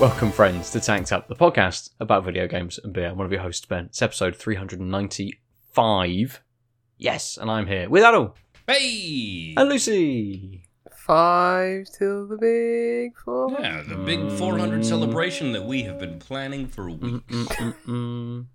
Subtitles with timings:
[0.00, 3.08] Welcome, friends, to Tanked Up, the podcast about video games and beer.
[3.08, 3.86] I'm one of your hosts, Ben.
[3.86, 6.40] It's episode 395.
[6.98, 8.36] Yes, and I'm here with Adel
[8.68, 9.54] Hey!
[9.56, 10.62] and Lucy.
[10.96, 13.50] Five till the big four.
[13.58, 17.24] Yeah, the big 400 celebration that we have been planning for weeks.
[17.32, 18.46] Mm-mm-mm.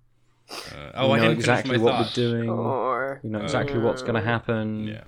[0.50, 2.16] Uh, oh, we I know didn't exactly finish my what thought.
[2.16, 2.48] we're doing.
[2.48, 4.24] Or We know exactly what's going to oh.
[4.24, 4.84] happen.
[4.86, 5.04] Yeah.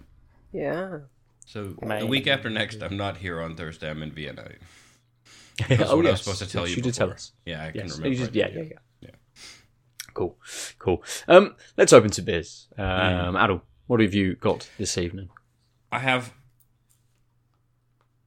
[0.53, 0.99] yeah.
[1.47, 2.01] So Maybe.
[2.01, 3.89] the week after next, I'm not here on Thursday.
[3.89, 4.51] I'm in Vienna.
[5.69, 6.13] That's oh, what I yes.
[6.13, 6.77] was supposed to tell yes, you.
[6.77, 7.33] You did tell us.
[7.45, 8.09] Yeah, I can remember.
[8.09, 8.37] You just- it.
[8.37, 9.11] yeah, yeah, yeah, Yeah.
[10.15, 10.37] Cool,
[10.79, 11.03] cool.
[11.29, 12.69] Um, let's open to beers.
[12.79, 12.85] Um,
[13.35, 13.45] Mm.
[13.45, 15.29] Adel, what have you got this evening?
[15.93, 16.33] I have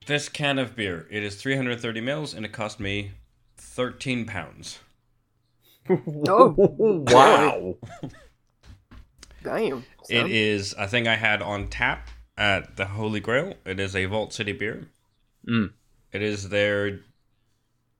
[0.05, 1.07] this can of beer.
[1.11, 3.11] It is 330 mils, and it cost me
[3.57, 4.79] 13 pounds.
[6.27, 6.53] Oh,
[7.09, 7.75] wow.
[9.43, 9.83] damn.
[10.07, 10.27] It son.
[10.29, 10.75] is.
[10.75, 13.55] I think I had on tap at the Holy Grail.
[13.65, 14.87] It is a Vault City beer.
[15.47, 15.71] Mm.
[16.11, 16.99] It is their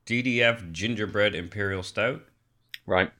[0.10, 2.22] DDF Gingerbread Imperial Stout,
[2.88, 3.12] Right.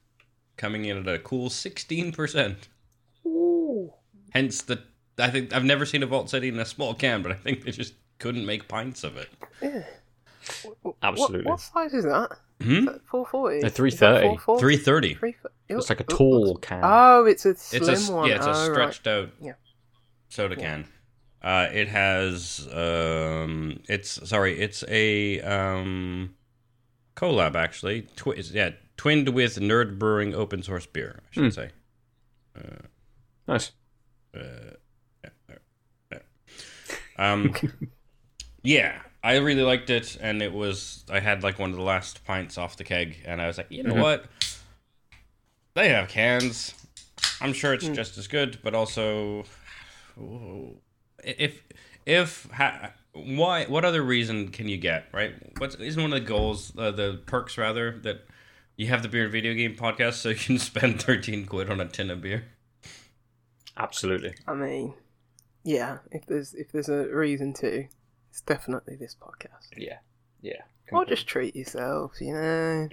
[0.56, 2.56] coming in at a cool 16%.
[3.26, 3.92] Ooh.
[4.32, 4.82] Hence the.
[5.18, 7.62] I think I've never seen a Vault City in a small can, but I think
[7.64, 9.28] they just couldn't make pints of it.
[9.62, 9.82] Yeah.
[11.02, 11.44] Absolutely.
[11.50, 12.30] What, size is that?
[12.62, 12.88] Hmm?
[13.10, 13.60] Four forty.
[13.60, 14.58] They're 330.
[14.60, 15.18] Three thirty.
[15.68, 16.80] It's like a tall can.
[16.82, 18.28] Oh, it's a slim It's a one.
[18.28, 18.72] yeah, it's a Oh, right.
[18.92, 19.52] stretched out Yeah.
[20.28, 20.86] soda can.
[21.42, 26.34] Uh, it has um, it's sorry, it's a um,
[27.20, 28.02] collab actually.
[28.16, 31.20] Twi- yeah, twinned with Nerd Brewing open source beer.
[31.22, 31.50] I should Hmm.
[31.50, 31.70] say.
[33.48, 33.72] Nice.
[37.16, 37.54] Um,
[38.62, 42.24] yeah, I really liked it, and it was I had like one of the last
[42.24, 44.02] pints off the keg, and I was like, you know Mhm.
[44.02, 44.26] what?
[45.74, 46.74] They have cans.
[47.40, 49.44] I'm sure it's just as good, but also,
[51.24, 51.62] if
[52.06, 55.34] if ha, why what other reason can you get right?
[55.58, 58.26] What's isn't one of the goals, uh, the perks rather that
[58.76, 61.80] you have the beer and video game podcast, so you can spend thirteen quid on
[61.80, 62.44] a tin of beer.
[63.76, 64.34] Absolutely.
[64.46, 64.94] I mean,
[65.64, 65.98] yeah.
[66.10, 67.86] If there's if there's a reason to,
[68.30, 69.68] it's definitely this podcast.
[69.76, 69.98] Yeah.
[70.42, 70.62] Yeah.
[70.92, 72.88] Or just treat yourself, you know.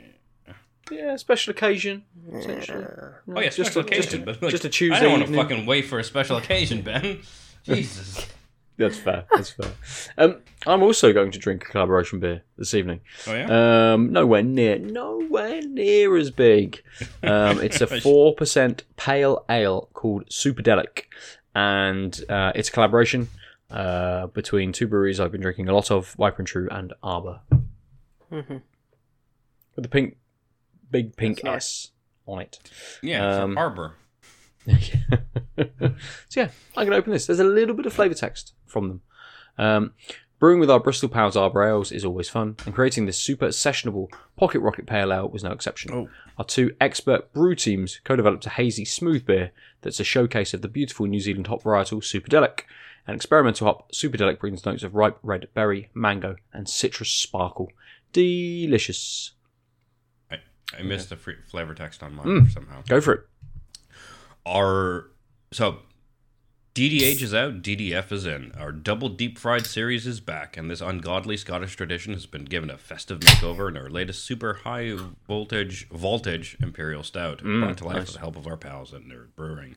[0.92, 2.06] Yeah, special occasion.
[2.32, 2.82] Essentially.
[2.82, 3.36] Yeah.
[3.36, 4.04] Oh yeah, just special a, occasion.
[4.04, 6.04] Just a, but like, just a Tuesday I don't want to fucking wait for a
[6.04, 7.22] special occasion, Ben.
[7.64, 8.28] Jesus.
[8.78, 9.26] That's fair.
[9.34, 9.72] That's fair.
[10.18, 13.00] Um, I'm also going to drink a collaboration beer this evening.
[13.28, 13.94] Oh yeah.
[13.94, 16.84] Um, nowhere near, nowhere near as big.
[17.24, 21.04] Um, it's a four percent pale ale called Superdelic,
[21.56, 23.30] and uh, it's a collaboration
[23.72, 27.40] uh, between two breweries I've been drinking a lot of: Wiper and True and Arbor,
[28.32, 28.62] Mhm.
[29.76, 30.18] with the pink,
[30.92, 31.54] big pink That's nice.
[31.86, 31.92] S
[32.28, 32.60] on it.
[33.02, 33.94] yeah, um, for Arbor.
[36.30, 37.26] so yeah, I'm going to open this.
[37.26, 39.02] There's a little bit of flavour text from them.
[39.58, 39.94] Um,
[40.40, 44.08] brewing with our Bristol Pals Arbor Ales is always fun, and creating this super sessionable
[44.36, 45.92] Pocket Rocket Pale Ale was no exception.
[45.94, 46.10] Oh.
[46.38, 49.52] Our two expert brew teams co-developed a hazy smooth beer
[49.82, 52.62] that's a showcase of the beautiful New Zealand hop varietal Superdelic.
[53.08, 57.72] An experimental hop, Superdelic brings notes of ripe red berry, mango, and citrus sparkle.
[58.12, 59.32] Delicious.
[60.78, 62.52] I missed the flavor text on mine Mm.
[62.52, 62.82] somehow.
[62.90, 63.22] Go for it.
[64.48, 65.10] Our
[65.52, 65.80] so
[66.74, 68.52] DDH is out, DDF is in.
[68.58, 72.70] Our double deep fried series is back, and this ungodly Scottish tradition has been given
[72.70, 74.96] a festive makeover in our latest super high
[75.28, 78.06] voltage voltage imperial stout, Mm, brought to life nice.
[78.08, 79.76] with the help of our pals at Nerd Brewing.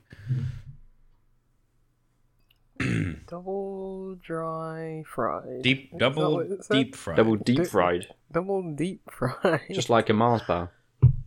[3.26, 5.62] Double dry fried.
[5.62, 6.74] Deep double what it said?
[6.74, 7.16] deep fried.
[7.16, 9.60] Double deep fried, Double deep fried.
[9.70, 10.70] just like a Mars bar.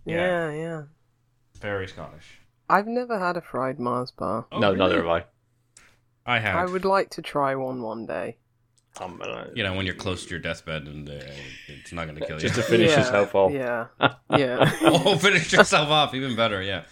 [0.05, 0.81] yeah, yeah.
[1.59, 2.39] very Scottish.
[2.69, 4.47] I've never had a fried Mars bar.
[4.51, 4.79] Oh, no, really?
[4.79, 5.25] neither have I.
[6.25, 6.55] I have.
[6.55, 8.37] I would like to try one one day.
[8.99, 11.19] Um, uh, You know, when you're close to your deathbed and uh,
[11.67, 12.41] it's not going to kill you.
[12.41, 13.51] just to finish yeah, yourself off.
[13.51, 13.87] Yeah,
[14.29, 16.61] yeah, oh, finish yourself off, even better.
[16.61, 16.83] Yeah.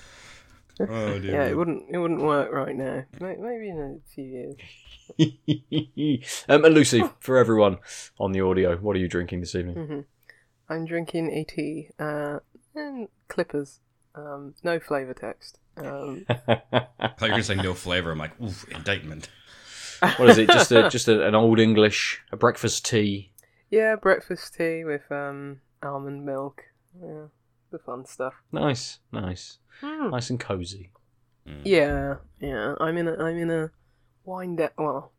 [0.80, 1.26] Oh, dude.
[1.26, 1.46] yeah.
[1.46, 1.86] It wouldn't.
[1.92, 3.06] It wouldn't work right now.
[3.20, 4.56] Maybe in a few years.
[6.50, 7.78] um, and Lucy, for everyone
[8.20, 9.76] on the audio, what are you drinking this evening?
[9.76, 10.00] hmm
[10.70, 11.90] I'm drinking a tea.
[12.00, 12.40] Uh,
[12.74, 13.82] and Clippers.
[14.16, 15.60] Um, no flavor text.
[15.78, 18.12] Um, I thought you were going to say no flavor.
[18.12, 19.30] I'm like, oof, indictment.
[20.18, 20.50] what is it?
[20.50, 23.32] Just a just a, an old English, a breakfast tea.
[23.70, 26.64] yeah, breakfast tea with um almond milk.
[27.02, 27.26] Yeah,
[27.72, 28.34] the fun stuff.
[28.52, 30.12] Nice, nice, Mm.
[30.12, 30.90] nice and cozy.
[31.48, 31.62] Mm.
[31.64, 32.76] Yeah, yeah.
[32.80, 33.72] I'm in a I'm in a
[34.26, 34.70] wind down.
[34.78, 35.12] Well,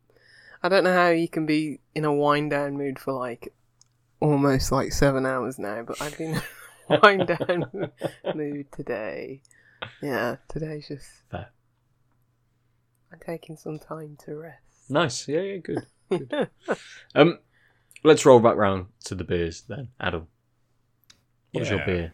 [0.61, 3.53] I don't know how you can be in a wind down mood for like
[4.19, 6.41] almost like seven hours now, but I've been
[7.03, 7.91] wind down
[8.35, 9.41] mood today.
[10.01, 11.09] Yeah, today's just.
[11.29, 11.51] Fair.
[13.11, 14.89] I'm taking some time to rest.
[14.89, 15.87] Nice, yeah, yeah, good.
[17.15, 17.39] Um,
[18.03, 20.27] let's roll back round to the beers then, Adam.
[21.51, 22.13] What is your beer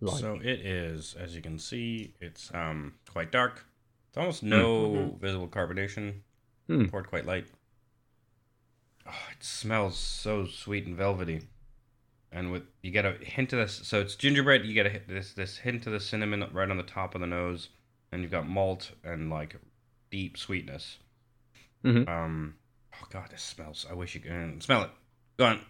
[0.00, 0.20] like?
[0.20, 3.64] So it is, as you can see, it's um quite dark.
[4.08, 6.20] It's almost no visible carbonation.
[6.66, 6.86] Hmm.
[6.86, 7.46] Poured quite light.
[9.06, 11.42] Oh, it smells so sweet and velvety.
[12.30, 14.64] And with you get a hint of this, so it's gingerbread.
[14.66, 17.26] You get a this this hint of the cinnamon right on the top of the
[17.26, 17.70] nose,
[18.12, 19.56] and you've got malt and like
[20.10, 20.98] deep sweetness.
[21.84, 22.06] Mhm.
[22.08, 22.54] Um,
[22.94, 23.86] oh god, this smells.
[23.90, 24.90] I wish you could smell it.
[25.38, 25.60] Go on.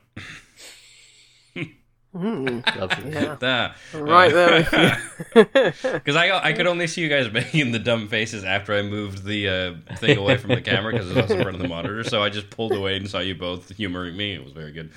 [2.15, 2.65] Mm,
[3.43, 3.75] yeah.
[3.95, 4.99] Right there.
[5.93, 9.25] Because I I could only see you guys making the dumb faces after I moved
[9.25, 12.03] the uh, thing away from the camera because it was in front of the monitor.
[12.05, 14.35] So I just pulled away and saw you both humoring me.
[14.35, 14.91] It was very good.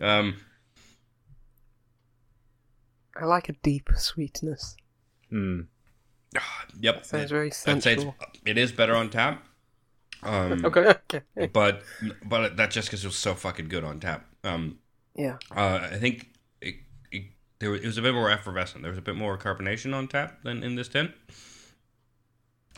[0.00, 0.36] Um,
[3.20, 4.76] I like a deep sweetness.
[5.32, 5.66] Mm.
[6.80, 7.04] yep.
[7.04, 8.14] Sounds very I'd say it's, sensual.
[8.44, 9.44] it is better on tap.
[10.22, 10.94] Um, Okay.
[11.12, 11.46] Okay.
[11.52, 11.82] But
[12.24, 14.26] but that's just because it was so fucking good on tap.
[14.44, 14.78] Um,
[15.14, 15.38] Yeah.
[15.54, 16.28] uh, I think
[16.60, 16.76] it,
[17.10, 17.24] it,
[17.58, 18.82] there was, it was a bit more effervescent.
[18.82, 21.12] There was a bit more carbonation on tap than in this tin.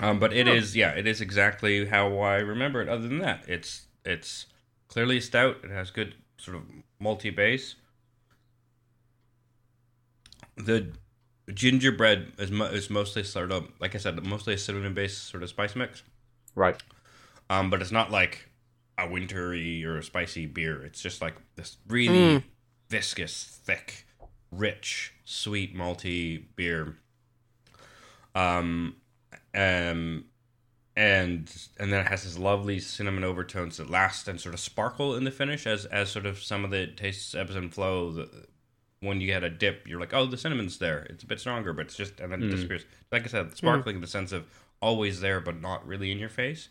[0.00, 2.88] Um, but it is, yeah, it is exactly how I remember it.
[2.88, 4.46] Other than that, it's it's
[4.86, 5.56] clearly stout.
[5.64, 6.62] It has good sort of
[7.02, 7.74] malty base.
[10.58, 10.92] The
[11.52, 15.42] gingerbread is mo- is mostly sort of like I said, mostly a cinnamon based sort
[15.42, 16.02] of spice mix.
[16.54, 16.80] Right.
[17.50, 18.48] Um, but it's not like
[18.98, 20.82] a wintry or a spicy beer.
[20.84, 22.44] It's just like this really
[22.88, 24.06] viscous, thick,
[24.50, 26.96] rich, sweet, malty beer.
[28.34, 28.96] Um,
[29.54, 30.24] um,
[30.96, 35.14] and and then it has this lovely cinnamon overtones that last and sort of sparkle
[35.14, 38.10] in the finish as as sort of some of the tastes ebbs and flow.
[38.10, 38.46] The,
[39.00, 41.06] when you get a dip, you're like, oh, the cinnamon's there.
[41.10, 42.84] It's a bit stronger, but it's just and then it disappears.
[43.12, 44.46] Like I said, sparkling in the sense of
[44.80, 46.68] always there, but not really in your face.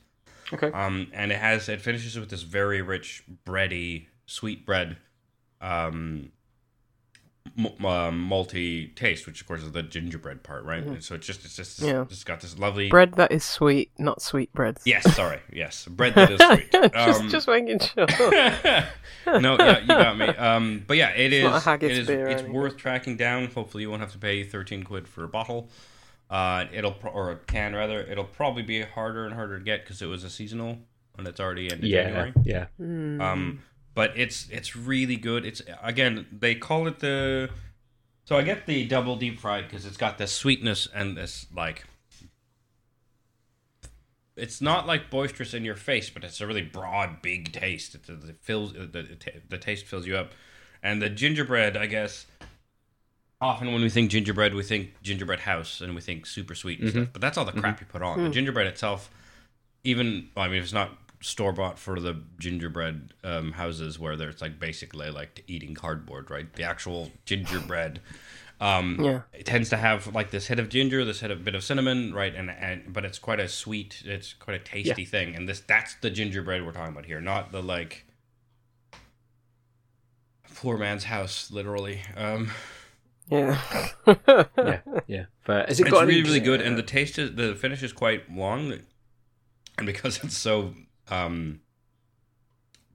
[0.54, 0.72] Okay.
[0.72, 4.98] Um, and it has it finishes with this very rich bready sweet bread,
[5.62, 6.32] um,
[7.58, 10.84] m- um, malty taste, which of course is the gingerbread part, right?
[10.84, 12.04] And so it's just it's just Yeah.
[12.10, 14.82] it's got this lovely Bread that is sweet, not sweet breads.
[14.86, 16.72] Yes, sorry, yes, bread that is sweet.
[16.94, 18.08] just, Um, just making sure.
[19.40, 20.28] no, yeah, you got me.
[20.28, 21.44] Um, but yeah, it is.
[21.44, 22.08] not a haggis it is.
[22.08, 22.54] beer It's anything.
[22.54, 23.48] worth tracking down.
[23.48, 25.70] Hopefully, you won't have to pay thirteen quid for a bottle.
[26.30, 28.02] Uh, it'll pro- or a can rather.
[28.02, 30.78] It'll probably be harder and harder to get because it was a seasonal
[31.18, 32.04] and it's already end of Yeah.
[32.04, 32.34] January.
[32.44, 32.66] Yeah.
[32.80, 33.22] Mm.
[33.22, 33.62] Um,
[33.98, 35.44] but it's it's really good.
[35.44, 37.50] It's again they call it the.
[38.26, 41.84] So I get the double deep fried because it's got this sweetness and this like.
[44.36, 47.96] It's not like boisterous in your face, but it's a really broad, big taste.
[47.96, 49.18] It, it fills the, the
[49.50, 50.34] the taste fills you up,
[50.84, 52.28] and the gingerbread, I guess.
[53.42, 56.90] Often when we think gingerbread, we think gingerbread house and we think super sweet and
[56.90, 57.02] mm-hmm.
[57.02, 57.14] stuff.
[57.14, 57.62] But that's all the mm-hmm.
[57.62, 58.18] crap you put on.
[58.18, 58.34] The mm-hmm.
[58.34, 59.10] gingerbread itself,
[59.84, 60.92] even well, I mean, if it's not
[61.22, 66.52] store bought for the gingerbread um, houses where there's like basically like eating cardboard, right?
[66.54, 68.00] The actual gingerbread.
[68.60, 69.22] Um, Yeah.
[69.34, 72.12] It tends to have like this hit of ginger, this hit of bit of cinnamon,
[72.12, 72.34] right?
[72.34, 75.36] And and but it's quite a sweet, it's quite a tasty thing.
[75.36, 78.06] And this that's the gingerbread we're talking about here, not the like
[80.56, 82.02] poor man's house, literally.
[82.16, 82.50] Um,
[83.30, 83.60] yeah.
[84.58, 84.80] Yeah.
[85.06, 85.26] Yeah.
[85.42, 85.66] Fair.
[85.68, 87.94] Has it it's got really any- really good and the taste is the finish is
[87.94, 88.74] quite long
[89.78, 90.74] and because it's so
[91.10, 91.60] um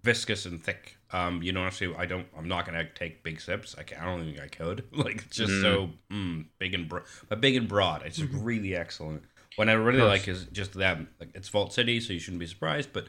[0.02, 0.96] viscous and thick.
[1.12, 3.74] Um you don't actually i don't i'm not gonna take big sips.
[3.78, 4.84] I, can, I don't think i could.
[4.92, 8.02] Like it's just so mm, big and bro- but big and broad.
[8.04, 9.22] It's just really excellent.
[9.56, 12.46] What i really like is just that like it's vault city so you shouldn't be
[12.46, 13.08] surprised but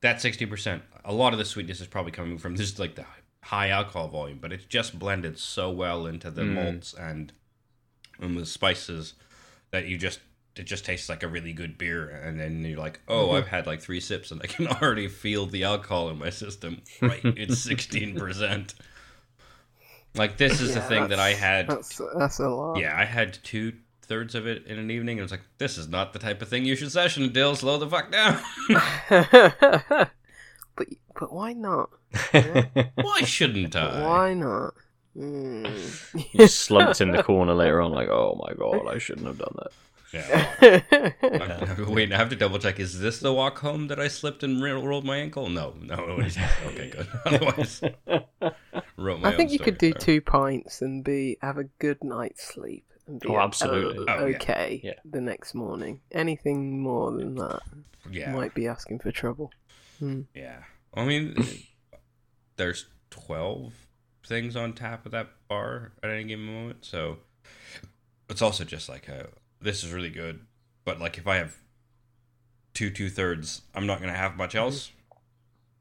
[0.00, 3.06] that 60% a lot of the sweetness is probably coming from just like the
[3.42, 7.32] high alcohol volume but it's just blended so well into the malts and
[8.20, 9.14] and the spices
[9.70, 10.20] that you just
[10.58, 13.66] it just tastes like a really good beer and then you're like oh i've had
[13.66, 17.66] like three sips and i can already feel the alcohol in my system right it's
[17.66, 18.74] 16%
[20.14, 22.78] like this is the thing that i had That's that's a lot.
[22.78, 23.72] yeah i had two
[24.02, 26.48] thirds of it in an evening and it's like this is not the type of
[26.48, 28.40] thing you should session dill slow the fuck down
[30.76, 30.86] but
[31.20, 31.90] but why not?
[32.94, 34.74] why shouldn't i Why not?
[35.16, 36.32] Mm.
[36.32, 39.54] You slumped in the corner later on, like, oh my god, I shouldn't have done
[39.56, 39.72] that.
[40.12, 40.52] Yeah
[41.88, 42.80] Wait, I have to double check.
[42.80, 45.48] Is this the walk home that I slipped and ro- rolled my ankle?
[45.48, 46.16] No, no.
[46.18, 46.36] was-
[46.66, 47.06] Okay, good.
[47.26, 47.82] Otherwise,
[48.96, 50.00] wrote my I think you could do story.
[50.00, 54.06] two pints and be have a good night's sleep and be Oh, absolutely.
[54.08, 54.94] Oh, okay Yeah.
[55.04, 56.00] the next morning.
[56.12, 57.60] Anything more than that
[58.10, 59.52] Yeah, might be asking for trouble.
[59.98, 60.22] Hmm.
[60.34, 60.62] yeah.
[60.94, 61.36] I mean,
[62.56, 63.72] there's twelve
[64.26, 67.18] things on tap at that bar at any given moment, so
[68.28, 69.28] it's also just like a,
[69.60, 70.40] this is really good.
[70.84, 71.56] But like, if I have
[72.74, 74.90] two two thirds, I'm not gonna have much else.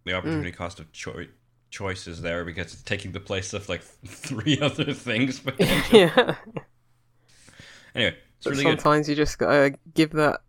[0.05, 1.27] The opportunity cost of choice
[1.69, 5.39] choice is there because it's taking the place of like three other things.
[5.39, 5.99] potentially.
[6.15, 6.35] yeah.
[7.95, 8.79] anyway, it's But really good.
[8.81, 10.41] sometimes you just gotta give that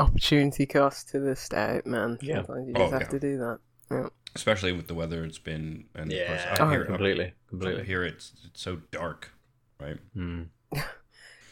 [0.00, 2.18] opportunity cost to the stout, man.
[2.20, 2.44] Yeah.
[2.44, 3.08] Sometimes you Oh, just have yeah.
[3.08, 3.58] to do that.
[3.90, 4.08] Yeah.
[4.36, 7.32] especially with the weather it's been and of course, Yeah, up Oh, here, completely, up
[7.48, 7.84] completely.
[7.84, 9.30] here it's it's so dark,
[9.80, 9.96] right?
[10.14, 10.42] Hmm.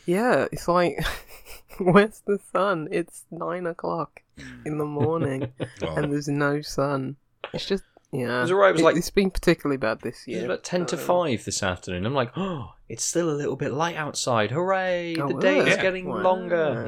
[0.06, 1.04] Yeah, it's like,
[1.78, 2.88] where's the sun?
[2.90, 4.22] It's nine o'clock
[4.64, 7.16] in the morning Well, and there's no sun.
[7.52, 8.38] It's just, yeah.
[8.38, 10.86] It was alright, it was like- it's been particularly bad this It was about 10
[10.86, 12.06] to Um, 5 this afternoon.
[12.06, 14.52] I'm like, oh, it's still a little bit light outside.
[14.52, 15.16] Hooray!
[15.16, 15.82] Oh, the day is yeah.
[15.82, 16.22] getting Wow.
[16.22, 16.84] longer.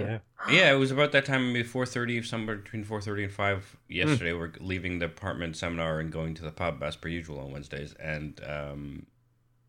[0.49, 0.53] Yeah.
[0.55, 3.77] yeah, it was about that time, maybe four thirty, somewhere between four thirty and five
[3.89, 4.33] yesterday.
[4.33, 7.95] We're leaving the apartment seminar and going to the pub as per usual on Wednesdays,
[7.95, 9.07] and um,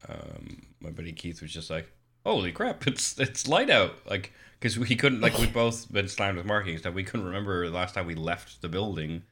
[0.08, 1.92] um, my buddy Keith was just like,
[2.30, 6.38] "Holy crap, it's it's light out!" Like because we couldn't like we'd both been slammed
[6.38, 6.94] with marking and stuff.
[6.94, 9.24] We couldn't remember the last time we left the building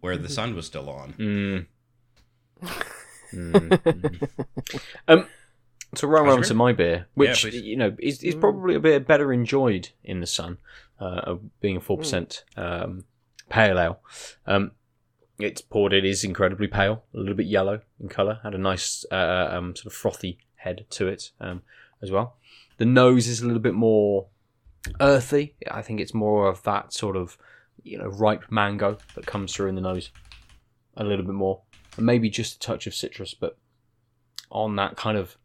[0.00, 1.12] where the sun was still on.
[1.14, 1.66] Mm.
[3.32, 4.80] Mm, mm.
[5.08, 5.26] um,
[5.94, 7.62] so run How's around to my beer, which please.
[7.62, 10.58] you know is, is probably a bit better enjoyed in the sun,
[11.00, 13.04] uh, being a four percent um,
[13.48, 14.00] pale ale.
[14.46, 14.72] Um,
[15.38, 15.92] it's poured.
[15.92, 18.40] It is incredibly pale, a little bit yellow in colour.
[18.42, 21.62] Had a nice uh, um, sort of frothy head to it um,
[22.02, 22.36] as well.
[22.78, 24.26] The nose is a little bit more
[25.00, 25.54] earthy.
[25.70, 27.38] I think it's more of that sort of
[27.82, 30.10] you know ripe mango that comes through in the nose
[30.96, 31.62] a little bit more,
[31.96, 33.58] and maybe just a touch of citrus, but
[34.50, 35.36] on that kind of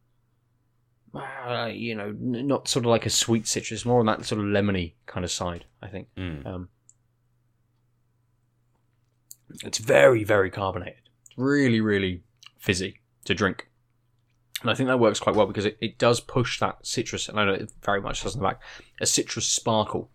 [1.13, 4.48] uh, you know not sort of like a sweet citrus, more on that sort of
[4.48, 5.65] lemony kind of side.
[5.81, 6.08] I think.
[6.17, 6.46] Mm.
[6.46, 6.70] Um,
[9.63, 11.10] it's very, very carbonated.
[11.25, 12.24] It's Really, really
[12.58, 13.67] fizzy to drink.
[14.62, 17.39] And I think that works quite well because it, it does push that citrus, and
[17.39, 18.62] I know it very much does in the back,
[19.00, 20.10] a citrus sparkle.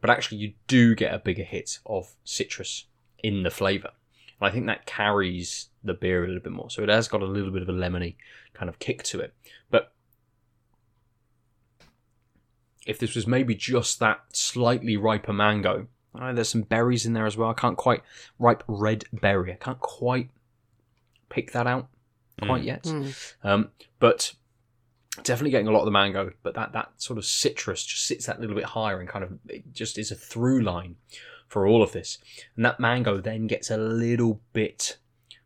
[0.00, 2.86] But actually, you do get a bigger hit of citrus
[3.22, 3.90] in the flavour.
[4.40, 6.70] And I think that carries the beer a little bit more.
[6.70, 8.16] So it has got a little bit of a lemony
[8.54, 9.34] kind of kick to it.
[9.70, 9.92] But
[12.86, 17.26] if this was maybe just that slightly riper mango, know there's some berries in there
[17.26, 17.50] as well.
[17.50, 18.02] I can't quite
[18.38, 19.52] ripe red berry.
[19.52, 20.30] I can't quite
[21.28, 21.88] pick that out
[22.40, 22.66] quite Mm.
[22.66, 22.82] yet.
[22.84, 23.14] Mm.
[23.44, 24.34] Um, but
[25.22, 26.32] definitely getting a lot of the mango.
[26.42, 29.38] But that that sort of citrus just sits that little bit higher and kind of
[29.48, 30.96] it just is a through line
[31.48, 32.18] for all of this.
[32.56, 34.96] And that mango then gets a little bit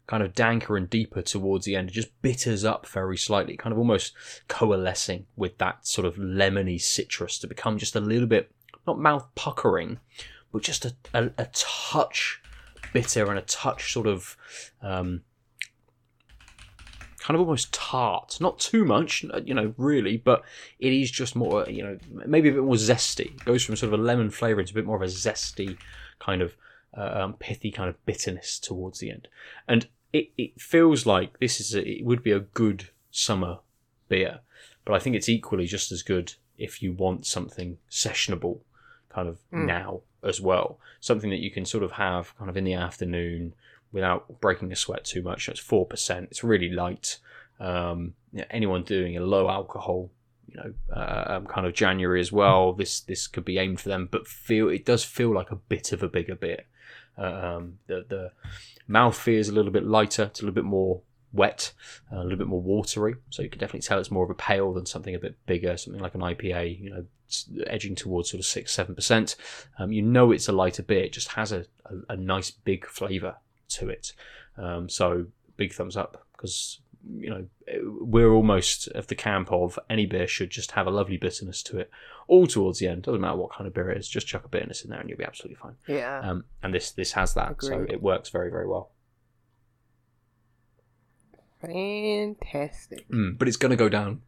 [0.07, 1.89] kind of danker and deeper towards the end.
[1.91, 4.13] It just bitters up very slightly, kind of almost
[4.47, 8.53] coalescing with that sort of lemony citrus to become just a little bit
[8.87, 9.99] not mouth puckering,
[10.53, 12.41] but just a, a, a touch
[12.93, 14.37] bitter and a touch sort of
[14.81, 15.23] um,
[17.27, 18.39] kind of almost tart.
[18.41, 20.45] Not too much, you know, really, but
[20.79, 23.35] it is just more, you know, maybe a bit more zesty.
[23.35, 25.77] It goes from sort of a lemon flavour into a bit more of a zesty
[26.21, 26.57] kind of
[26.97, 29.27] uh, um, pithy kind of bitterness towards the end.
[29.67, 33.59] And it, it feels like this is a, it would be a good summer
[34.09, 34.39] beer,
[34.85, 38.61] but I think it's equally just as good if you want something sessionable
[39.09, 39.67] kind of Mm.
[39.67, 40.79] now as well.
[41.01, 43.55] Something that you can sort of have kind of in the afternoon
[43.97, 45.49] without breaking a sweat too much.
[45.49, 46.29] It's four percent.
[46.31, 47.19] It's really light.
[47.59, 50.11] Um, you know, anyone doing a low alcohol,
[50.47, 52.75] you know, uh, um, kind of January as well.
[52.75, 55.93] This this could be aimed for them, but feel it does feel like a bit
[55.93, 56.65] of a bigger beer.
[57.17, 58.33] Um, the the
[58.87, 60.25] mouth feel is a little bit lighter.
[60.25, 61.01] It's a little bit more
[61.33, 61.73] wet,
[62.13, 63.15] a little bit more watery.
[63.31, 65.79] So you can definitely tell it's more of a pale than something a bit bigger,
[65.79, 66.79] something like an IPA.
[66.79, 67.07] You know,
[67.67, 69.37] edging towards sort of six seven percent.
[69.79, 71.05] Um, you know it's a lighter beer.
[71.05, 73.37] It just has a, a, a nice big flavour
[73.69, 74.13] to it.
[74.57, 76.81] Um, so big thumbs up because
[77.19, 77.47] you know
[78.01, 81.79] we're almost of the camp of any beer should just have a lovely bitterness to
[81.79, 81.91] it
[82.27, 83.03] all towards the end.
[83.03, 85.09] Doesn't matter what kind of beer it is, just chuck a bitterness in there and
[85.09, 85.77] you'll be absolutely fine.
[85.87, 86.21] Yeah.
[86.21, 88.91] Um, and this this has that, so it works very very well.
[91.61, 93.09] Fantastic.
[93.09, 94.21] Mm, but it's going to go down,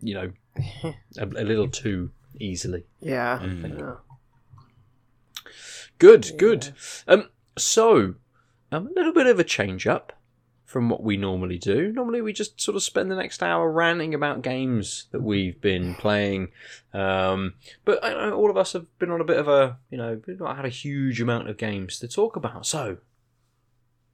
[0.00, 0.32] you know,
[1.18, 2.84] a, a little too easily.
[3.00, 3.38] Yeah.
[3.42, 3.78] Mm.
[3.78, 3.94] yeah.
[5.98, 6.36] Good, Yeah.
[6.36, 6.72] good.
[7.06, 8.14] Um, so
[8.72, 10.14] um, a little bit of a change up
[10.64, 11.92] from what we normally do.
[11.92, 15.94] Normally, we just sort of spend the next hour ranting about games that we've been
[15.94, 16.48] playing.
[16.94, 19.98] Um, but I know all of us have been on a bit of a, you
[19.98, 22.64] know, we've not had a huge amount of games to talk about.
[22.64, 22.96] So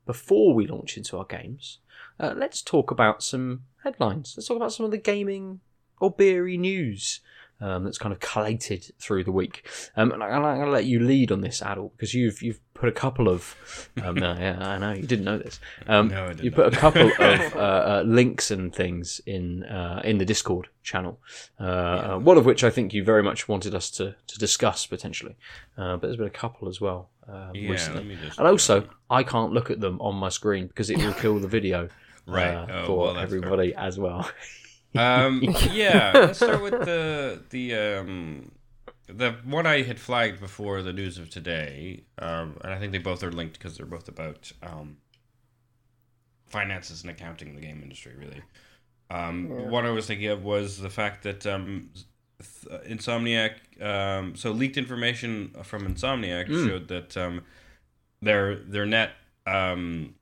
[0.05, 1.79] before we launch into our games,
[2.19, 4.35] uh, let's talk about some headlines.
[4.37, 5.61] Let's talk about some of the gaming
[6.01, 7.21] or beery news
[7.61, 9.67] um, that's kind of collated through the week.
[9.97, 12.61] Um, and I, I'm going to let you lead on this, Adel, because you've you've
[12.75, 13.57] put a couple of.
[14.03, 15.59] Um, no, yeah, I know you didn't know this.
[15.87, 16.45] Um, No, I didn't.
[16.45, 20.69] you put a couple of uh, uh, links and things in uh, in the Discord
[20.83, 21.21] channel.
[21.61, 24.87] Uh, uh, one of which I think you very much wanted us to to discuss
[24.87, 25.37] potentially,
[25.77, 28.01] uh, but there's been a couple as well um, Yeah, recently.
[28.01, 28.39] let me just.
[28.39, 31.49] And also, I can't look at them on my screen because it will kill the
[31.49, 31.89] video
[32.29, 32.69] Right.
[32.71, 34.31] Oh, for well, everybody as well.
[34.95, 35.43] Um,
[35.73, 38.53] yeah, let's start with the the um,
[39.07, 42.99] the one I had flagged before the news of today, um, and I think they
[42.99, 44.97] both are linked because they're both about um,
[46.49, 48.13] finances and accounting in the game industry.
[48.19, 48.43] Really,
[49.11, 51.91] um, what I was thinking of was the fact that um,
[52.39, 53.83] th- Insomniac.
[53.83, 57.43] Um, so leaked information from Insomniac showed that um,
[58.23, 59.11] their their net
[59.47, 60.15] um,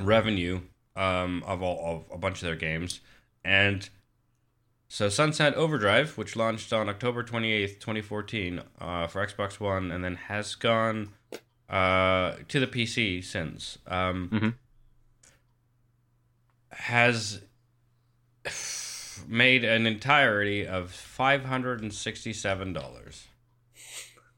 [0.00, 0.60] revenue
[0.96, 3.00] um, of all of a bunch of their games
[3.44, 3.88] and
[4.88, 10.14] so Sunset Overdrive, which launched on October 28th, 2014 uh, for Xbox One and then
[10.16, 11.10] has gone
[11.68, 14.54] uh, to the PC since, um, Mhm.
[16.72, 17.40] has
[19.26, 23.26] made an entirety of $567.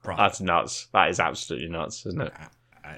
[0.03, 0.19] Profit.
[0.19, 0.87] That's nuts.
[0.93, 2.33] That is absolutely nuts, isn't it?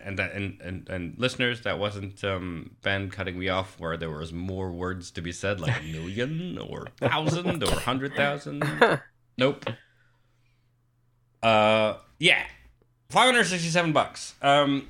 [0.04, 4.11] And that and, and and listeners that wasn't um ben cutting me off where there
[4.11, 8.62] was more words to be said like a million or thousand or hundred thousand.
[9.38, 9.66] Nope.
[11.42, 12.42] Uh yeah.
[13.11, 14.35] 567 bucks.
[14.42, 14.88] Um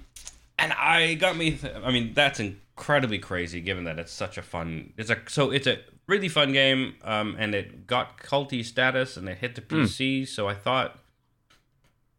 [0.58, 4.42] and i got me th- i mean that's incredibly crazy given that it's such a
[4.42, 9.16] fun it's a so it's a really fun game um and it got culty status
[9.16, 10.98] and it hit the pc so i thought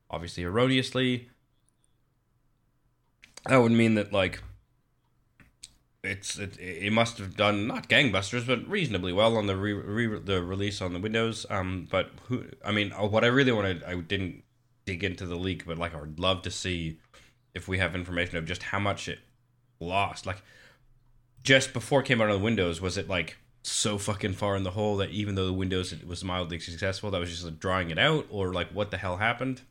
[0.09, 1.29] obviously erroneously
[3.45, 4.41] that would mean that like
[6.03, 10.19] it's it, it must have done not gangbusters but reasonably well on the re, re,
[10.19, 11.45] the release on the Windows.
[11.49, 12.45] Um, but who?
[12.63, 14.43] I mean, uh, what I really wanted, I didn't
[14.85, 16.99] dig into the leak, but like I would love to see
[17.53, 19.19] if we have information of just how much it
[19.79, 20.25] lost.
[20.25, 20.41] Like
[21.43, 24.63] just before it came out on the Windows, was it like so fucking far in
[24.63, 27.59] the hole that even though the Windows it was mildly successful, that was just like,
[27.59, 29.61] drawing it out, or like what the hell happened?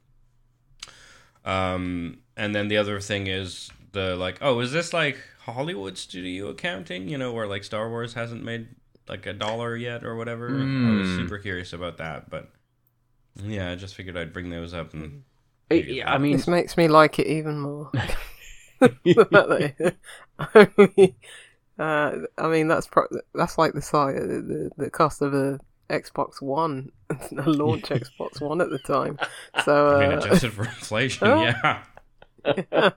[1.44, 6.48] Um, and then the other thing is the like, oh, is this like Hollywood studio
[6.48, 7.08] accounting?
[7.08, 8.68] You know, where like Star Wars hasn't made
[9.08, 10.48] like a dollar yet or whatever.
[10.48, 11.16] I was Mm.
[11.16, 12.50] super curious about that, but
[13.42, 15.24] yeah, I just figured I'd bring those up and
[15.70, 17.90] It- yeah, I mean, This makes me like it even more.
[18.80, 21.14] The fact that they-
[21.78, 25.58] uh, I mean, that's pro- that's like the size, the, the cost of a
[25.90, 29.18] Xbox One, a launch Xbox One at the time.
[29.64, 31.42] So, I mean, uh, adjusted for inflation, oh.
[31.42, 31.82] yeah.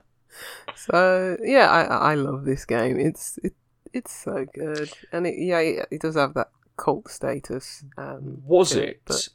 [0.76, 2.98] so yeah, I I love this game.
[2.98, 3.54] It's it
[3.92, 7.84] it's so good, and it yeah it, it does have that cult status.
[7.98, 9.28] Um, was to it but,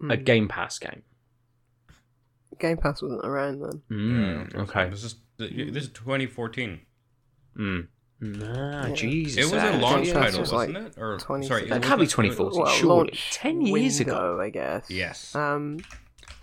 [0.00, 1.02] a mm, Game Pass game?
[2.58, 3.82] Game Pass wasn't around then.
[3.90, 4.88] Mm, Yeah, okay.
[4.90, 6.80] This is this is 2014.
[7.56, 7.86] Mm.
[8.42, 8.94] Ah, Yeah.
[8.94, 9.36] Jesus.
[9.38, 9.80] It was a Exactly.
[9.80, 11.00] launch Yeah, title, it's like wasn't it?
[11.00, 13.18] Or 20 sorry, it That That can't be wasn't- 2014, Well, surely.
[13.30, 14.40] 10 years ago.
[14.40, 14.90] I guess.
[14.90, 15.34] Yes.
[15.36, 15.78] Um,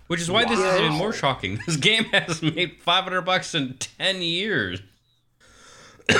[0.08, 1.58] Which is why this is even more shocking.
[1.66, 4.80] This game has made 500 bucks in 10 years.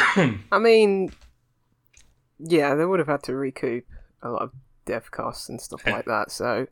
[0.52, 1.10] I mean,
[2.38, 3.84] yeah, they would have had to recoup
[4.22, 4.52] a lot of
[4.84, 6.30] dev costs and stuff like that.
[6.30, 6.66] So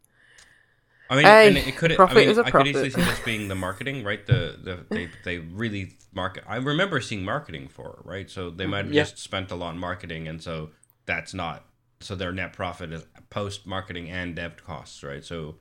[1.11, 2.03] I mean, Hey, and it could.
[2.09, 2.91] I profit mean, is a I could easily profit.
[2.91, 4.25] see this being the marketing, right?
[4.25, 6.45] The the they they really market.
[6.47, 8.31] I remember seeing marketing for it, right?
[8.31, 8.95] So they might have Yeah.
[8.95, 10.71] just spent a lot on marketing, and so
[11.05, 11.67] that's not.
[12.01, 15.23] So their net profit is post marketing and dev costs, right?
[15.25, 15.57] So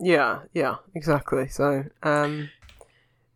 [0.00, 1.48] yeah, yeah, exactly.
[1.48, 2.50] So um,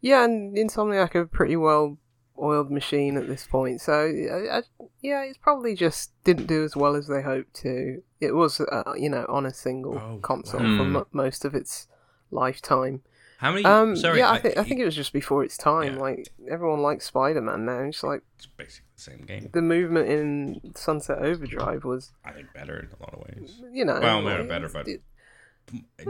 [0.00, 1.98] yeah, and Insomniac are a pretty well
[2.38, 3.80] oiled machine at this point.
[3.80, 4.62] So I, I,
[5.00, 8.02] yeah, it's probably just didn't do as well as they hoped to.
[8.20, 10.76] It was, uh, you know, on a single Oh, console wow.
[10.78, 11.86] for mo most of its
[12.30, 13.02] lifetime.
[13.38, 13.64] how many?
[13.64, 15.94] Um, sorry, yeah, I think I think it was just before its time.
[15.94, 16.00] Yeah.
[16.00, 17.80] Like everyone likes Spider Man now.
[17.80, 19.50] It's like it's basically the same game.
[19.52, 23.60] the movement in Sunset Overdrive was, I think better in a lot of ways.
[23.72, 25.02] you know, Well, not better, but it-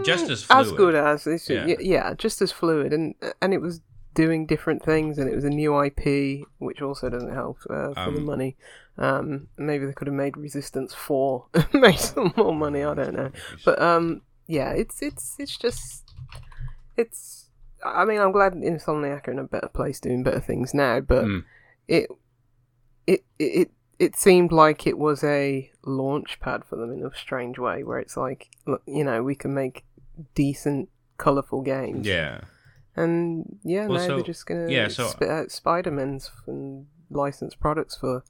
[0.05, 0.67] Just as fluid.
[0.67, 1.49] as good as this.
[1.49, 1.77] Yeah.
[1.81, 2.15] Yeah.
[2.15, 3.81] just as fluid, and and it was
[4.15, 8.11] doing different things, and it was a new IP, which also doesn't help uh, for
[8.13, 8.57] the Um, money.
[8.97, 12.85] Um, maybe they could have made Resistance Four, made some more money.
[12.85, 13.31] I don't know,
[13.65, 16.05] but um, yeah, it's it's it's just
[16.97, 17.51] it's.
[17.85, 21.25] I mean, I'm glad Insomniac are in a better place doing better things now, but
[21.25, 21.45] Mm.
[21.89, 22.09] it,
[23.07, 23.71] it it
[24.05, 27.83] it it seemed like it was a launch pad for them in a strange way,
[27.83, 29.85] where it's like, look, you know, we can make
[30.35, 30.89] decent,
[31.19, 32.41] colourful games, yeah.
[32.97, 36.87] and yeah, Well, now so- they're just gonna yeah, so- spit out Spider Mans and
[37.11, 38.25] license products for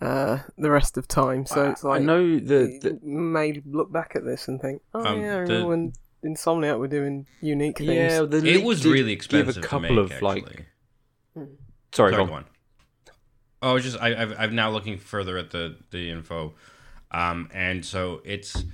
[0.00, 1.44] uh, the rest of time.
[1.46, 4.80] So it's like I know the, you the may look back at this and think,
[4.94, 5.92] oh Um, yeah, I the- when
[6.24, 7.90] Insomniac were doing unique things.
[7.90, 10.66] yeah, the It was did really expensive Give a to couple make, of like, actually.
[11.34, 11.48] sorry,
[11.92, 12.44] Sorry, go go on.
[13.62, 13.68] On.
[13.70, 16.54] Oh, just I, I've, I'm now looking further at the the info,
[17.10, 18.64] um, and so it's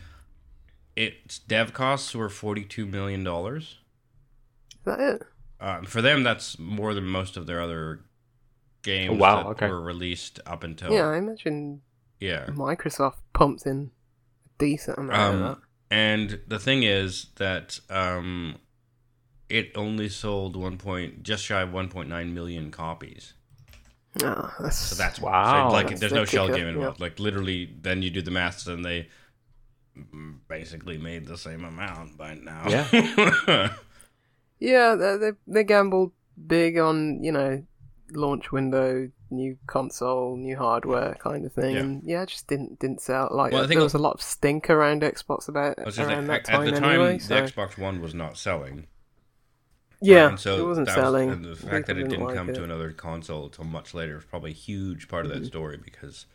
[0.95, 3.79] its dev costs were forty two million dollars.
[4.71, 5.23] Is that it?
[5.61, 8.01] Um, for them, that's more than most of their other
[8.83, 9.69] games Oh, wow, that okay.
[9.69, 11.81] were released up until Yeah, I imagine
[12.21, 12.47] yeah.
[12.47, 13.91] Microsoft pumped in
[14.45, 18.57] a decent amount of Um, and the thing is that um,
[19.49, 23.33] it only sold one point just shy of one point nine million copies.
[24.19, 24.39] That.
[24.39, 25.69] Oh, that's, So that's Wow.
[25.69, 27.01] So like, That's there's no shell kicker, game involved.
[27.01, 29.09] Like literally, then you do the maths, and they
[29.97, 32.65] mm, basically made the same amount by now.
[32.69, 33.73] Yeah.
[34.59, 36.13] yeah, they, they they gambled
[36.47, 37.65] big on you know
[38.13, 41.81] launch window, new console, new hardware kind of thing, Yeah.
[41.81, 43.29] and yeah, it just didn't didn't sell.
[43.31, 45.99] Like Well, I think there was a lot of stink around Xbox about I was
[45.99, 47.19] around like, that at time the time, anyway.
[47.19, 48.87] the so Xbox One was not selling.
[50.01, 51.31] Yeah, and so it wasn't that was- selling.
[51.31, 52.55] and the fact People that it didn't like come it.
[52.55, 55.41] to another console until much later is probably a huge part of Mm-hmm.
[55.43, 56.27] that story because,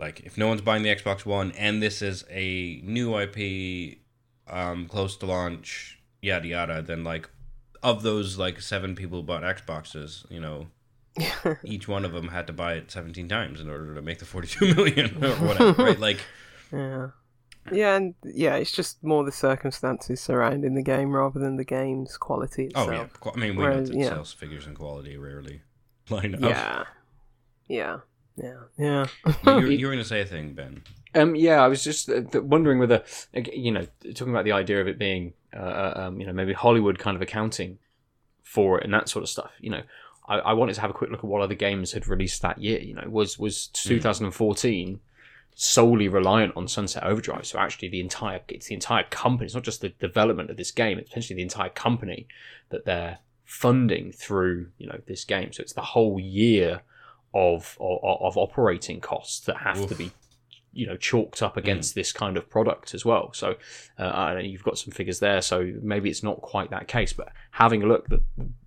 [0.00, 3.98] like, if no one's buying the Xbox One and this is a new IP,
[4.48, 7.28] um, close to launch, yada yada, then like,
[7.82, 10.66] of those like seven people who bought Xboxes, you know,
[11.64, 14.24] each one of them had to buy it seventeen times in order to make the
[14.24, 15.98] forty-two million or whatever, right?
[16.08, 16.18] Like,
[16.72, 17.08] Yeah.
[17.72, 22.16] Yeah, and yeah, it's just more the circumstances surrounding the game rather than the game's
[22.16, 22.88] quality itself.
[22.88, 24.08] oh yeah, I mean, we Whereas, know that yeah.
[24.10, 25.62] sales figures and quality rarely
[26.10, 26.40] line up.
[26.42, 26.84] Yeah.
[27.68, 27.96] Yeah.
[28.36, 28.54] Yeah.
[28.76, 29.06] Yeah.
[29.46, 30.82] you, were- you were going to say a thing, Ben.
[31.14, 33.04] Um, yeah, I was just uh, th- wondering whether,
[33.52, 36.98] you know, talking about the idea of it being, uh, um, you know, maybe Hollywood
[36.98, 37.78] kind of accounting
[38.42, 39.52] for it and that sort of stuff.
[39.60, 39.82] You know,
[40.28, 42.58] I, I wanted to have a quick look at what other games had released that
[42.60, 42.80] year.
[42.80, 45.00] You know, was was 2014
[45.54, 47.46] solely reliant on Sunset Overdrive?
[47.46, 49.46] So actually, the entire it's the entire company.
[49.46, 50.98] It's not just the development of this game.
[50.98, 52.26] It's potentially the entire company
[52.70, 55.52] that they're funding through you know this game.
[55.52, 56.82] So it's the whole year
[57.34, 60.12] of of, of operating costs that have to be
[60.72, 63.32] you know chalked up against this kind of product as well.
[63.32, 63.56] So
[63.98, 65.40] uh, you've got some figures there.
[65.40, 68.20] So maybe it's not quite that case, but having a look, that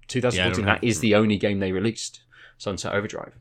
[0.07, 2.21] 2014 have- that is the only game they released,
[2.57, 3.33] Sunset Overdrive.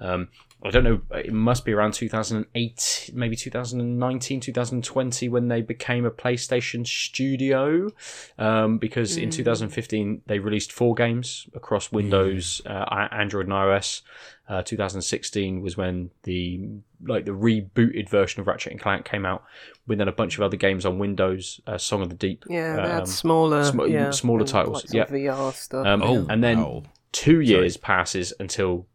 [0.00, 0.28] Um,
[0.64, 1.00] I don't know.
[1.10, 7.90] It must be around 2008, maybe 2019, 2020 when they became a PlayStation studio.
[8.38, 14.00] Um, because in 2015 they released four games across Windows, uh, Android, and iOS.
[14.48, 16.60] Uh, 2016 was when the
[17.06, 19.44] like the rebooted version of Ratchet and Clank came out,
[19.86, 21.60] with then a bunch of other games on Windows.
[21.66, 22.44] Uh, Song of the Deep.
[22.48, 25.04] Yeah, they um, had smaller, sm- yeah, smaller titles, like yeah.
[25.06, 25.86] VR stuff.
[25.86, 26.82] Um, Oh, and then wow.
[27.12, 28.86] two years passes until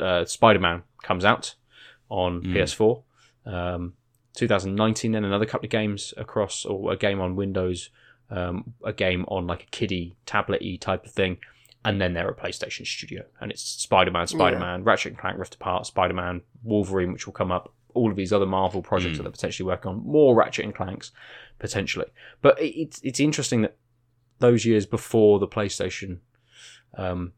[0.00, 1.54] uh, Spider-Man comes out
[2.10, 2.52] on Mm.
[2.54, 3.02] PS4.
[3.46, 3.94] Um,
[4.34, 7.90] 2019, then another couple of games across, or a game on Windows,
[8.30, 11.38] um, a game on like a kiddie tablet-y type of thing,
[11.84, 15.86] and then they're a PlayStation studio, and it's Spider-Man, Spider-Man, Ratchet and Clank Rift Apart,
[15.86, 17.72] Spider-Man, Wolverine, which will come up.
[17.94, 21.10] All of these other Marvel projects that they're potentially working on, more Ratchet and Clanks
[21.58, 22.06] potentially.
[22.42, 23.76] But it- it's it's interesting that
[24.38, 26.18] those years before the PlayStation
[26.96, 27.32] um,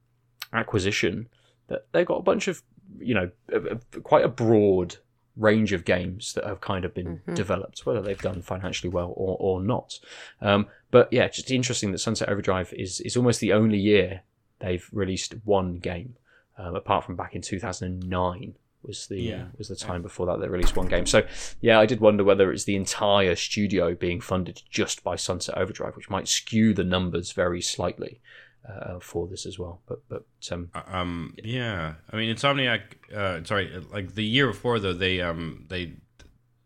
[0.52, 1.28] acquisition
[1.68, 2.62] that they've got a bunch of
[2.98, 4.96] you know a- a- quite a broad
[5.36, 9.36] range of games that have kind of been developed whether they've done financially well or,
[9.38, 9.98] or not.
[10.42, 14.22] Um, but yeah it's just interesting that sunset overdrive is is almost the only year
[14.58, 16.16] they've released one game
[16.58, 19.44] um, apart from back in 2009 was the Yeah.
[19.56, 21.06] was the time before that they released one game.
[21.06, 21.22] So
[21.60, 25.96] yeah i did wonder whether it's the entire studio being funded just by sunset overdrive
[25.96, 28.20] which might skew the numbers very slightly
[28.68, 29.80] uh, for this as well.
[29.86, 31.34] But but um, Um.
[31.42, 31.94] Yeah.
[32.12, 32.80] I mean, Insomniac.
[33.14, 33.72] Uh, sorry.
[33.92, 35.94] Like the year before, though, they um they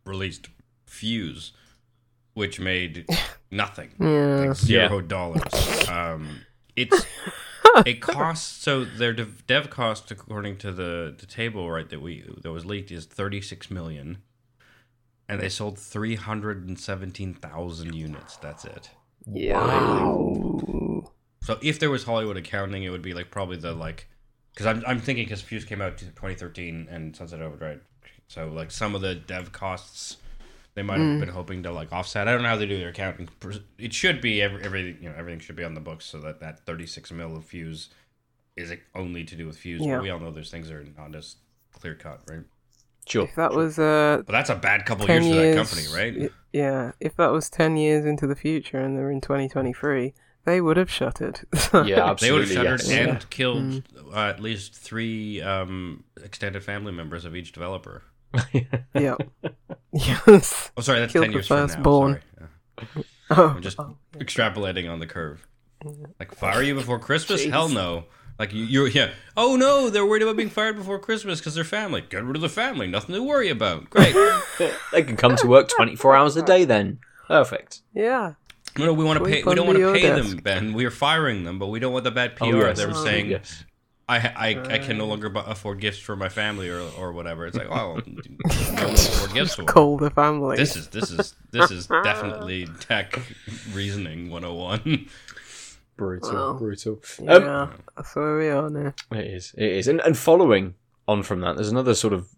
[0.04, 0.48] released
[0.86, 1.52] Fuse,
[2.34, 3.06] which made
[3.50, 3.90] nothing.
[4.00, 4.46] yeah.
[4.48, 5.88] Like zero dollars.
[5.88, 6.40] Um.
[6.76, 7.06] It's
[7.86, 12.24] it costs so their dev, dev cost according to the the table right that we
[12.42, 14.18] that was leaked is thirty six million,
[15.28, 18.36] and they sold three hundred and seventeen thousand units.
[18.38, 18.90] That's it.
[19.26, 21.12] Wow.
[21.44, 24.08] So if there was Hollywood accounting, it would be like probably the like,
[24.54, 27.82] because I'm I'm thinking because Fuse came out in 2013 and Sunset Overdrive,
[28.28, 30.16] so like some of the dev costs
[30.74, 32.26] they might have been hoping to like offset.
[32.26, 33.28] I don't know how they do their accounting.
[33.78, 36.40] It should be every everything you know everything should be on the books so that
[36.40, 37.90] that 36 mil of Fuse
[38.56, 39.82] is only to do with Fuse.
[39.82, 39.96] Yeah.
[39.96, 41.36] But we all know there's things that are not as
[41.72, 42.44] clear cut, right?
[43.06, 43.24] sure.
[43.24, 46.32] If that was uh, But that's a bad couple ten years for that company, right?
[46.52, 50.76] yeah, if that was ten years into the future and they're in 2023, they would
[50.76, 51.40] have shuttered.
[51.72, 52.54] Yeah, They would have absolutely.
[52.54, 52.90] shuttered yes.
[52.90, 53.20] and Yeah.
[53.30, 58.02] killed uh, at least three um, extended family members of each developer.
[58.94, 59.22] Yep.
[59.92, 60.70] yes.
[60.76, 61.66] Oh, sorry, that's Killed ten the years from now.
[61.66, 62.20] firstborn.
[62.38, 62.88] Sorry.
[62.96, 63.02] Yeah.
[63.30, 65.46] Oh, I'm just oh, extrapolating on the curve.
[66.18, 67.44] Like fire you before Christmas?
[67.44, 67.50] Jeez.
[67.50, 68.04] Hell no.
[68.38, 69.10] Like you, you're yeah.
[69.36, 72.00] Oh no, they're worried about being fired before Christmas because they're family.
[72.08, 72.86] Get rid of the family.
[72.88, 73.88] Nothing to worry about.
[73.90, 74.14] Great.
[74.92, 76.98] they can come to work 24 hours a day then.
[77.28, 77.80] Perfect.
[77.94, 78.34] yeah.
[78.78, 79.42] No, no, we want to pay.
[79.42, 80.28] We don't want to pay desk.
[80.30, 80.72] them, Ben.
[80.72, 82.44] We are firing them, but we don't want the bad PR.
[82.44, 82.76] Oh, yes.
[82.78, 83.64] They're Oh, saying Yes.
[84.06, 87.46] I, I, I can no longer bu- afford gifts for my family or, or whatever.
[87.46, 88.12] It's like, oh, no
[88.84, 89.62] one afford gifts for.
[89.64, 90.58] Call the family.
[90.58, 93.18] This is this is this is definitely tech
[93.72, 95.08] reasoning 101.
[95.96, 97.00] Brutal, Well, brutal.
[97.22, 98.92] yeah, Um, that's where we are now.
[99.12, 99.54] It is.
[99.56, 99.88] It is.
[99.88, 100.74] And, and following
[101.06, 102.28] on from that, there's another sort of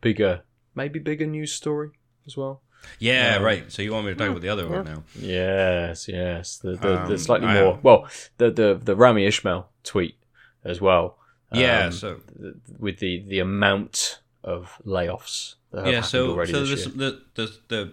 [0.00, 0.42] bigger,
[0.74, 1.90] maybe bigger news story
[2.26, 2.62] as well.
[2.98, 3.70] Yeah, Um, right.
[3.72, 5.02] So you want me to talk about the other one now?
[5.18, 6.58] Yes, yes.
[6.58, 10.16] The the, the Um, slightly I- more well, the the the Rami Ismail tweet
[10.64, 11.18] as well.
[11.52, 11.86] Yeah.
[11.86, 15.54] Um, so th- with the the amount of layoffs.
[15.72, 16.00] That have yeah.
[16.02, 17.92] So so this this the the the.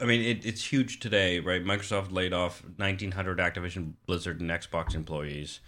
[0.00, 1.64] I mean, it, it's huge today, right?
[1.64, 5.58] Microsoft laid off 1,900 Activision Blizzard and Xbox employees,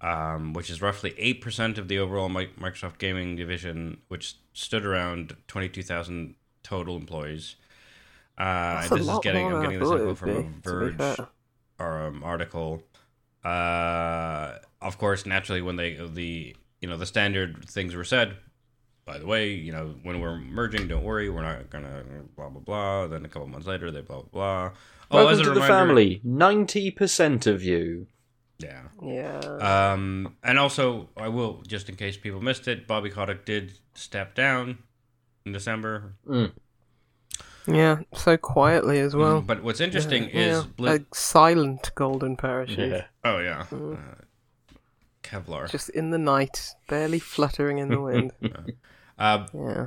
[0.00, 6.36] um, which is roughly 8% of the overall Microsoft gaming division, which stood around 22,000
[6.62, 7.56] total employees.
[8.38, 11.18] Uh, That's a this is getting, I'm getting this info from a be, Verge
[11.78, 12.82] or um, article.
[13.44, 18.36] Uh, of course, naturally, when they the you know the standard things were said.
[19.06, 22.04] By the way, you know when we're merging, don't worry, we're not gonna
[22.36, 23.06] blah blah blah.
[23.08, 24.70] Then a couple months later, they blah blah blah.
[25.10, 26.20] Oh, Welcome as a to the family.
[26.22, 28.06] Ninety percent of you.
[28.58, 28.82] Yeah.
[29.02, 29.38] Yeah.
[29.92, 34.34] Um, and also, I will just in case people missed it, Bobby Kotick did step
[34.34, 34.78] down
[35.46, 36.14] in December.
[37.66, 38.00] yeah.
[38.14, 39.40] So quietly as well.
[39.40, 40.70] but what's interesting Yeah, is yeah.
[40.78, 43.04] Blizz- a silent golden parachute, Yeah.
[43.24, 43.96] oh yeah, Mm.
[43.98, 44.22] uh,
[45.22, 45.70] Kevlar.
[45.70, 48.32] just in the night, barely fluttering in the wind.
[49.18, 49.86] Uh, yeah.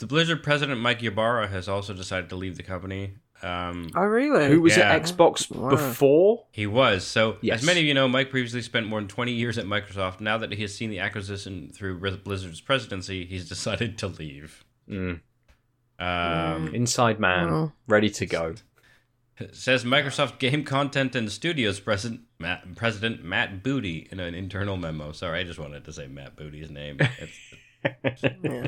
[0.00, 3.14] the Blizzard president Mike Ybarra has also decided to leave the company.
[3.42, 4.48] Um, Oh really?
[4.48, 4.90] Who was Yeah.
[4.94, 5.68] at Xbox Wow.
[5.70, 6.46] before?
[6.50, 7.06] He was.
[7.06, 7.60] So, Yes.
[7.60, 10.20] as many of you know, Mike previously spent more than 20 years at Microsoft.
[10.20, 14.64] Now that he has seen the acquisition through Blizzard's presidency, he's decided to leave.
[14.88, 15.20] Mm.
[15.98, 17.72] Um, Inside man, Oh.
[17.86, 18.54] ready to go.
[19.52, 25.10] Says Microsoft Game Content and Studios president Matt, President Matt Booty in an internal memo.
[25.12, 26.98] Sorry, I just wanted to say Matt Booty's name.
[27.00, 27.32] It's,
[28.42, 28.66] Yeah.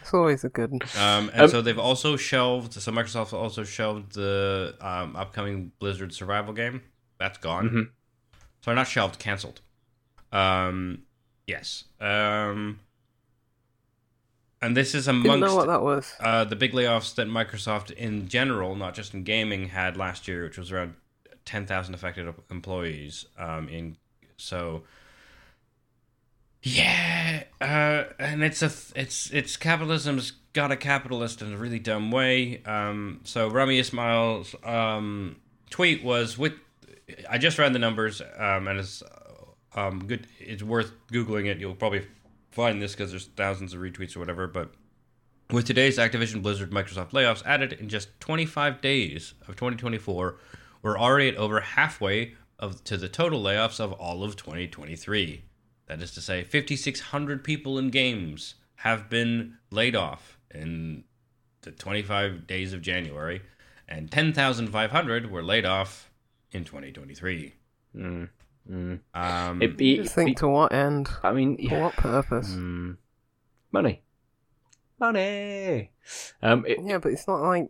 [0.00, 0.70] It's always a good.
[0.70, 0.80] one.
[0.96, 2.72] um, and Um, so they've also shelved.
[2.72, 6.80] So Microsoft also shelved the um, upcoming Blizzard survival game.
[7.18, 7.68] That's gone.
[7.68, 7.88] Mhm.
[8.64, 9.60] Sorry, not shelved, canceled.
[10.32, 11.02] Um,
[11.46, 11.84] yes.
[12.00, 12.80] Um,
[14.66, 16.12] and this is Didn't know amongst what that was.
[16.20, 20.44] uh, the big layoffs that Microsoft in general, not just in gaming, had last year,
[20.44, 20.94] which was around
[21.44, 23.24] ten thousand affected employees.
[23.38, 23.96] Um, in
[24.36, 24.82] so,
[26.62, 31.78] yeah, uh, and it's a th- it's it's capitalism's got a capitalist in a really
[31.78, 32.62] dumb way.
[32.64, 35.36] Um, so Rami Ismail's um,
[35.70, 36.54] tweet was with
[37.30, 39.02] I just ran the numbers, um, and it's
[39.74, 40.26] um, good.
[40.40, 41.58] It's worth googling it.
[41.58, 42.04] You'll probably
[42.56, 44.70] find this because there's thousands of retweets or whatever, but.
[45.52, 50.38] With today's Activision Blizzard Microsoft layoffs added in just 25 days of 2024,
[50.82, 55.44] we're already at over halfway of to the total layoffs of all of 2023.
[55.86, 61.04] That is to say, 5,600 people in games have been laid off in
[61.62, 63.42] the 25 days of January,
[63.88, 66.10] and 10,500 were laid off
[66.50, 67.54] in 2023.
[67.94, 68.28] Mm.
[68.70, 69.00] Mm.
[69.14, 71.08] Um, It be, Just think to what end?
[71.22, 71.82] I mean, For yeah.
[71.82, 72.50] what purpose?
[72.50, 72.96] Mm.
[73.72, 74.02] money,
[74.98, 75.92] money.
[76.42, 77.68] Um, it, Yeah, but it's not like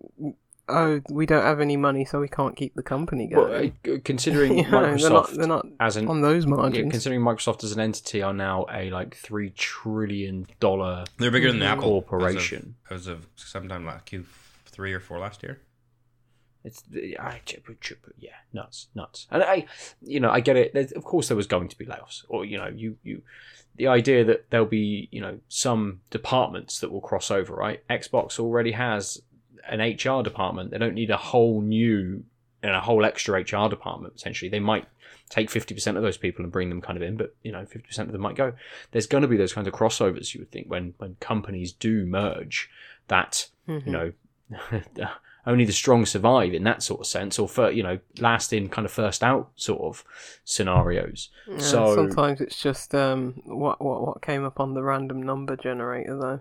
[0.68, 3.76] oh, we don't have any money, so we can't keep the company well, going.
[3.88, 5.32] uh, considering You know, Microsoft they're not.
[5.32, 6.90] They're not as an on those yeah, margins.
[6.90, 11.62] considering Microsoft as an entity are now a like three trillion dollar they're bigger than.
[11.62, 12.02] Apple.
[12.02, 12.76] corporation.
[12.90, 15.60] As of, as of sometime last Q3 or 4 last year.
[16.66, 16.82] It's
[17.18, 17.40] I,
[18.18, 19.26] yeah, nuts, nuts.
[19.30, 19.66] And I,
[20.02, 20.74] you know, I get it.
[20.74, 23.22] There's, of course, there was going to be layoffs, or you know, you you,
[23.76, 27.54] the idea that there'll be you know some departments that will cross over.
[27.54, 29.22] Right, Xbox already has
[29.68, 30.72] an HR department.
[30.72, 32.24] They don't need a whole new
[32.62, 34.14] and a whole extra HR department.
[34.16, 34.86] Potentially, they might
[35.28, 37.64] take fifty percent of those people and bring them kind of in, but you know,
[37.64, 38.54] fifty percent of them might go.
[38.90, 40.34] There's going to be those kinds of crossovers.
[40.34, 42.68] You would think when when companies do merge,
[43.06, 43.86] that Mhm.
[43.86, 44.12] you know
[45.46, 48.68] only the strong survive in that sort of sense or fir- you know last in
[48.68, 50.04] kind of first out sort of
[50.44, 55.22] scenarios Yeah, so- sometimes it's just um what what what came up on the random
[55.22, 56.40] number generator though.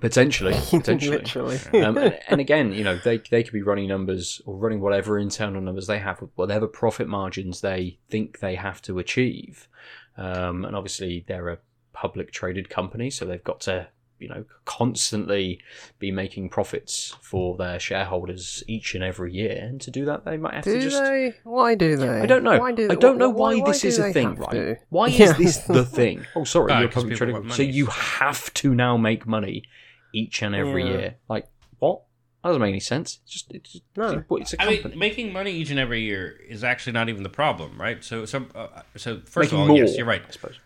[0.00, 1.58] potentially potentially Literally.
[1.82, 5.18] um, and, and again you know they, they could be running numbers or running whatever
[5.18, 9.68] internal numbers they have whatever profit margins they think they have to achieve
[10.16, 11.58] um, and obviously they're a
[11.92, 13.88] public traded company so they've got to
[14.20, 15.58] you know constantly
[15.98, 20.36] be making profits for their shareholders each and every year, and to do that they
[20.36, 21.02] might have Do to just.
[21.02, 21.34] they?
[21.44, 22.20] Why do they?
[22.20, 22.58] I don't know.
[22.58, 22.92] Why do they?
[22.92, 24.50] I they- don't know why, why, this do is they a thing, have right?
[24.52, 24.76] to?
[24.90, 25.30] Why Yeah.
[25.30, 26.24] is this the thing?
[26.36, 27.34] Oh, sorry, Ah, you're a 'cause public people trading.
[27.48, 27.72] want So money.
[27.74, 29.64] you have to now make money
[30.12, 30.90] each and every Yeah.
[30.90, 31.14] year.
[31.28, 31.46] Like
[31.78, 32.02] what?
[32.42, 33.18] That doesn't make any sense.
[33.24, 34.24] It's just it's, No.
[34.38, 34.90] it's a I company.
[34.90, 38.02] mean, making money each and every year is actually not even the problem, right?
[38.02, 40.22] So, so, uh, so first Making of all, more, yes, you're right.
[40.26, 40.58] I suppose.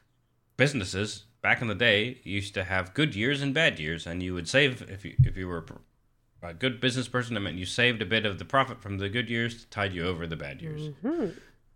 [0.56, 4.22] Businesses back in the day you used to have good years and bad years, and
[4.22, 5.64] you would save if you if you were
[6.42, 7.34] a good business person.
[7.34, 9.92] That meant you saved a bit of the profit from the good years to tide
[9.92, 10.88] you over the bad years.
[10.88, 11.26] Mm-hmm.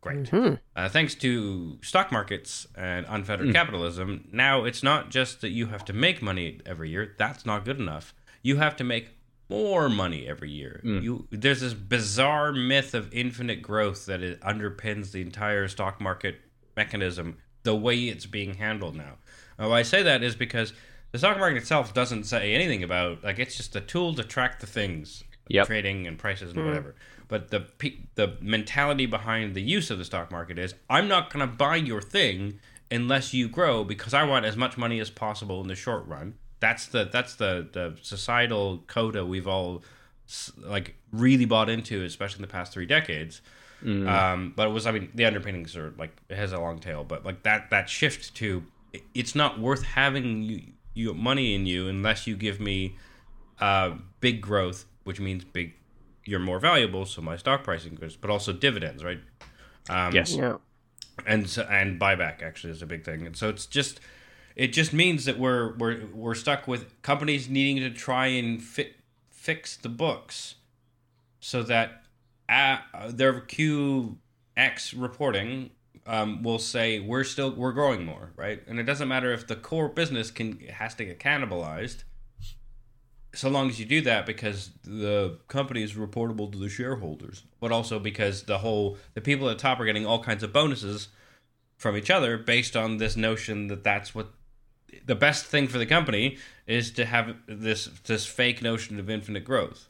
[0.00, 0.24] Great.
[0.24, 0.54] Mm-hmm.
[0.74, 3.52] Uh, thanks to stock markets and unfettered mm.
[3.52, 7.14] capitalism, now it's not just that you have to make money every year.
[7.18, 8.14] That's not good enough.
[8.42, 9.10] You have to make
[9.50, 10.80] more money every year.
[10.84, 11.02] Mm.
[11.02, 16.36] You there's this bizarre myth of infinite growth that it underpins the entire stock market
[16.74, 17.36] mechanism.
[17.64, 19.16] The way it's being handled now.
[19.58, 20.72] Uh, why I say that is because
[21.12, 24.60] the stock market itself doesn't say anything about like it's just a tool to track
[24.60, 25.66] the things Yep.
[25.66, 26.94] trading and prices and whatever.
[27.28, 27.66] But the
[28.14, 31.76] the mentality behind the use of the stock market is I'm not going to buy
[31.76, 35.74] your thing unless you grow because I want as much money as possible in the
[35.74, 36.34] short run.
[36.60, 39.82] That's the that's the the societal coda we've all
[40.58, 43.40] like really bought into, especially in the past three decades.
[43.82, 47.04] Um, but it was, I mean, the underpinnings are like it has a long tail,
[47.04, 48.62] but like that that shift to it-
[49.14, 50.62] it's not worth having you,
[50.94, 52.96] you money in you unless you give me
[53.60, 55.74] uh, big growth, which means big
[56.24, 59.20] you're more valuable, so my stock price increases, but also dividends, right?
[59.88, 60.34] Um, Yes.
[60.34, 60.56] Yeah.
[61.26, 64.00] and so, and buyback actually is a big thing, and so it's just
[64.54, 68.92] it just means that we're we're we're stuck with companies needing to try and fi-
[69.30, 70.56] fix the books
[71.40, 72.02] so that
[72.48, 75.70] uh, their QX reporting
[76.08, 78.62] um, will say we're still we're growing more, right?
[78.66, 82.04] And it doesn't matter if the core business can has to get cannibalized,
[83.34, 87.70] so long as you do that because the company is reportable to the shareholders, but
[87.70, 91.08] also because the whole the people at the top are getting all kinds of bonuses
[91.76, 94.32] from each other based on this notion that that's what
[95.04, 99.44] the best thing for the company is to have this this fake notion of infinite
[99.44, 99.88] growth.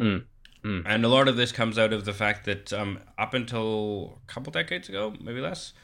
[0.00, 0.24] Mm.
[0.64, 0.82] Mm.
[0.86, 4.32] And a lot of this comes out of the fact that um, up until a
[4.32, 5.74] couple decades ago, maybe less,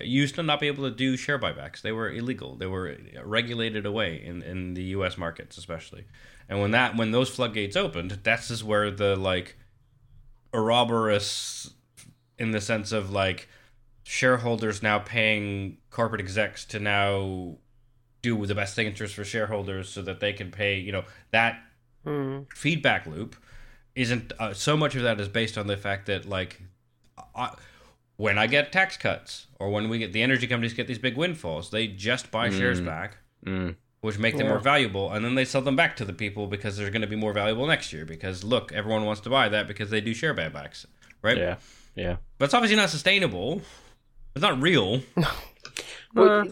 [0.00, 1.80] you used to not be able to do share buybacks.
[1.80, 2.54] They were illegal.
[2.54, 5.16] They were regulated away in, in the U.S.
[5.16, 6.04] markets, especially.
[6.48, 9.56] And when that when those floodgates opened, that's is where the like
[10.52, 11.72] Ouroboros,
[12.38, 13.48] in the sense of like
[14.04, 17.56] shareholders now paying corporate execs to now
[18.22, 20.78] do the best interest for shareholders, so that they can pay.
[20.78, 21.62] You know that
[22.06, 22.46] Mm.
[22.54, 23.34] feedback loop
[23.96, 26.60] isn't uh, so much of that is based on the fact that like
[27.34, 27.50] I,
[28.16, 31.16] when I get tax cuts or when we get the energy companies get these big
[31.16, 33.76] windfalls, they just buy shares back, Mm.
[34.02, 36.76] which make them more valuable, and then they sell them back to the people because
[36.76, 38.04] they're going to be more valuable next year.
[38.04, 40.86] Because look, everyone wants to buy that because they do share buybacks,
[41.22, 41.36] right?
[41.38, 41.56] Yeah.
[41.94, 42.16] Yeah.
[42.38, 43.62] But it's obviously not sustainable.
[44.34, 45.02] It's not real.
[46.14, 46.44] Well, Uh.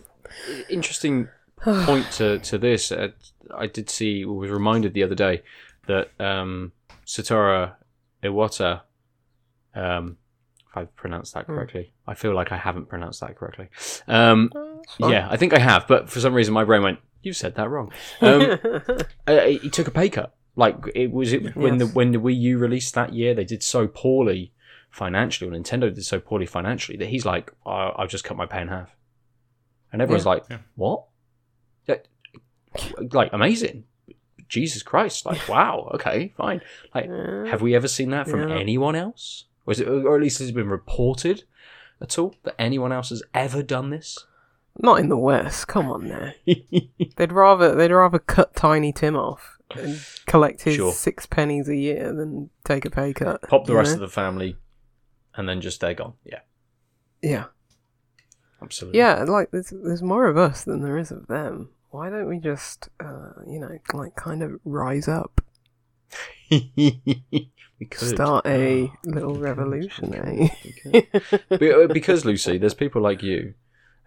[0.69, 1.29] interesting
[1.63, 2.93] point to, to this.
[2.93, 3.09] Uh,
[3.57, 5.43] I did see, was reminded the other day
[5.87, 6.73] that um,
[7.07, 7.75] Satoru
[8.23, 8.83] Iwata,
[9.75, 10.17] um,
[10.71, 13.69] if I pronounced that correctly, I feel like I haven't pronounced that correctly.
[14.09, 14.51] Um,
[14.99, 15.11] fine.
[15.11, 17.69] yeah, I think I have, but for some reason my brain went, "You said that
[17.71, 18.59] wrong." Um,
[19.27, 20.35] uh, he took a pay cut.
[20.57, 23.63] Like it was it when the when the Wii U released that year, they did
[23.63, 24.53] so poorly
[24.91, 28.47] financially, or Nintendo did so poorly financially that he's like, I- "I've just cut my
[28.47, 28.95] pay in half,"
[29.93, 30.31] and everyone's Yeah.
[30.31, 30.59] like, Yeah.
[30.77, 31.05] "What?"
[31.89, 31.97] Yeah,
[33.13, 33.85] Like amazing,
[34.55, 35.27] Jesus Christ!
[35.27, 36.61] Like wow, okay, fine.
[36.95, 37.11] Like,
[37.51, 38.57] have we ever seen that from Yeah.
[38.57, 39.45] anyone else?
[39.67, 41.45] Or, is it, or at least has it been reported
[42.01, 44.19] at all that anyone else has ever done this?
[44.79, 45.69] Not in the West.
[45.69, 46.33] Come on now.
[47.17, 50.93] They'd rather they'd rather cut Tiny Tim off and collect his Sure.
[50.93, 53.43] six pennies a year than take a pay cut.
[53.43, 53.95] Pop the rest know?
[53.95, 54.57] of the family,
[55.37, 56.15] and then just they're gone.
[56.25, 56.41] Yeah,
[57.23, 57.45] Yeah.
[58.63, 58.99] absolutely.
[58.99, 61.71] Yeah, like there's there's more of us than there is of them.
[61.95, 65.41] Why don't we just uh, you know, like kind of rise up?
[66.51, 67.53] we
[67.89, 71.01] could Start a Ah, little revolution, eh?
[71.53, 73.55] uh, because Lucy, there's people like you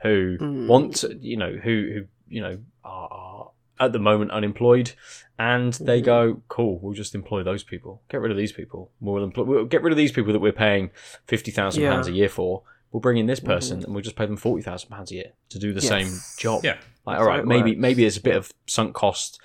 [0.03, 0.67] who Mm.
[0.67, 4.91] want, to, you know, who who you know are, are at the moment unemployed,
[5.39, 8.01] and they go, "Cool, we'll just employ those people.
[8.09, 8.91] Get rid of these people.
[8.99, 9.43] We'll employ.
[9.43, 10.91] We'll get rid of these people that we're paying
[11.25, 12.63] fifty thousand pounds a year for.
[12.91, 15.31] We'll bring in this person, and we'll just pay them forty thousand pounds a year
[15.49, 16.07] to do the same
[16.37, 16.63] job.
[16.63, 16.77] Yeah.
[17.05, 17.79] Like, That's all how right, maybe works.
[17.81, 19.39] maybe there's a bit of sunk cost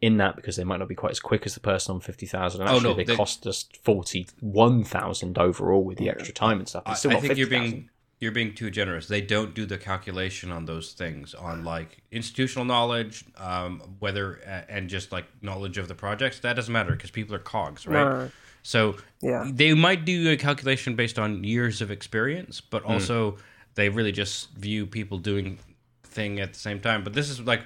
[0.00, 2.26] in that because they might not be quite as quick as the person on fifty
[2.26, 2.60] thousand.
[2.62, 6.32] And Oh, actually, no, they, they- cost us forty one thousand overall with the extra
[6.32, 6.84] time and stuff.
[6.86, 7.70] I, It's still I not think you're 50,000.
[7.72, 7.90] being
[8.20, 9.06] you're being too generous.
[9.08, 14.34] They don't do the calculation on those things on like institutional knowledge, um, whether
[14.68, 16.38] and just like knowledge of the projects.
[16.38, 18.04] That doesn't matter because people are cogs, right?
[18.04, 18.30] No.
[18.64, 19.48] So Yeah.
[19.52, 23.36] they might do a calculation based on years of experience, but also
[23.74, 25.58] they really just view people doing
[26.02, 27.04] thing at the same time.
[27.04, 27.62] But this is like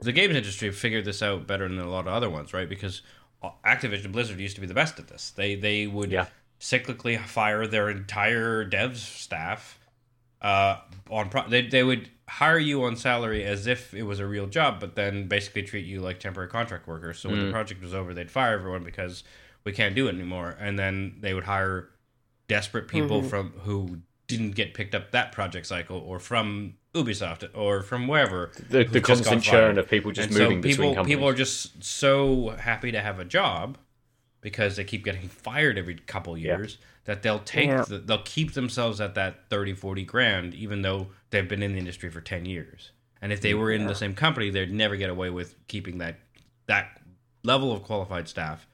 [0.00, 2.68] the games industry figured this out better than a lot of other ones, right?
[2.68, 3.02] Because
[3.64, 5.30] Activision Blizzard used to be the best at this.
[5.30, 6.26] They they would Yeah.
[6.60, 9.78] cyclically fire their entire devs staff
[10.40, 10.78] uh,
[11.10, 14.46] on pro- they they would hire you on salary as if it was a real
[14.46, 17.18] job, but then basically treat you like temporary contract workers.
[17.18, 19.22] So when the project was over, they'd fire everyone because
[19.66, 21.90] we can't do it anymore, and then they would hire
[22.48, 23.28] desperate people mm-hmm.
[23.28, 23.98] from who
[24.28, 29.00] didn't get picked up that project cycle or from Ubisoft or from wherever The, the
[29.00, 31.16] constant churn of people just And moving so people, between companies.
[31.16, 33.76] People are just so happy to have a job
[34.40, 37.84] because they keep getting fired every couple years that they'll take Yeah.
[37.86, 41.78] the, they'll keep themselves at that 30 40 grand even though they've been in the
[41.78, 42.92] industry for 10 years.
[43.20, 46.20] And if they were in the same company they'd never get away with keeping that
[46.66, 47.00] that
[47.42, 48.66] level of qualified staff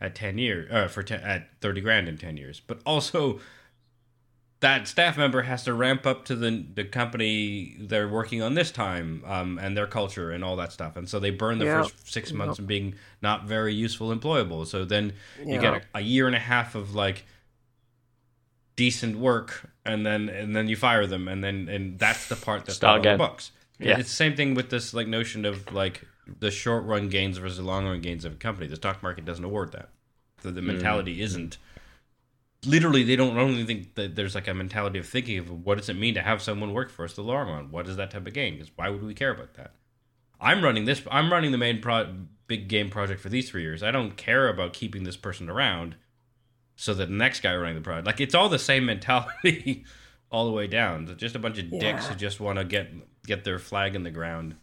[0.00, 3.40] at 10 years uh, for 10, at 30 grand in 10 years but also
[4.60, 8.70] that staff member has to ramp up to the the company they're working on this
[8.72, 11.82] time um, and their culture and all that stuff and so they burn the Yeah.
[11.82, 15.60] first six months of being not very useful employable so then you Yeah.
[15.60, 17.24] get a, a year and a half of like
[18.76, 22.64] decent work and then and then you fire them and then and that's the part
[22.64, 23.98] that's Start not on the books Yeah.
[23.98, 26.04] it's the same thing with this like notion of like
[26.40, 28.66] the short run gains versus the long run gains of a company.
[28.66, 29.90] The stock market doesn't award that.
[30.42, 30.54] So Mm.
[30.54, 31.58] the mentality isn't.
[32.66, 35.88] Literally they don't only think that there's like a mentality of thinking of what does
[35.88, 37.70] it mean to have someone work for us the long run?
[37.70, 39.74] What is that type of gain because why would we care about that?
[40.40, 42.14] I'm running this i'm running the main pro-
[42.46, 43.82] big game project for these three years.
[43.82, 45.94] I don't care about keeping this person around
[46.76, 49.84] so that the next guy running the project like it's all the same mentality
[50.30, 51.06] all the way down.
[51.08, 52.90] It's just a bunch of dicks who just want to get
[53.26, 54.56] get their flag in the ground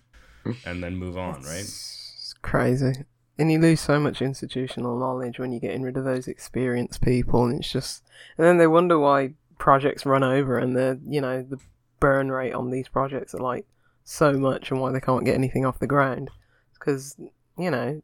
[0.65, 3.05] and then move on right It's crazy.
[3.37, 7.43] And you lose so much institutional knowledge when you're getting rid of those experienced people,
[7.45, 8.01] and it's just.
[8.37, 11.59] And then they wonder why projects run over, and the you know the
[11.99, 13.65] burn rate on these projects are like
[14.05, 16.29] so much, and why they can't get anything off the ground.
[16.73, 17.17] Because
[17.57, 18.01] you know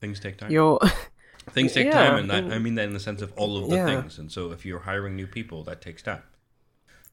[0.00, 0.78] things take time you're
[1.50, 3.68] things take Yeah, time and that, i mean that in the sense of all of
[3.68, 3.86] the Yeah.
[3.86, 6.22] things and so if you're hiring new people that takes time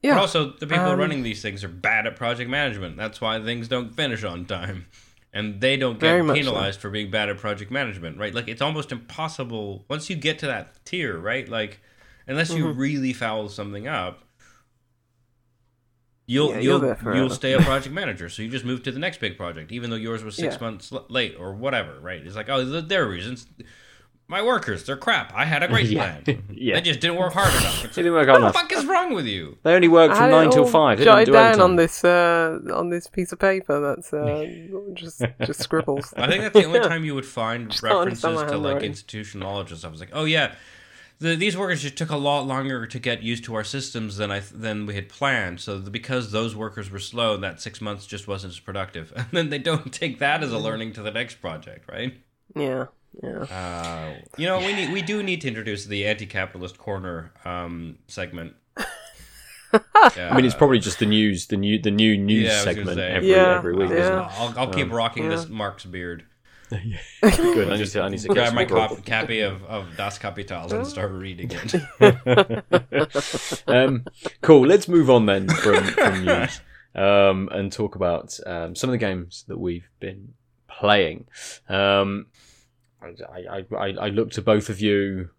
[0.06, 2.97] yeah But also, the people Um, running these things are bad at project management.
[2.97, 4.88] That's why things don't finish on time.
[5.34, 6.68] And they don't get much so.
[6.68, 8.34] penalized for being bad at project management, right?
[8.34, 11.49] Like, it's almost impossible once you get to that tier, right?
[11.49, 11.82] Like,
[12.28, 12.72] unless you Mm-hmm.
[12.72, 14.24] really foul something up,
[16.28, 18.30] you'll Yeah, you're you'll you'll stay a project manager.
[18.30, 20.60] So you just move to the next big project, even though yours was six Yeah.
[20.60, 22.26] months late or whatever, right?
[22.26, 23.47] It's like, oh, there are reasons.
[24.28, 25.32] My workers, they're crap.
[25.36, 26.18] I had a great Yeah.
[26.22, 26.44] plan.
[26.52, 26.76] Yeah.
[26.76, 27.86] They just didn't work hard enough.
[27.86, 28.54] It's didn't work what enough.
[28.54, 29.58] the fuck is wrong with you?
[29.64, 30.98] They only work I from nine till five.
[30.98, 31.62] They don't jotted do down overtime.
[31.64, 33.80] on this uh, on this piece of paper.
[33.80, 34.46] That's uh,
[34.94, 36.12] just just scribbles.
[36.18, 38.90] I think that's the only time you would find Just references to like handwriting.
[38.90, 39.92] institutional knowledge and stuff.
[39.92, 40.56] It's like, oh yeah,
[41.20, 44.32] the, these workers just took a lot longer to get used to our systems than
[44.32, 45.60] I than we had planned.
[45.60, 49.14] So the, because those workers were slow, that six months just wasn't as productive.
[49.16, 52.18] And then they don't take that as a learning to the next project, right?
[52.56, 52.86] Yeah,
[53.24, 53.39] yeah.
[53.43, 58.53] Uh, you know, we need we do need to introduce the anti-capitalist corner um, segment.
[59.74, 62.63] I mean, it's probably just the news, the new, the new news Yeah, I was
[62.66, 63.07] gonna segment say.
[63.11, 63.89] every Yeah, every week.
[63.89, 63.95] yeah.
[63.95, 64.28] Isn't it?
[64.39, 65.55] I'll, I'll keep rocking this yeah.
[65.55, 66.26] Marx's beard.
[66.70, 66.82] Good.
[67.22, 70.72] I need to, I need to grab my some cop- copy of, of Das Kapital
[70.74, 71.76] and start reading it.
[73.68, 74.05] um,
[74.41, 74.66] cool.
[74.66, 76.61] Let's move on then from, from news
[76.95, 80.34] um, and talk about um, some of the games that we've been
[80.68, 81.26] playing.
[81.70, 82.28] Um,
[83.32, 85.30] I, I, I, look to both of you,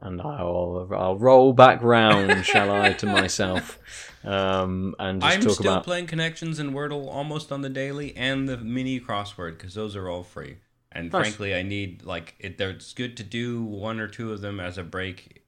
[0.00, 3.78] and I'll I'll roll back round, shall I, to myself,
[4.24, 5.84] um, and just I'm talk still about.
[5.84, 10.08] playing Connections and Wordle almost on the daily and the mini crossword because those are
[10.08, 10.56] all free.
[10.94, 11.20] And Nice.
[11.22, 12.60] frankly, I need like it.
[12.60, 15.42] It's good to do one or two of them as a break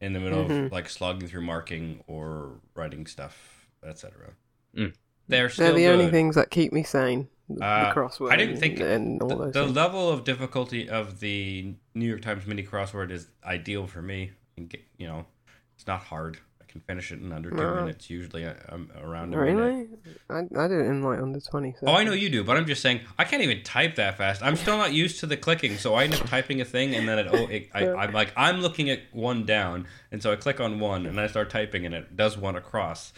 [0.00, 0.64] in the middle Mm-hmm.
[0.66, 4.30] of like slogging through marking or writing stuff, etc.
[4.76, 4.94] Mm.
[5.30, 7.28] They're still They're the only things that keep me sane.
[7.48, 8.30] The, Uh, the crossword.
[8.32, 12.46] I didn't think and all the, the level of difficulty of the New York Times
[12.46, 14.32] mini crossword is ideal for me.
[14.56, 15.26] You get- You know,
[15.74, 16.38] it's not hard.
[16.60, 18.08] I can finish it in under two minutes.
[18.08, 19.56] Usually, I- I'm around a minute.
[19.56, 19.88] Really?
[20.28, 21.74] I, I did it in like under twenty.
[21.84, 24.40] Oh, I know you do, but I'm just saying I can't even type that fast.
[24.44, 27.08] I'm still not used to the clicking, so I end up typing a thing, and
[27.08, 30.36] then it, oh, it, I, I'm like I'm looking at one down, and so I
[30.36, 33.12] click on one, and I start typing, and it does one across,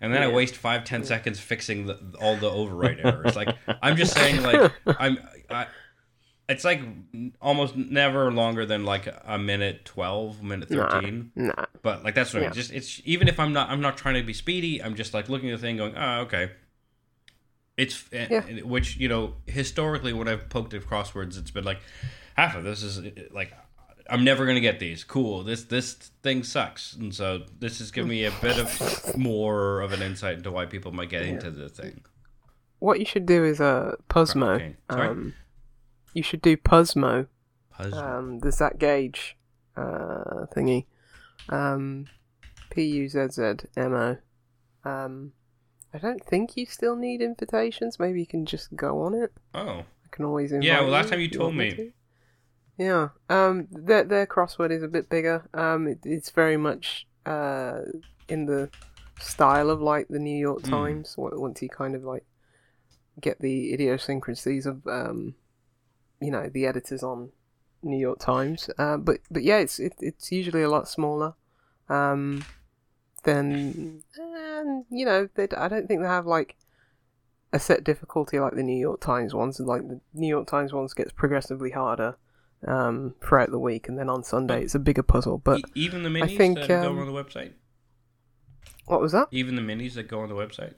[0.00, 3.34] and then I waste five ten seconds fixing the, all the overwrite errors.
[3.36, 5.18] Like I'm just saying, like I'm
[5.50, 5.66] I,
[6.48, 6.80] it's like
[7.42, 11.52] almost never longer than like a minute 12 minute 13 Nah.
[11.82, 12.54] but like that's what I mean.
[12.54, 15.28] just it's even if i'm not i'm not trying to be speedy i'm just like
[15.28, 16.52] looking at the thing going oh okay
[17.76, 18.62] it's eh, Yeah.
[18.62, 21.80] which you know historically when i've poked at crosswords it's been like
[22.34, 23.52] half of this is eh, like
[24.08, 27.90] i'm never going to get these cool this this thing sucks and so this is
[27.90, 31.50] giving me a bit of more of an insight into why people might get into
[31.50, 32.04] the thing
[32.80, 34.50] What you should do is uh, Puzzmo.
[34.52, 34.76] Okay.
[34.88, 35.08] Sorry?
[35.08, 35.34] Um,
[36.14, 37.26] you should do Puzzmo.
[37.72, 37.98] Puzzle.
[37.98, 39.36] Um, the Zach Gage
[39.76, 40.86] uh, thingy.
[41.48, 42.06] Um,
[42.70, 43.42] P U Z Z
[43.76, 44.16] M O.
[44.84, 45.32] Um,
[45.92, 47.98] I don't think you still need invitations.
[47.98, 49.32] Maybe you can just go on it.
[49.54, 50.64] oh I can always invite.
[50.64, 50.72] You.
[50.72, 51.70] Yeah, well, last you time you told me.
[51.74, 51.92] to.
[52.78, 53.08] Yeah.
[53.28, 55.48] Um, their their crossword is a bit bigger.
[55.52, 57.80] Um, it, it's very much uh
[58.28, 58.70] in the
[59.20, 60.70] style of like the New York Hmm.
[60.70, 61.14] Times.
[61.18, 62.24] Once you kind of like
[63.20, 65.34] get the idiosyncrasies of um,
[66.20, 67.30] you know, the editors on
[67.82, 68.70] New York Times.
[68.78, 71.34] Uh, but but yeah, it's it, it's usually a lot smaller.
[71.88, 72.44] Um,
[73.24, 76.56] than and you know, they, I don't think they have like
[77.52, 79.58] a set difficulty like the New York Times ones.
[79.58, 82.16] Like the New York Times ones gets progressively harder
[82.66, 85.38] um, throughout the week, and then on Sunday it's a bigger puzzle.
[85.38, 87.52] But E- even the minis think, that go um, on the website
[88.86, 89.28] what was that?
[89.30, 90.74] even the minis that go on the website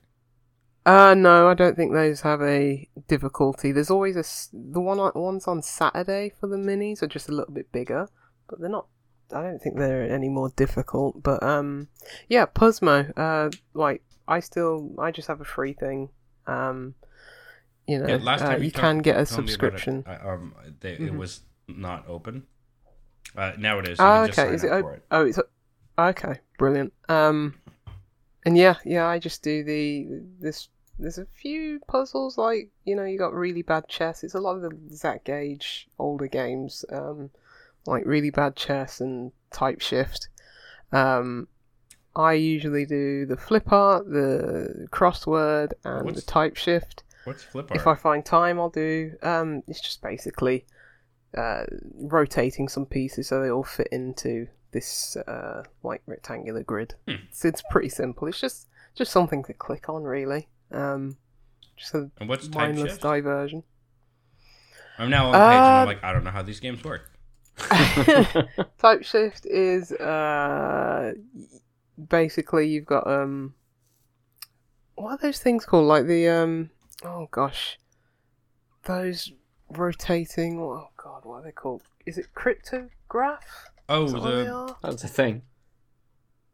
[0.87, 3.71] Uh no, I don't think those have a difficulty.
[3.73, 7.33] There's always a the one on, ones on Saturday for the minis are just a
[7.33, 8.09] little bit bigger,
[8.49, 8.87] but they're not.
[9.33, 11.23] I don't think they're any more difficult.
[11.23, 11.89] But um,
[12.29, 13.13] yeah, Puzzmo.
[13.17, 16.09] Uh, like I still I just have a free thing.
[16.49, 16.95] Um,
[17.87, 20.05] you know, Yeah, last uh, time you can get a me about it, subscription.
[20.07, 21.19] I- um, they, it Mhm.
[21.19, 21.41] was
[21.79, 22.45] not open.
[23.37, 23.99] Uh, now it is.
[23.99, 24.53] You Oh, okay.
[24.55, 24.73] Is it?
[24.73, 25.03] up op- it.
[25.11, 25.39] Oh, it's
[25.99, 26.41] okay.
[26.59, 26.93] Brilliant.
[27.09, 27.55] Um,
[28.45, 30.07] and yeah, yeah, I just do the
[30.41, 30.69] this.
[30.99, 34.23] There's a few puzzles like you know you got really bad chess.
[34.25, 37.31] It's a lot of the Zach Gage older games, um,
[37.87, 40.29] like really bad chess and type shift.
[40.93, 41.49] Um,
[42.17, 47.05] I usually do the flip art, the crossword, and What's- the type shift.
[47.25, 47.81] What's flip art?
[47.81, 47.87] If?
[47.87, 49.13] I find time, I'll do.
[49.23, 50.65] Um, it's just basically
[51.37, 51.65] uh,
[51.95, 56.95] rotating some pieces so they all fit into this uh, like rectangular grid.
[57.09, 57.15] Hmm.
[57.29, 58.29] It's, it's pretty simple.
[58.29, 60.49] It's just just something to click on, really.
[60.73, 61.17] Um,
[61.77, 63.03] just a and what's type mindless shift?
[63.03, 63.63] diversion.
[64.99, 66.85] I'm now on the page and I'm Uh, like, I don't know how these games
[66.85, 67.11] work.
[68.79, 71.13] type shift is uh,
[72.09, 73.55] basically you've got um,
[74.95, 75.87] what are those things called?
[75.87, 76.71] Like the um,
[77.05, 77.79] oh gosh,
[78.85, 79.33] those
[79.71, 80.61] rotating.
[80.61, 81.83] Oh god, what are they called?
[82.07, 83.41] Is it cryptograph?
[83.89, 84.77] Oh, Is that what they the are?
[84.83, 85.43] That's a thing.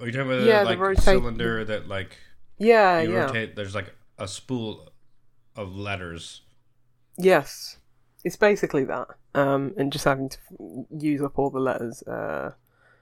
[0.00, 2.16] are you talking about Yeah, the the like rotate- cylinder that like
[2.58, 3.26] Yeah, you yeah.
[3.26, 3.56] rotate?
[3.56, 4.90] There's like a spool
[5.56, 6.42] of letters.
[7.18, 7.78] Yes,
[8.24, 9.08] it's basically that.
[9.34, 12.02] Um, and just having to f- use up all the letters.
[12.02, 12.52] Uh,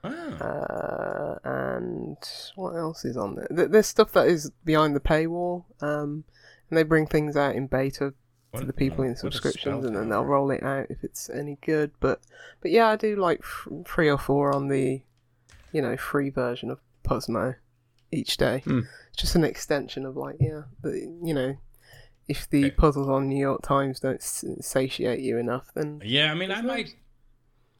[0.07, 2.17] Ah, uh, and
[2.55, 3.47] what else is on there?
[3.47, 5.65] Th- There's stuff that is behind the paywall.
[5.81, 6.25] Um,
[6.69, 8.13] and they bring things out in beta
[8.55, 11.57] what- to the people in subscriptions, and then they'll roll it out if it's any
[11.61, 11.91] good.
[11.99, 12.21] But
[12.61, 15.01] but yeah, I do like f- three or four on the
[15.71, 17.55] you know free version of Puzzmo
[18.11, 18.59] each day.
[18.65, 18.81] Hmm.
[19.11, 21.57] It's just an extension of like yeah, the, you know.
[22.27, 22.75] If the Okay.
[22.75, 26.85] puzzles on New York Times don't satiate you enough, then Yeah, I mean, I might
[26.87, 26.95] nice.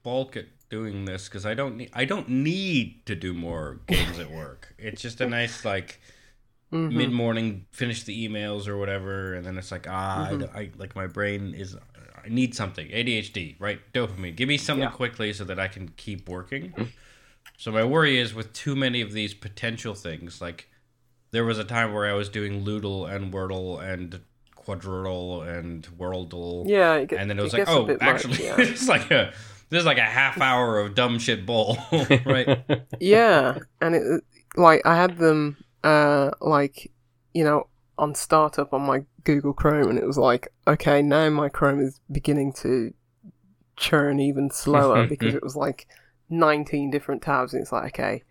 [0.04, 1.90] bulk at doing this because I don't need.
[1.94, 4.76] I don't need to do more games at work.
[4.78, 6.00] It's just a nice like
[6.76, 6.94] Mhm.
[6.94, 10.58] mid morning, finish the emails or whatever, and then it's like ah, Mm-hmm.
[10.58, 11.76] I, I like my brain is.
[12.24, 12.88] I need something.
[12.88, 13.80] ADHD, right?
[13.94, 14.36] Dopamine.
[14.36, 14.88] Give me something Yeah.
[14.88, 14.96] Mm-hmm.
[14.96, 16.74] quickly so that I can keep working.
[17.58, 20.42] So my worry is with too many of these potential things.
[20.42, 20.68] Like
[21.32, 24.20] there was a time where I was doing Loodle and Wordle and
[24.56, 28.56] Quadrille and Worldle yeah, get, and then it was like, oh, bit much, actually, yeah.
[28.58, 29.32] it's like a
[29.70, 31.78] this is like a half hour of dumb shit bull,
[32.26, 32.64] right?
[33.00, 34.24] yeah, and it
[34.58, 36.92] like I had them uh like
[37.34, 37.68] you know
[37.98, 42.00] on startup on my Google Chrome, and it was like okay, now my Chrome is
[42.12, 42.94] beginning to
[43.78, 45.88] churn even slower because it was like
[46.30, 48.24] nineteen different tabs, and it's like okay,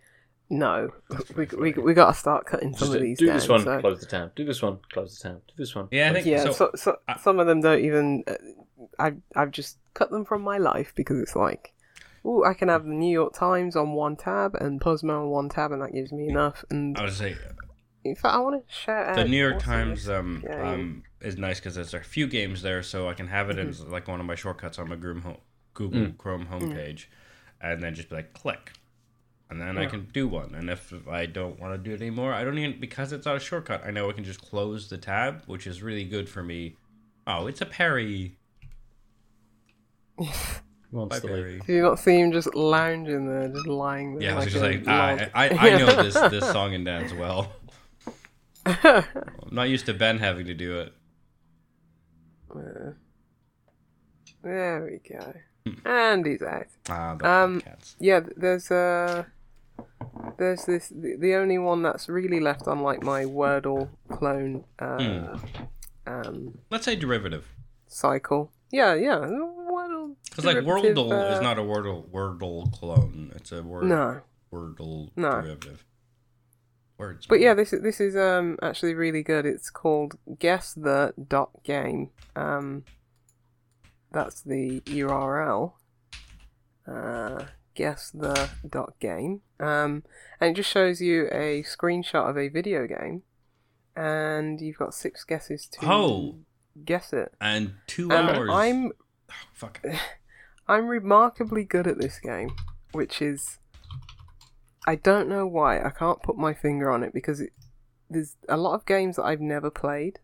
[0.49, 0.89] no,
[1.35, 3.35] we we, we got to start cutting some Just of these do down.
[3.35, 4.35] this one, so- close the tab.
[4.35, 5.41] Do this one, close the tab.
[5.47, 5.87] Do this one.
[5.91, 8.23] Yeah, I think- yeah, So, so, so, I- some of them don't even.
[8.27, 8.35] Uh,
[8.99, 11.73] I've I've just cut them from my life because it's like,
[12.25, 15.49] oh, I can have the New York Times on one tab and Puzzmo on one
[15.49, 16.65] tab, and that gives me enough.
[16.69, 17.35] And I would say
[18.05, 20.09] in fact, I want to shout out the New York Times this?
[20.15, 23.49] um, Yeah, um is nice because there's a few games there, so I can have
[23.49, 25.39] it as like one of my shortcuts on my Groom ho-
[25.73, 27.05] Google Chrome homepage,
[27.61, 28.73] and then just be like click,
[29.49, 30.53] and then I can do one.
[30.53, 33.37] And if I don't want to do it anymore, I don't even because it's not
[33.37, 33.83] a shortcut.
[33.83, 36.75] I know I can just close the tab, which is really good for me.
[37.25, 38.37] Oh, it's a Barry.
[40.95, 41.43] He wants Bye, to leave.
[41.43, 41.61] Barry.
[41.67, 44.29] Do you not see him just lounging there, just lying there?
[44.29, 44.87] Yeah, I was like just like.
[44.87, 47.51] I, I, I know this this song and dance well.
[48.65, 49.03] I'm
[49.51, 50.93] not used to Ben having to do it.
[52.55, 52.91] Uh,
[54.41, 55.33] there we go.
[55.83, 56.67] And he's out.
[56.89, 57.61] Ah, the Um.
[57.99, 59.23] Yeah, th- there's uh
[60.37, 64.97] there's this the, the only one that's really left on like my Wordle clone uh,
[64.97, 65.35] Hmm.
[66.07, 67.47] um Let's say derivative.
[67.87, 68.51] cycle.
[68.71, 69.27] Yeah, yeah.
[70.29, 73.31] Because like Wordle is uh, not a Wordle Wordle clone.
[73.35, 74.21] It's a word No,
[74.51, 75.41] Wordle No.
[75.41, 75.85] derivative.
[76.97, 77.27] Words.
[77.27, 79.45] but yeah, this is this is um actually really good.
[79.45, 82.11] It's called Guess the dot game.
[82.37, 82.85] Um,
[84.11, 85.73] that's the URL.
[86.87, 89.41] Uh, guess the dot game.
[89.59, 90.03] Um,
[90.39, 93.23] and it just shows you a screenshot of a video game,
[93.95, 96.37] and you've got six guesses to Oh.
[96.85, 97.33] guess it.
[97.41, 98.49] and two And hours.
[98.53, 98.91] I'm
[99.29, 99.81] Oh, fuck.
[100.67, 102.49] I'm remarkably good at this game,
[102.91, 103.59] which is
[104.87, 105.79] I don't know why.
[105.81, 107.51] I can't put my finger on it because it,
[108.09, 110.19] there's a lot of games that I've never played,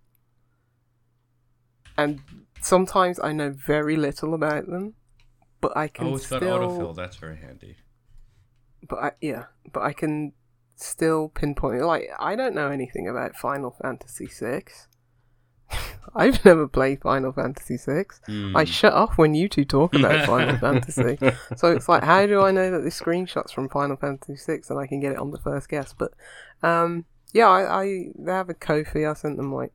[1.98, 2.22] and
[2.62, 4.96] sometimes I know very little about them.
[5.60, 6.96] But I can Oh, it's got autofill.
[6.96, 7.76] That's very handy.
[8.90, 10.34] but I, yeah, but I can
[10.76, 11.84] still pinpoint.
[11.84, 14.64] Like I don't know anything about Final Fantasy VI.
[16.16, 18.04] I've never played Final Fantasy VI.
[18.26, 18.56] Hmm.
[18.56, 21.18] I shut off when you two talk about Final Fantasy.
[21.56, 24.80] So it's like, how do I know that this screenshot's from Final Fantasy VI and
[24.80, 25.94] I can get it on the first guess?
[25.94, 26.12] But
[26.64, 29.06] um, yeah, I, I they have a Ko-fi.
[29.06, 29.72] I sent them like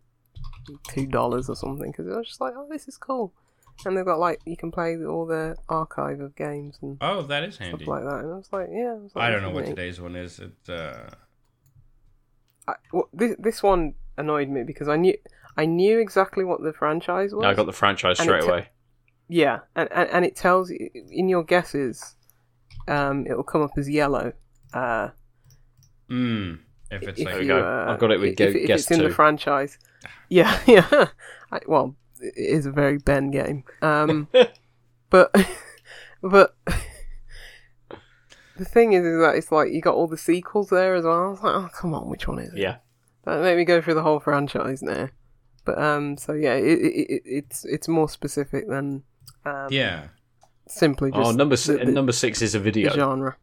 [0.88, 3.32] two dollars or something because I was just like, oh, this is cool.
[3.84, 7.44] And they've got like you can play all the archive of games and Oh, that
[7.44, 7.84] is handy.
[7.86, 8.20] like that.
[8.24, 8.92] And I was like, yeah.
[8.92, 9.70] I, was like, I don't know what neat.
[9.76, 10.38] today's one is.
[10.38, 10.52] It.
[10.68, 11.08] Uh,
[12.68, 15.14] I, well, this, this one annoyed me because I knew
[15.56, 17.44] I knew exactly what the franchise was.
[17.44, 18.68] I got the franchise straight it t- away.
[19.28, 22.14] Yeah, and, and, and it tells you in your guesses,
[22.86, 24.32] um, it will come up as yellow.
[24.72, 25.08] Uh,
[26.10, 26.58] mm,
[26.90, 29.02] if it's if like you, uh, I've got it with if, go- if it's in
[29.02, 29.78] the franchise.
[30.28, 31.06] Yeah, yeah.
[31.50, 33.64] I, well, it is a very Ben game.
[33.82, 34.28] Um,
[35.10, 35.34] but
[36.22, 36.56] but
[38.56, 41.24] the thing is, is that it's like you got all the sequels there as well.
[41.24, 42.58] I was like, oh come on, which one is it?
[42.58, 42.76] Yeah.
[43.24, 45.08] Don't make me go through the whole franchise now.
[45.66, 49.02] But um, so yeah, it, it, it, it's it's more specific than
[49.44, 50.08] um, yeah.
[50.68, 52.90] simply just Oh, number s- the, the- number six is a video.
[52.94, 53.36] genre.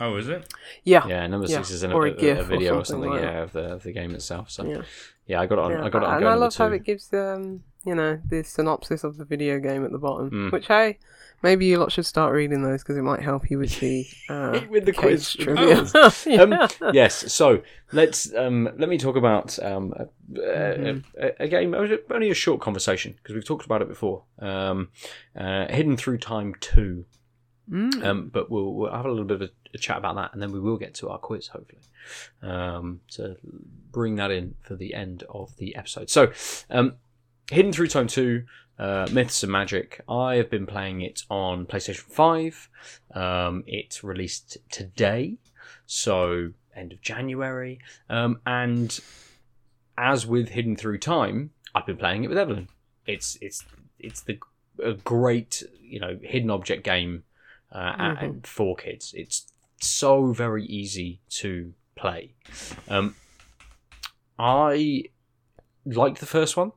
[0.00, 0.52] Oh, is it?
[0.82, 3.10] Yeah, Yeah, number Yeah, six is in a, a a, GIF or video or something
[3.10, 3.10] something.
[3.10, 4.50] like yeah, of the of the game itself.
[4.50, 4.82] So yeah,
[5.26, 5.40] yeah.
[5.40, 5.70] I got it on.
[5.70, 5.84] yeah.
[5.84, 6.16] I got it on.
[6.16, 9.58] and I number love how it gives um, you know, the synopsis of the video
[9.60, 10.30] game at the bottom.
[10.30, 10.52] Mm.
[10.52, 10.98] Which hey,
[11.42, 14.60] maybe you lot should start reading those because it might help you with the uh,
[14.68, 15.32] With the quiz.
[15.34, 15.84] trivia.
[16.42, 17.32] Um, yes.
[17.32, 21.22] So let's um, let me talk about um, a, Mm-hmm.
[21.22, 21.74] a, a, a game.
[22.10, 24.24] Only a short conversation because we've talked about it before.
[24.40, 24.88] Um,
[25.38, 27.04] uh, Hidden through time two.
[27.70, 28.04] Mm.
[28.04, 30.42] Um, but we'll, we'll have a little bit of a, a chat about that, and
[30.42, 31.80] then we will get to our quiz, hopefully,
[32.42, 33.36] um, to
[33.90, 36.10] bring that in for the end of the episode.
[36.10, 36.32] So,
[36.70, 36.94] um,
[37.50, 38.44] Hidden Through Time 2,
[38.78, 40.02] uh, Myths and Magic.
[40.08, 42.68] I have been playing it on PlayStation 5.
[43.14, 43.64] Um,
[44.02, 45.36] released today,
[45.86, 47.78] so end of January.
[48.10, 48.98] Um, and
[49.96, 52.68] as with Hidden Through Time, I've been playing it with Evelyn.
[53.06, 53.64] It's it's
[53.98, 54.38] it's the
[54.82, 57.24] a great you know hidden object game
[57.74, 58.22] uh, Mhm.
[58.22, 59.12] and for kids.
[59.14, 62.34] It's so very easy to play.
[62.88, 63.14] Um,
[64.38, 65.04] I
[65.84, 66.72] liked the first one.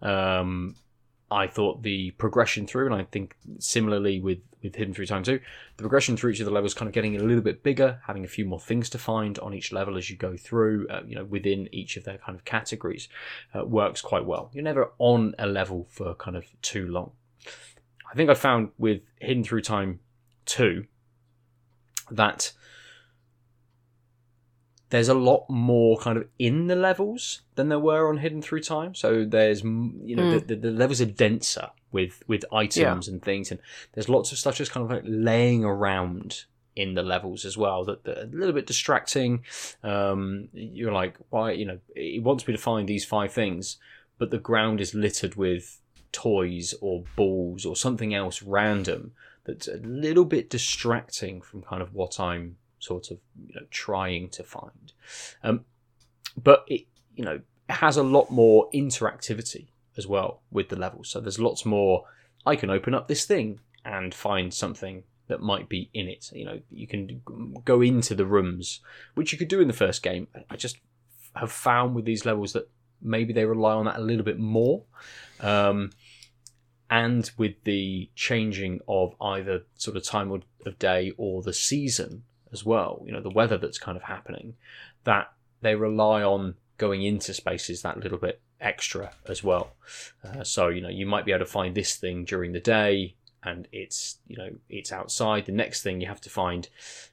[0.00, 0.76] Um,
[1.30, 5.40] I thought the progression through, and I think similarly with with Hidden Through Time 2,
[5.76, 8.22] the progression through each of the levels kind of getting a little bit bigger, having
[8.24, 11.16] a few more things to find on each level as you go through, uh, you
[11.16, 13.08] know, within each of their kind of categories,
[13.56, 14.52] uh, works quite well.
[14.54, 17.10] You're never on a level for kind of too long.
[18.08, 19.98] I think I found with Hidden Through Time
[20.46, 20.86] 2
[22.10, 22.52] that
[24.90, 28.60] there's a lot more kind of in the levels than there were on Hidden Through
[28.60, 28.94] Time.
[28.94, 33.50] So there's, you know, the, the, the levels are denser with with items and things,
[33.50, 33.58] and
[33.92, 36.44] there's lots of stuff just kind of like laying around
[36.76, 39.44] in the levels as well that, that are a little bit distracting.
[39.82, 41.52] Um, you're like, why?
[41.52, 43.78] You know, it wants me to find these five things,
[44.18, 45.80] but the ground is littered with
[46.12, 49.12] toys or balls or something else random
[49.44, 54.28] that's a little bit distracting from kind of what I'm sort of you know trying
[54.30, 54.92] to find.
[55.42, 55.64] Um,
[56.42, 59.66] but it you know has a lot more interactivity
[59.96, 61.08] as well with the levels.
[61.08, 62.04] So there's lots more.
[62.44, 66.30] I can open up this thing and find something that might be in it.
[66.32, 67.22] You know, you can
[67.64, 68.80] go into the rooms,
[69.14, 70.28] which you could do in the first game.
[70.50, 70.78] I just
[71.36, 72.68] have found with these levels that
[73.00, 74.82] maybe they rely on that a little bit more.
[75.40, 75.90] Um,
[76.92, 82.22] and with the changing of either sort of time of day or the season
[82.52, 84.52] as well, you know, the weather that's kind of happening,
[85.04, 85.32] that
[85.62, 89.72] they rely on going into spaces that little bit extra as well.
[90.22, 93.14] Uh, so you know, you might be able to find this thing during the day,
[93.42, 95.46] and it's you know it's outside.
[95.46, 96.68] The next thing you have to find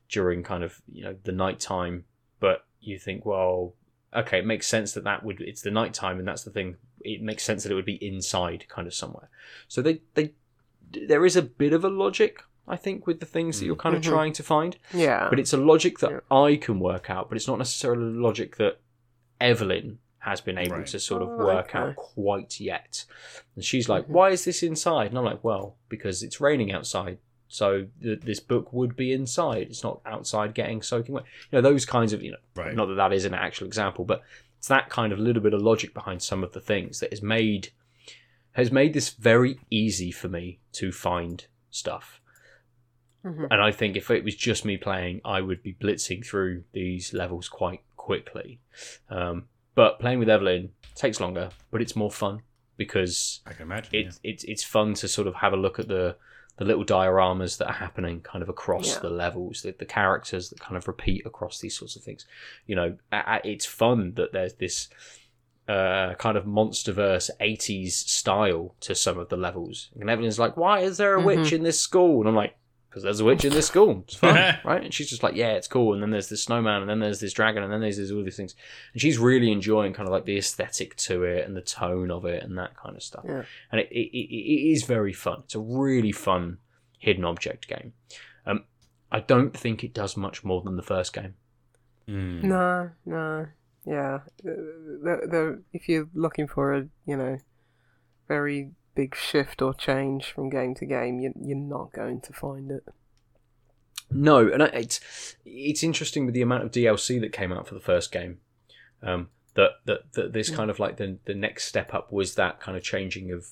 [0.09, 2.03] during kind of you know the nighttime,
[2.41, 3.75] but you think, well,
[4.15, 6.77] okay, it makes sense that that would it's the nighttime, and that's the thing.
[7.01, 9.29] It makes sense that it would be inside, kind of somewhere.
[9.67, 10.33] So they they
[10.91, 13.95] there is a bit of a logic, I think, with the things that you're kind
[13.95, 14.05] of Mhm.
[14.09, 15.29] trying to find, Yeah.
[15.29, 16.19] but it's a logic that Yeah.
[16.35, 18.79] I can work out, but it's not necessarily a logic that
[19.39, 20.87] Evelyn has been able Right.
[20.87, 21.79] to sort of Oh, work okay.
[21.79, 23.05] out quite yet.
[23.55, 24.09] And she's like, Mhm.
[24.09, 27.19] "Why is this inside?" And I'm like, "Well, because it's raining outside."
[27.51, 29.63] So th- this book would be inside.
[29.69, 31.23] It's not outside getting soaking wet.
[31.51, 32.75] You know those kinds of you know Right.
[32.75, 34.21] not that that is an actual example, but
[34.57, 37.21] it's that kind of little bit of logic behind some of the things that has
[37.21, 37.69] made
[38.53, 42.19] has made this very easy for me to find stuff.
[43.25, 43.47] Mhm.
[43.51, 47.13] And I think if it was just me playing, I would be blitzing through these
[47.13, 48.59] levels quite quickly.
[49.09, 52.41] Um, but playing with Evelyn takes longer, but it's more fun
[52.77, 53.89] because I can imagine.
[53.93, 56.15] it's it's it's fun to sort of have a look at the
[56.59, 58.99] the little dioramas that are happening kind of across Yeah.
[58.99, 62.25] the levels, the, the characters that kind of repeat across these sorts of things.
[62.67, 64.89] You know, it's fun that there's this
[65.69, 69.89] uh, kind of monsterverse 80s style to some of the levels.
[69.99, 72.19] And Evelyn's like, why is there a witch in this school?
[72.19, 72.55] And I'm like,
[72.89, 74.03] because there's a witch in this school.
[74.07, 74.83] It's fun, right?
[74.83, 75.93] And she's just like, yeah, it's cool.
[75.93, 78.23] And then there's this snowman, and then there's this dragon, and then there's, there's all
[78.23, 78.55] these things.
[78.93, 82.25] And she's really enjoying kind of like the aesthetic to it and the tone of
[82.25, 83.25] it and that kind of stuff.
[83.27, 83.43] Yeah.
[83.71, 85.41] And it, it, it, it is very fun.
[85.45, 86.57] It's a really fun
[86.97, 87.93] hidden object game.
[88.45, 88.63] Um,
[89.11, 91.35] I don't think it does much more than the first game.
[92.07, 92.43] Mm.
[92.43, 93.47] No, no,
[93.85, 94.19] yeah.
[94.43, 94.51] The,
[95.03, 97.37] the, the, if you're looking for a, you know,
[98.27, 102.69] very big shift or change from game to game, you, you're not going to find
[102.69, 102.83] it.
[104.11, 104.99] No, and it's
[105.45, 108.39] it's interesting with the amount of DLC that came out for the first game.
[109.01, 112.59] Um, that that that this kind of like the the next step up was that
[112.59, 113.45] kind of changing of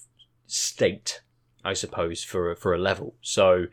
[0.48, 1.22] state,
[1.64, 3.16] I suppose, for a, for a level.
[3.22, 3.68] So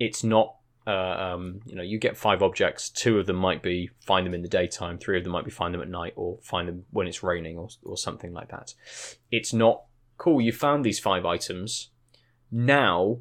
[0.00, 0.56] it's not.
[0.84, 2.90] Uh, um, you know, you get five objects.
[2.90, 4.98] Two of them might be find them in the daytime.
[4.98, 7.56] Three of them might be find them at night, or find them when it's raining,
[7.56, 8.74] or or something like that.
[9.30, 9.84] It's not
[10.18, 10.40] cool.
[10.40, 11.88] You found these five items.
[12.50, 13.18] Now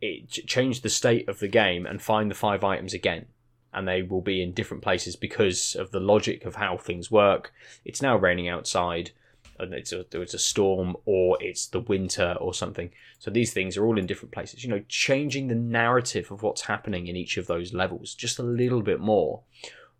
[0.00, 3.26] it ch- change the state of the game and find the five items again.
[3.72, 7.52] And they will be in different places because of the logic of how things work.
[7.84, 9.10] It's now raining outside
[9.58, 12.90] and it's a, it's a storm or it's the winter or something.
[13.18, 14.62] So these things are all in different places.
[14.64, 18.44] You know changing the narrative of what's happening in each of those levels just a
[18.44, 19.42] little bit more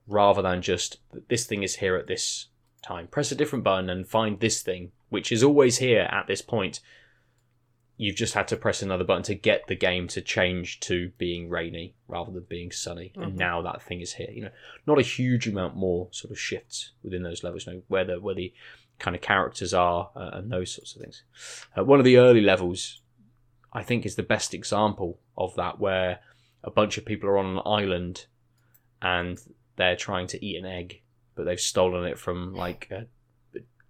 [0.07, 2.47] rather than just this thing is here at this
[2.83, 3.07] time.
[3.07, 6.81] Press a different button and find this thing which is always here at this point
[7.97, 11.49] you've just had to press another button to get the game to change to being
[11.49, 13.37] rainy rather than being sunny and Mhm.
[13.39, 14.51] now that thing is here you know
[14.87, 18.21] not a huge amount more sort of shifts within those levels you know where the
[18.21, 18.53] where the
[18.99, 21.23] kind of characters are uh, and those sorts of things
[21.79, 23.01] uh, one of the early levels
[23.73, 26.19] i think is the best example of that where
[26.65, 28.27] a bunch of people are on an island
[29.03, 29.39] and
[29.77, 31.01] they're trying to eat an egg
[31.37, 33.07] but they've stolen it from like a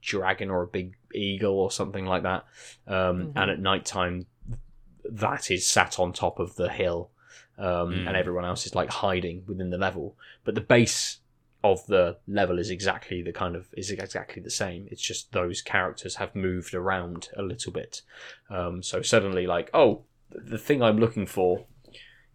[0.05, 2.45] dragon or a big eagle or something like that.
[2.87, 3.33] Um, Mhm.
[3.37, 4.27] and at night time
[5.05, 7.11] that is sat on top of the hill
[7.59, 8.09] um, Mm.
[8.09, 10.17] and everyone else is like hiding within the level.
[10.45, 11.21] But the base
[11.63, 14.89] of the level is exactly the kind of is exactly the same.
[14.91, 18.03] It's just those characters have moved around a little bit.
[18.51, 21.65] Um, so suddenly like oh the thing i'm looking for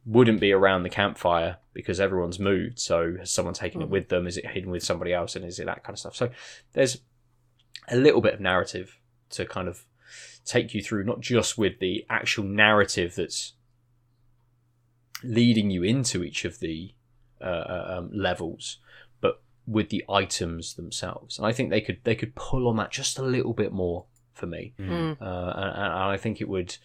[0.06, 2.80] wouldn't be around the campfire because everyone's moved.
[2.80, 3.92] So has someone taken it Mhm.
[3.92, 4.26] with them?
[4.26, 5.36] Is it hidden with somebody else?
[5.36, 6.16] And is it that kind of stuff?
[6.16, 6.30] So
[6.74, 7.02] there's
[7.92, 8.98] a little bit of narrative
[9.32, 9.86] to kind of
[10.46, 13.54] take you through, not just with the actual narrative that's
[15.24, 16.94] leading you into each of the
[17.42, 18.78] uh, uh, um, levels,
[19.22, 21.38] but with the items themselves.
[21.38, 24.06] And I think they could they could pull on that just a little bit more
[24.34, 25.22] for me, Mm.
[25.22, 26.78] uh, and, and I think it would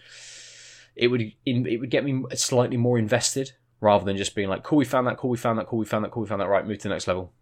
[0.96, 4.78] it would it would get me slightly more invested rather than just being like, cool,
[4.78, 6.48] we found that, cool, we found that, cool, we found that, cool, we found that.
[6.48, 7.32] Right, move to the next level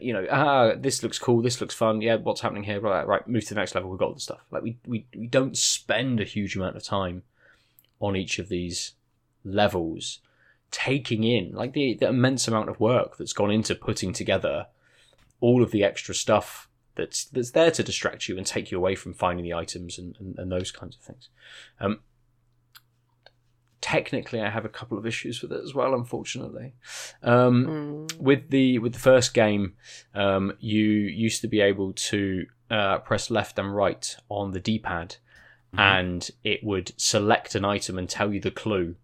[0.00, 2.00] you know, ah, this looks cool, this looks fun.
[2.00, 2.80] Yeah, what's happening here?
[2.80, 3.90] Right, right, move to the next level.
[3.90, 4.40] We've got all the stuff.
[4.50, 7.22] Like we, we, we don't spend a huge amount of time
[8.00, 8.92] on each of these
[9.44, 10.20] levels,
[10.70, 14.66] taking in like the, the immense amount of work that's gone into putting together
[15.40, 18.94] all of the extra stuff that's that's there to distract you and take you away
[18.94, 21.28] from finding the items and, and, and those kinds of things.
[21.80, 22.00] Um,
[23.80, 26.74] technically, I have a couple of issues with it as well, unfortunately.
[27.22, 28.18] Um, Mm.
[28.20, 29.74] with the with the first game,
[30.14, 34.78] um, you used to be able to uh, press left and right on the D
[34.78, 35.16] pad,
[35.76, 38.96] and it would select an item and tell you the clue.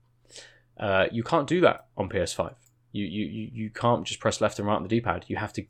[0.78, 2.54] Uh, you can't do that on PS5.
[2.92, 5.24] You, you you you can't just press left and right on the D-pad.
[5.28, 5.64] You have to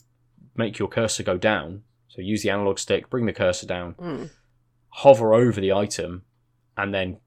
[0.57, 1.83] make your cursor go down.
[2.09, 4.31] So use the analog stick, bring the cursor down, Mm.
[4.91, 6.23] hover over the item,
[6.77, 7.19] and then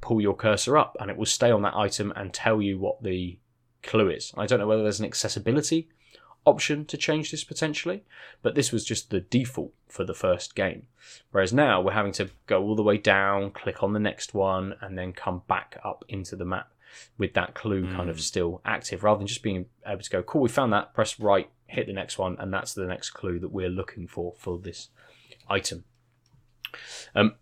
[0.00, 3.02] pull your cursor up, and it will stay on that item and tell you what
[3.02, 3.38] the
[3.82, 4.32] clue is.
[4.36, 5.88] I don't know whether there's an accessibility
[6.46, 8.02] option to change this potentially,
[8.42, 10.86] but this was just the default for the first game.
[11.32, 14.74] Whereas now we're having to go all the way down, click on the next one,
[14.80, 16.72] and then come back up into the map
[17.18, 20.40] with that clue kind of still active, rather than just being able to go, cool,
[20.40, 23.52] we found that, press right, hit the next one, and that's the next clue that
[23.52, 24.88] we're looking for for this
[25.48, 25.84] item.
[27.14, 27.34] Um,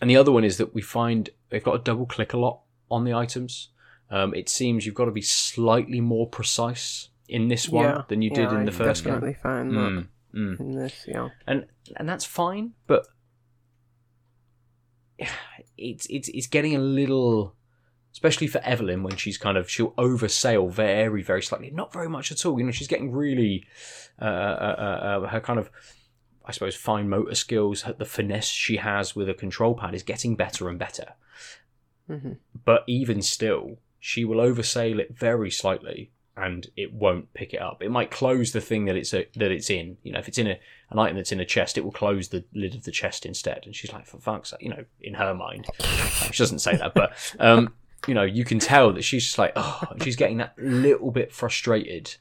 [0.00, 2.60] and the other one is that we find they've got to double click a lot
[2.90, 3.70] on the items.
[4.10, 8.02] Um, it seems you've got to be slightly more precise in this one yeah.
[8.08, 9.14] than you did Yeah, in the I first game.
[9.14, 10.60] definitely found Mm, that mm.
[10.60, 11.04] in this.
[11.08, 11.28] Yeah.
[11.46, 11.66] and
[11.96, 13.06] and that's fine, but
[15.78, 17.54] it's it's it's getting a little,
[18.12, 22.30] especially for Evelyn when she's kind of she'll oversail very very slightly, not very much
[22.30, 22.58] at all.
[22.58, 23.64] You know, she's getting really
[24.20, 24.28] uh, uh,
[24.78, 25.70] uh, uh, her kind of.
[26.46, 30.36] I suppose fine motor skills, the finesse she has with a control pad is getting
[30.36, 31.14] better and better.
[32.06, 32.32] hmm
[32.64, 37.82] But even still, she will oversail it very slightly, and it won't pick it up.
[37.82, 39.96] It might close the thing that it's a, that it's in.
[40.02, 40.58] You know, if it's in a
[40.90, 43.62] an item that's in a chest, it will close the lid of the chest instead.
[43.64, 45.66] And she's like, for fuck's sake, you know, in her mind,
[46.30, 47.72] she doesn't say that, but um,
[48.06, 51.32] you know, you can tell that she's just like, oh, she's getting that little bit
[51.32, 52.14] frustrated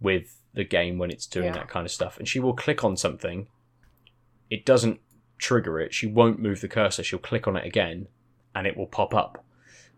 [0.00, 1.52] with the game when it's doing Yeah.
[1.52, 3.48] that kind of stuff, and she will click on something.
[4.50, 5.00] It doesn't
[5.38, 5.92] trigger it.
[5.94, 7.02] She won't move the cursor.
[7.02, 8.08] She'll click on it again,
[8.54, 9.44] and it will pop up.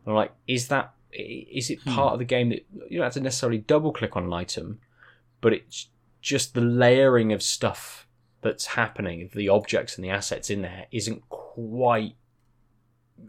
[0.06, 3.20] I'm like, is that is it part of the game that you don't have to
[3.20, 4.78] necessarily double click on an item,
[5.40, 5.88] but it's
[6.22, 8.06] just the layering of stuff
[8.42, 12.14] that's happening, the objects and the assets in there isn't quite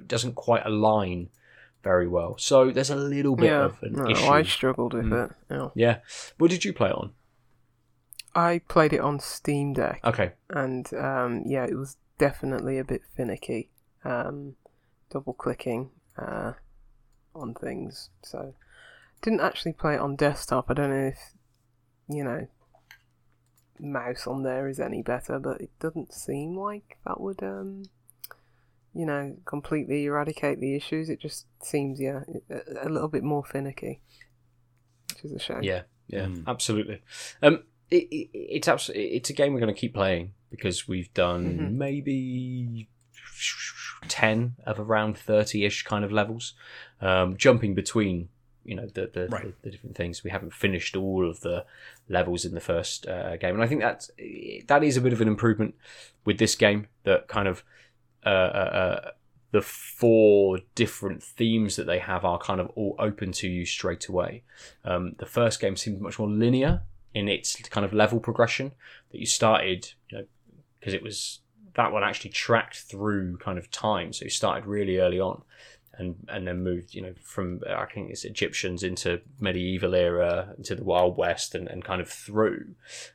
[0.08, 1.30] doesn't quite align
[1.84, 2.38] very well.
[2.38, 3.66] So there's a little bit Yeah.
[3.66, 4.26] of an No, issue.
[4.26, 5.26] I struggled with Mm.
[5.32, 5.36] it.
[5.50, 5.70] Yeah.
[5.76, 5.98] Yeah.
[6.38, 7.12] What did you play on?
[8.34, 10.34] I played it on Steam Deck, Okay.
[10.50, 13.70] and um, yeah, it was definitely a bit finicky.
[14.04, 14.56] Um,
[15.10, 16.54] double clicking uh,
[17.36, 18.10] on things.
[18.24, 18.54] So
[19.22, 20.70] didn't actually play it on desktop.
[20.70, 21.34] I don't know if
[22.08, 22.48] you know
[23.80, 27.84] mouse on there is any better, but it doesn't seem like that would um,
[28.94, 31.10] you know completely eradicate the issues.
[31.10, 34.00] It just seems yeah a, a little bit more finicky,
[35.10, 35.64] which is a shame.
[35.64, 35.82] Yeah.
[36.08, 36.26] Yeah.
[36.26, 36.44] Mm.
[36.46, 37.02] Absolutely.
[37.42, 41.14] Um, it, it, it's absolutely it's a game we're going to keep playing because we've
[41.14, 41.72] done Mhm.
[41.78, 42.88] maybe
[44.08, 46.54] 10 of around 30-ish kind of levels
[47.02, 48.30] um, jumping between
[48.64, 49.44] you know the the, Right.
[49.46, 51.66] the the different things we haven't finished all of the
[52.10, 54.12] levels in the first uh, game and i think that's
[54.68, 55.74] that is a bit of an improvement
[56.26, 57.64] with this game that kind of
[58.26, 58.32] uh, uh,
[59.04, 59.12] uh,
[59.52, 64.08] the four different themes that they have are kind of all open to you straight
[64.08, 64.44] away
[64.86, 66.84] um, the first game seemed much more linear
[67.14, 68.72] in its kind of level progression
[69.12, 70.26] that you started you know
[70.80, 71.40] because it was
[71.76, 74.12] that one actually tracked through kind of time.
[74.12, 75.42] So you started really early on
[75.94, 80.74] and and then moved you know from i think it's egyptians into medieval era into
[80.74, 82.66] the wild west and, and kind of through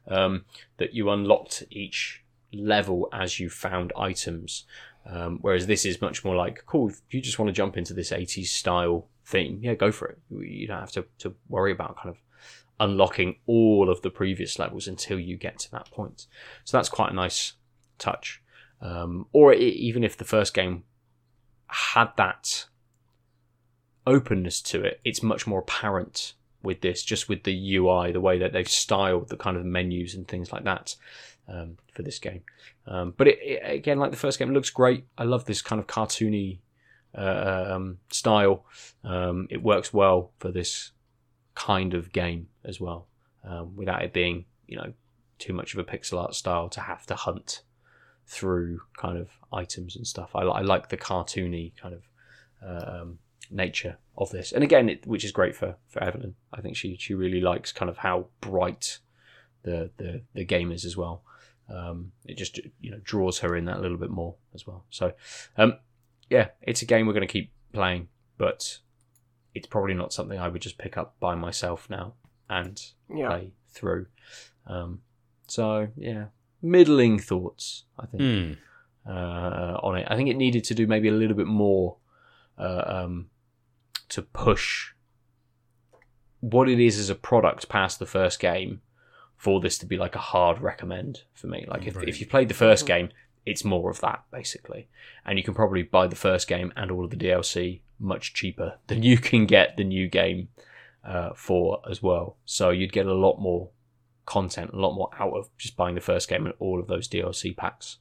[0.09, 0.45] um,
[0.77, 2.23] that you unlocked each
[2.53, 4.65] level as you found items.
[5.09, 7.95] Um, whereas this is much more like cool if you just want to jump into
[7.95, 10.19] this 80s style theme yeah go for it.
[10.31, 12.17] You don't have to, to worry about kind of
[12.79, 16.27] unlocking all of the previous levels until you get to that point
[16.65, 17.55] so that's quite a nice
[17.99, 18.43] touch
[18.81, 20.85] um, or i even if the first game
[21.69, 22.67] had that
[24.07, 28.39] openness to it, it's much more apparent with this, just with the UI, the way
[28.39, 30.97] that they've styled the kind of menus and things like that
[31.49, 32.43] um, for this game.
[32.87, 35.05] Um, but it, it, again, like the first game, it looks great.
[35.19, 36.61] I love this kind of cartoony
[37.17, 38.65] uh, um, style.
[39.05, 40.93] Um, it works well for this
[41.57, 43.09] kind of game as well,
[43.43, 44.93] um, without it being, you know,
[45.39, 47.63] too much of a pixel art style to have to hunt
[48.27, 50.31] through kind of items and stuff.
[50.35, 52.03] I, I like the cartoony kind of
[52.65, 53.19] um,
[53.51, 56.37] nature of this, and again, it, which is great for for Evelyn.
[56.53, 58.99] I think she she really likes kind of how bright
[59.63, 61.23] the the the game is as well.
[61.69, 64.85] Um, it just you know draws her in that a little bit more as well.
[64.91, 65.13] So,
[65.57, 65.79] um,
[66.31, 68.79] yeah, it's a game we're going to keep playing, but
[69.57, 72.15] it's probably not something I would just pick up by myself now
[72.49, 73.29] and Yeah.
[73.29, 74.07] play through.
[74.67, 75.01] Um,
[75.49, 76.27] so yeah,
[76.63, 77.85] middling thoughts.
[77.99, 79.11] I think Hmm.
[79.11, 80.07] uh, on it.
[80.11, 81.97] I think it needed to do maybe a little bit more
[82.59, 83.31] uh, um,
[84.09, 84.93] to push
[86.41, 88.81] what it is as a product past the first game
[89.37, 91.65] for this to be like a hard recommend for me.
[91.69, 92.09] Like if, Right.
[92.09, 93.11] if you played the 1st game,
[93.45, 94.89] it's more of that basically,
[95.25, 98.79] and you can probably buy the first game and all of the DLC much cheaper
[98.87, 100.49] than you can get the new game
[101.05, 102.37] uh, for as well.
[102.45, 103.71] So you'd get a lot more
[104.27, 107.09] content, a lot more out of just buying the first game and all of those
[107.09, 107.99] DLC packs.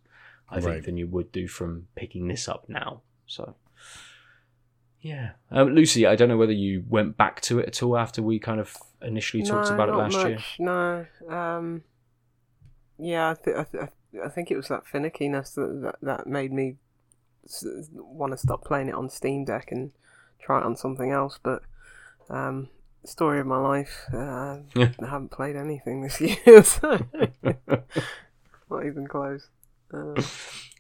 [0.50, 0.84] I think Right.
[0.84, 3.02] than you would do from picking this up now.
[3.26, 3.56] So.
[5.02, 6.06] Yeah, um, Lucy.
[6.08, 8.76] I don't know whether you went back to it at all after we kind of
[9.04, 10.38] initially talked no, about it not last year.
[10.58, 11.06] No.
[11.30, 11.84] Um,
[12.98, 13.92] yeah, I, th- I, th-
[14.24, 16.78] I think it was that finickiness that that, that made me
[17.94, 19.92] want to stop playing it on Steam Deck and
[20.42, 21.40] try it on something else.
[21.42, 21.62] But
[22.30, 22.70] um,
[23.04, 24.06] story of my life.
[24.14, 24.92] Uh, Yeah.
[25.02, 27.00] I haven't played anything this year, so
[28.70, 29.50] not even close.
[29.94, 30.22] Uh,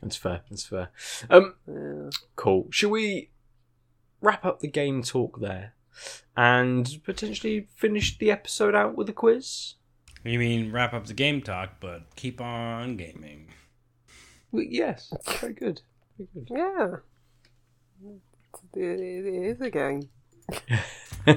[0.01, 0.41] That's fair.
[0.49, 0.89] That's fair.
[1.29, 2.09] Um, yeah.
[2.35, 2.67] cool.
[2.71, 3.29] Should we
[4.21, 5.73] wrap up the game talk there
[6.35, 9.75] and potentially finish the episode out with a quiz?
[10.23, 13.49] You mean wrap up the game talk, but keep on gaming.
[14.51, 15.13] Well, yes.
[15.39, 15.81] Very good.
[16.17, 16.47] Very good.
[16.49, 16.95] Yeah.
[18.73, 20.09] It, it is a game.
[21.27, 21.33] Are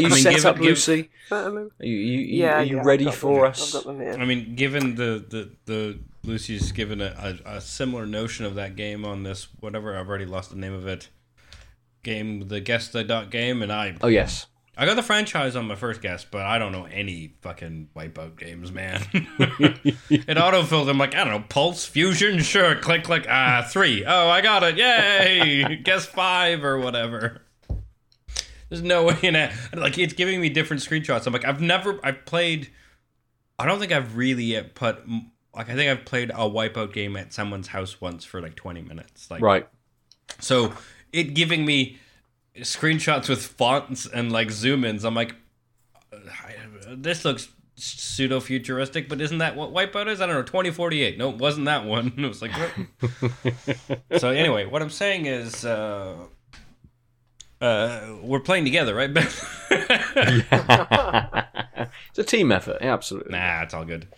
[0.00, 1.10] you I mean, set give up, give- Lucy?
[1.30, 3.50] Um, are you, you, you- Yeah, are you yeah, ready for them.
[3.50, 3.74] us?
[3.74, 4.16] I've them here.
[4.18, 8.76] I mean, given the the, the Lucy's given a, a, a similar notion of that
[8.76, 11.08] game on this whatever I've already lost the name of it
[12.02, 14.46] game, the guess the dot game, and I Oh yes.
[14.80, 18.38] I got the franchise on my first guess, but I don't know any fucking Wipeout
[18.38, 19.02] games, man.
[19.12, 20.88] it autofilled.
[20.88, 24.04] I'm like, I don't know, Pulse, Fusion, sure, click, click, ah, three.
[24.06, 25.76] Oh, I got it, yay!
[25.84, 27.42] guess five or whatever.
[28.68, 29.50] There's no way in it.
[29.74, 31.26] Like, it's giving me different screenshots.
[31.26, 32.70] I'm like, I've never, I've played,
[33.58, 34.98] I don't think I've really yet put,
[35.56, 38.82] like, I think I've played a Wipeout game at someone's house once for like 20
[38.82, 39.28] minutes.
[39.28, 39.66] Like, Right.
[40.38, 40.72] so
[41.12, 41.98] it giving me
[42.60, 45.04] screenshots with fonts and like zoom ins.
[45.04, 45.34] I'm like,
[46.88, 50.20] this looks pseudo futuristic, but isn't that what Wipeout is?
[50.20, 50.42] I don't know.
[50.42, 51.16] 2048.
[51.18, 52.12] No, it wasn't that one.
[52.18, 52.72] It was like, what?
[54.20, 56.16] so anyway, what I'm saying is, uh,
[57.60, 59.12] uh, we're playing together, right?
[59.12, 59.26] Ben?
[62.10, 62.78] it's a team effort.
[62.80, 63.32] Yeah, absolutely.
[63.32, 64.08] nah, it's all good.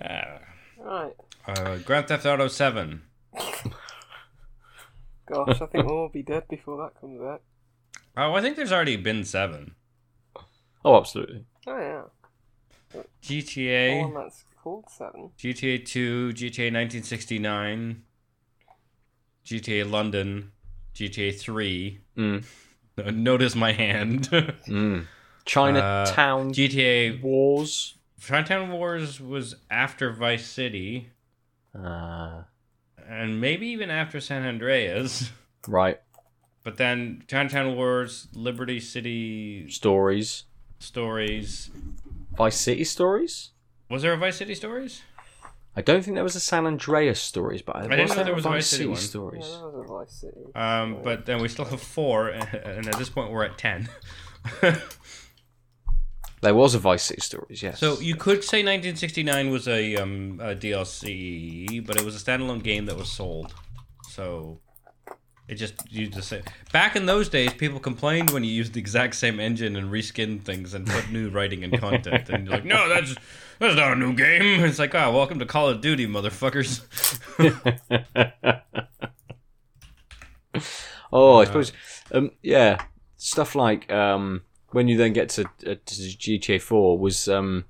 [0.00, 0.38] Uh,
[0.82, 1.12] Right.
[1.46, 3.02] uh, Grand Theft Auto 7.
[5.26, 7.42] Gosh, I think we'll all be dead before that comes out.
[8.16, 9.74] Oh, I think there's already been seven.
[10.84, 11.44] Oh, absolutely.
[11.66, 13.02] Oh yeah.
[13.22, 14.02] GTA.
[14.02, 15.30] one that's called Seven.
[15.38, 18.02] GTA 2, GTA 1969,
[19.44, 20.52] GTA London,
[20.94, 22.00] GTA 3.
[22.16, 22.44] Mm.
[22.98, 24.28] Uh, Notice my hand.
[24.66, 25.06] Mm.
[25.46, 27.96] Chinatown GTA Wars.
[28.20, 31.10] Chinatown Wars was after Vice City,
[31.74, 32.42] Uh,
[33.08, 35.30] and maybe even after San Andreas.
[35.66, 35.98] right.
[36.62, 40.44] But then Chinatown Wars, Liberty City Stories.
[40.78, 41.70] Stories.
[42.36, 43.50] Vice City Stories.
[43.88, 45.02] Was there a Vice City Stories?
[45.76, 48.34] I don't think there was a San Andreas Stories, but I didn't know there there
[48.34, 49.34] was a Vice Vice City City one.
[49.34, 49.46] Yeah, Stories.
[49.46, 50.54] that was a Vice City.
[50.54, 53.88] Um, but then we still have four, and at this point we're at ten.
[56.42, 57.80] There was a Vice City Stories, yes.
[57.80, 62.62] So you could say 1969 was a, um, a DLC, but it was a standalone
[62.62, 63.52] game that was sold.
[64.08, 64.58] So
[65.50, 66.42] it just used the same.
[66.72, 70.42] Back in those days, people complained when you used the exact same engine and reskinned
[70.42, 72.28] things and put new writing and content.
[72.30, 73.14] And you're like, no, that's
[73.58, 74.64] that's not a new game.
[74.64, 76.80] It's like, oh, welcome to Call of Duty, motherfuckers.
[81.12, 81.72] oh, I suppose,
[82.12, 82.78] um, yeah,
[83.16, 87.64] stuff like um, when you then get to, uh, to GTA Four was um,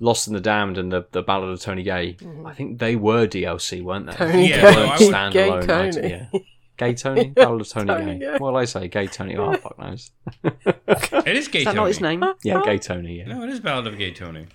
[0.00, 2.16] Lost in the Damned and the, the Ballad of Tony Gay.
[2.46, 4.12] I think they were DLC, weren't they?
[4.14, 5.32] Tony Yeah, They no, I would- standalone.
[5.32, 6.08] Gay items, Tony.
[6.10, 6.26] yeah.
[6.78, 8.18] Gay Tony, Ballad of Tony, Tony Gay.
[8.20, 8.38] Gay.
[8.38, 8.88] What did I say?
[8.88, 9.36] Gay Tony.
[9.36, 10.10] Oh, fuck knows.
[10.42, 11.76] It is Gay Is that Tony.
[11.76, 12.24] not his name?
[12.42, 13.18] Yeah, Gay Tony.
[13.18, 13.26] Yeah.
[13.26, 14.46] No, it is Ballad of Gay Tony.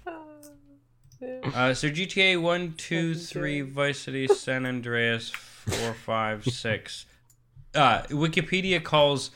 [1.54, 7.06] Uh, so GTA 1, 2, 3, Vice City, San Andreas, 4, 5, 6.
[7.76, 9.32] Uh, Wikipedia calls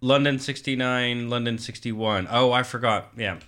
[0.00, 2.28] London 69 London 61.
[2.30, 3.08] Oh, I forgot.
[3.16, 3.38] Yeah.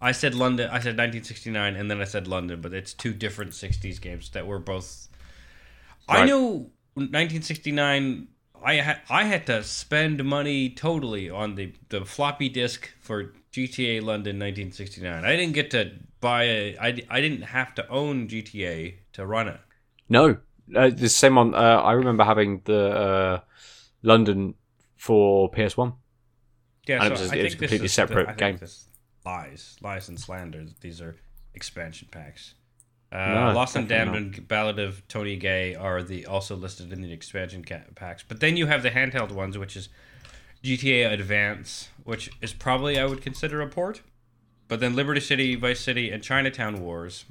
[0.00, 3.52] I said London, I said 1969, and then I said London, but it's two different
[3.52, 5.08] 60s games that were both.
[6.08, 6.28] I Right.
[6.28, 8.28] know 1969.
[8.64, 14.00] I had I had to spend money totally on the, the floppy disk for GTA
[14.02, 15.24] London 1969.
[15.24, 16.76] I didn't get to buy a.
[16.80, 19.60] I, I didn't have to own GTA to run it.
[20.08, 20.38] No,
[20.74, 21.54] uh, the same on.
[21.54, 23.40] Uh, I remember having the uh,
[24.02, 24.54] London
[24.96, 25.94] for PS One.
[26.86, 28.38] Yeah, And it was a- I it was think a this completely is separate think
[28.38, 28.68] game.
[29.26, 30.64] Lies, lies and slander.
[30.80, 31.16] These are
[31.54, 32.54] expansion packs.
[33.14, 37.00] Uh, No, Lost and Damned and Ballad of Tony Gay are the also listed in
[37.00, 38.24] the expansion ca- packs.
[38.26, 39.88] But then you have the handheld ones, which is
[40.64, 44.02] GTA Advance, which is probably I would consider a port.
[44.66, 47.24] But then Liberty City, Vice City, and Chinatown Wars.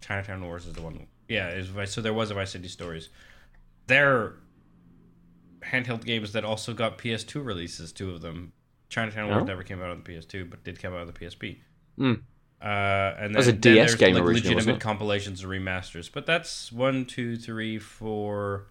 [0.00, 3.08] Chinatown Wars is the one Yeah, is Vice, so there was a Vice City Stories.
[3.86, 4.34] They're
[5.62, 7.92] handheld games that also got PS2 releases.
[7.92, 8.52] Two of them.
[8.88, 9.44] Chinatown Wars Oh.
[9.46, 11.58] never came out on the PS2, but did come out on the PSP.
[11.98, 12.22] Mm.
[12.60, 14.80] Uh, and then, was a DS there's, game like originally, legitimate it?
[14.80, 16.10] compilations and remasters.
[16.12, 18.66] But that's one, two, three, four,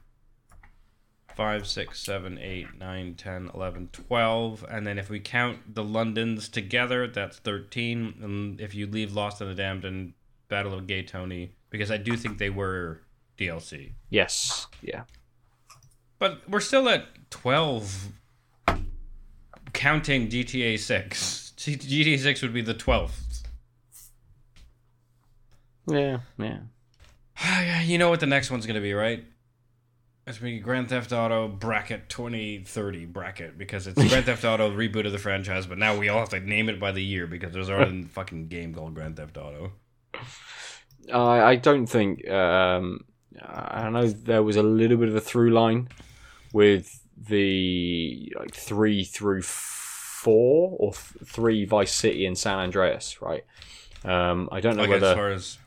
[1.36, 4.66] five, six, seven, eight, nine, 10, 11, 12.
[4.70, 8.16] And then if we count the Londons together, that's 13.
[8.22, 10.14] And if you leave Lost in the Damned and
[10.50, 13.02] Battle of Gay Tony, because I do think they were
[13.38, 13.94] DLC.
[14.10, 14.68] Yes.
[14.82, 15.04] Yeah.
[16.20, 18.10] But we're still at 12
[19.74, 21.54] counting GTA 6.
[21.56, 23.27] GTA 6 would be the 12th.
[25.88, 26.20] Yeah.
[27.40, 27.82] Yeah.
[27.84, 29.24] you know what the next one's going to be, right?
[30.26, 34.72] It's going to be Grand Theft Auto bracket 2030 bracket because it's Grand Theft Auto
[34.72, 37.28] reboot of the franchise, but now we all have to name it by the year
[37.28, 39.72] because there's already a fucking game called Grand Theft Auto.
[41.14, 42.28] I I don't think.
[42.28, 43.06] Um,
[43.42, 45.90] I know there was a little bit of a through line
[46.54, 53.46] with the like three through four or th- three Vice City and San Andreas, right?
[54.04, 55.58] Um, I don't know Like whether as far as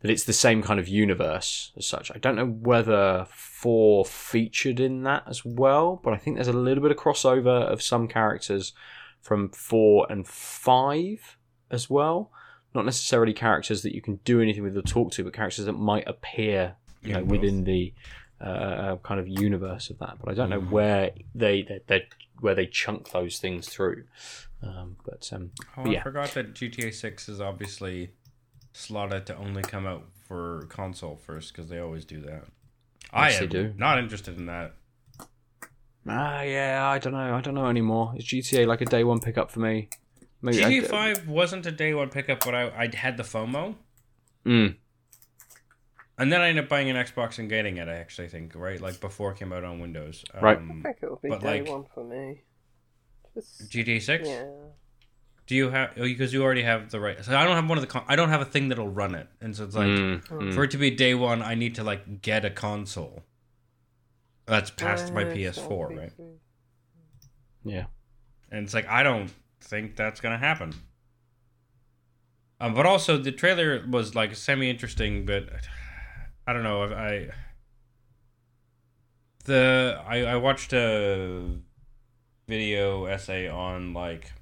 [0.00, 2.10] that it's the same kind of universe as such.
[2.14, 6.52] I don't know whether four featured in that as well, but I think there's a
[6.52, 8.72] little bit of crossover of some characters
[9.20, 11.36] from four and five
[11.70, 12.30] as well.
[12.74, 15.72] Not necessarily characters that you can do anything with or talk to, but characters that
[15.74, 17.92] might appear, you Yeah, know, within the
[18.40, 20.18] uh, kind of universe of that.
[20.20, 20.70] But I don't know Mhm.
[20.72, 22.08] where they, they, they
[22.40, 24.04] where they chunk those things through.
[24.62, 28.10] Um, but um, Oh, But I forgot that GTA 6 is obviously
[28.74, 32.44] slotted to only come out for console first because they always do that.
[33.12, 33.74] I Yes, they am do.
[33.78, 34.74] not interested in that.
[36.06, 37.34] ah, yeah, I don't know.
[37.34, 38.12] I don't know anymore.
[38.16, 39.88] Is GTA like a day one pickup for me?
[40.42, 43.76] Maybe I- GTA 5 wasn't a day one pickup, but I, I had the FOMO.
[44.44, 44.76] Mm.
[46.18, 48.80] And then I ended up buying an Xbox and getting it, I actually think, right?
[48.80, 50.22] Like before it came out on Windows.
[50.40, 50.58] Right.
[50.58, 52.42] Um, I think it'll be day like- one for me.
[53.34, 54.28] Just, GTA 6?
[54.28, 54.44] yeah.
[55.46, 57.76] Do you have, oh, because you already have the right, so I don't have one
[57.76, 59.28] of the, con- I don't have a thing that'll run it.
[59.42, 60.54] And so it's like, Mm, mm.
[60.54, 63.22] for it to be day one, I need to like get a console.
[64.46, 66.12] That's past my Uh, it's PS4, not right?
[67.64, 67.84] Yeah.
[68.50, 69.30] And it's like I don't
[69.60, 70.74] think that's gonna happen.
[72.60, 75.48] Um, but also the trailer was like semi interesting, but
[76.46, 76.82] I don't know.
[76.84, 77.28] I, I
[79.44, 81.56] the I, I watched a
[82.48, 84.32] video essay on like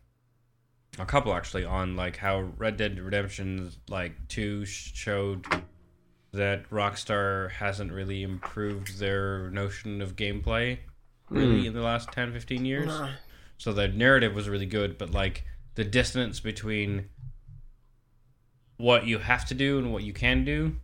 [0.98, 5.46] a couple actually on like how Red Dead Redemption like two showed
[6.32, 10.78] that Rockstar hasn't really improved their notion of gameplay
[11.30, 11.66] really Mm.
[11.68, 12.86] in the last 10 15 years.
[12.86, 13.08] No.
[13.58, 15.44] So the narrative was really good, but like
[15.76, 17.08] the distance between
[18.76, 20.76] what you have to do and what you can do,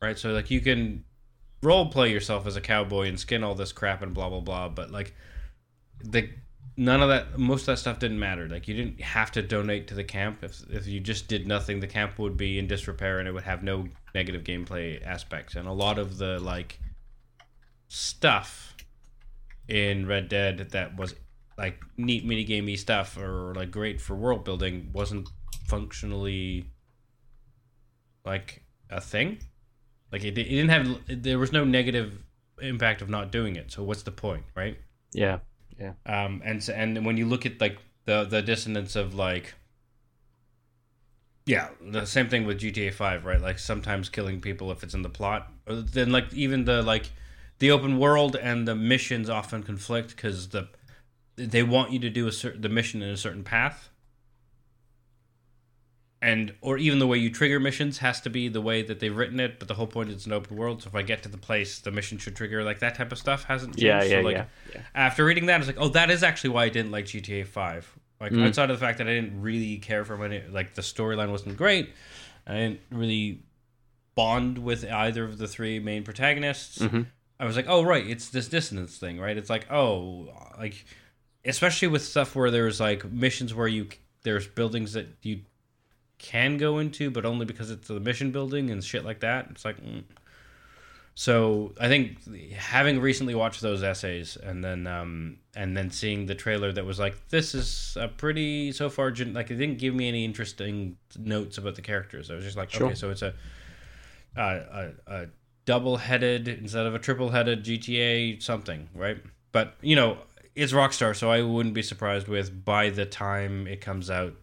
[0.00, 0.18] right?
[0.18, 1.04] So like you can
[1.62, 4.68] role play yourself as a cowboy and skin all this crap and blah blah blah,
[4.68, 5.14] but like
[6.04, 6.28] the
[6.76, 8.48] none of that most of that stuff didn't matter.
[8.48, 10.42] Like you didn't have to donate to the camp.
[10.42, 13.44] If if you just did nothing, the camp would be in disrepair and it would
[13.44, 15.54] have no negative gameplay aspects.
[15.54, 16.78] And a lot of the like
[17.88, 18.74] stuff
[19.68, 21.14] in Red Dead that was
[21.58, 25.28] like neat minigamey stuff or like great for world building wasn't
[25.66, 26.66] functionally
[28.24, 29.38] like a thing.
[30.10, 32.22] Like it, it didn't have there was no negative
[32.60, 33.70] impact of not doing it.
[33.72, 34.78] So what's the point, right?
[35.12, 35.38] Yeah.
[36.06, 39.54] Um, and so, and when you look at like the the dissonance of like,
[41.46, 43.40] yeah, the same thing with GTA Five, right?
[43.40, 45.50] Like sometimes killing people if it's in the plot.
[45.66, 47.10] Then like even the like
[47.58, 50.68] the open world and the missions often conflict because the
[51.36, 53.88] they want you to do a certain the mission in a certain path.
[56.22, 59.14] And or even the way you trigger missions has to be the way that they've
[59.16, 60.80] written it, but the whole point is an open world.
[60.82, 62.62] So if I get to the place, the mission should trigger.
[62.62, 63.82] Like that type of stuff hasn't changed.
[63.84, 64.00] Yeah.
[64.02, 64.20] So, Yeah.
[64.20, 64.44] like, yeah.
[64.72, 64.80] yeah.
[64.94, 67.44] after reading that, I was like, oh, that is actually why I didn't like GTA
[67.44, 67.92] Five.
[68.20, 68.46] Like Mm.
[68.46, 71.56] outside of the fact that I didn't really care for any, like the storyline wasn't
[71.56, 71.90] great.
[72.46, 73.40] I didn't really
[74.14, 76.78] bond with either of the three main protagonists.
[76.78, 77.06] Mhm.
[77.40, 79.36] I was like, oh right, it's this dissonance thing, right?
[79.36, 80.28] It's like, oh,
[80.58, 80.84] like
[81.44, 83.88] especially with stuff where there's like missions where you
[84.22, 85.40] there's buildings that you
[86.22, 89.48] can go into, but only because it's the mission building and shit like that.
[89.50, 90.04] It's like, mm.
[91.14, 92.16] so I think
[92.54, 96.98] having recently watched those essays and then um and then seeing the trailer that was
[96.98, 100.96] like, this is a pretty so far gen- like it didn't give me any interesting
[101.18, 102.30] notes about the characters.
[102.30, 102.86] I was just like, Sure.
[102.86, 103.34] okay, so it's a
[104.36, 105.26] a, a, a
[105.66, 109.18] double-headed instead of a triple-headed GTA something, right?
[109.50, 110.18] But you know,
[110.54, 114.34] it's Rockstar, so I wouldn't be surprised with by the time it comes out,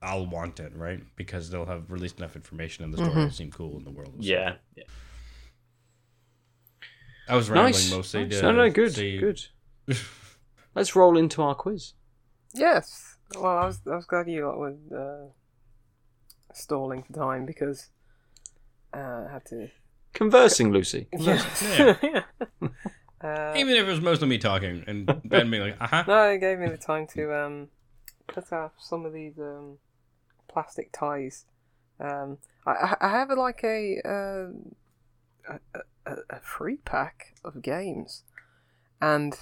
[0.00, 1.02] I'll want it, right?
[1.16, 3.20] Because they'll have released enough information and the story Mm-hmm.
[3.20, 4.14] will seem cool in the world.
[4.18, 4.54] Yeah.
[4.76, 4.84] yeah.
[7.28, 7.92] I was rambling Nice.
[7.92, 8.24] mostly.
[8.24, 8.42] nice.
[8.42, 9.40] No, no, good, say- good.
[10.74, 11.94] Let's roll into our quiz.
[12.54, 13.16] Yes.
[13.38, 15.30] Well, I was I was glad you lot were uh,
[16.54, 17.88] stalling for time because
[18.94, 19.68] uh, I had to.
[20.14, 21.08] Conversing, Lucy.
[21.18, 21.42] Yeah.
[23.20, 26.04] uh, Even if it was mostly me talking and Ben being like, uh huh.
[26.08, 27.68] no, it gave me the time to um,
[28.26, 29.76] cut off some of these um,
[30.48, 31.44] plastic ties.
[32.00, 35.54] Um, I, I- I have like a, uh,
[36.06, 38.22] a, a free pack of games,
[39.00, 39.34] and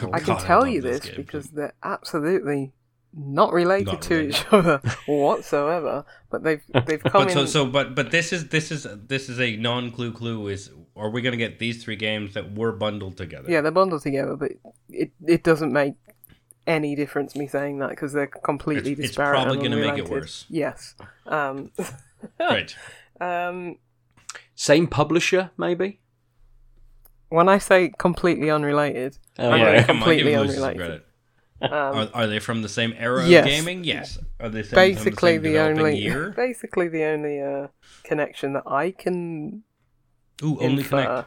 [0.00, 1.16] Oh, I can God, tell love you this this game.
[1.16, 2.72] because they're absolutely
[3.12, 4.34] not related Not to related.
[4.36, 6.04] each other whatsoever.
[6.30, 7.34] But they've they've come But in.
[7.34, 10.70] so so but but this is this is this is a non clue clue is
[10.96, 13.50] are we gonna get these three games that were bundled together?
[13.50, 14.52] Yeah, they're bundled together, but
[14.88, 15.94] it it doesn't make
[16.70, 19.34] any difference me saying that because they're completely It's- it's disparate.
[19.42, 20.46] probably and gonna make it worse.
[20.48, 20.94] Yes.
[21.26, 21.72] Um,
[22.38, 22.74] Right.
[23.20, 23.78] um,
[24.54, 26.00] Same publisher, maybe.
[27.28, 29.64] when I say completely unrelated, Oh, yeah.
[29.64, 31.02] going Come on, completely give unrelated.
[31.62, 33.44] Um, Are, are they from the same era Yes.
[33.44, 33.84] of gaming?
[33.84, 34.18] Yes.
[34.40, 36.30] Are they from basically the, the, same developing only year?
[36.36, 37.68] basically the only uh,
[38.04, 39.62] connection that I can
[40.42, 41.26] Ooh, only infer.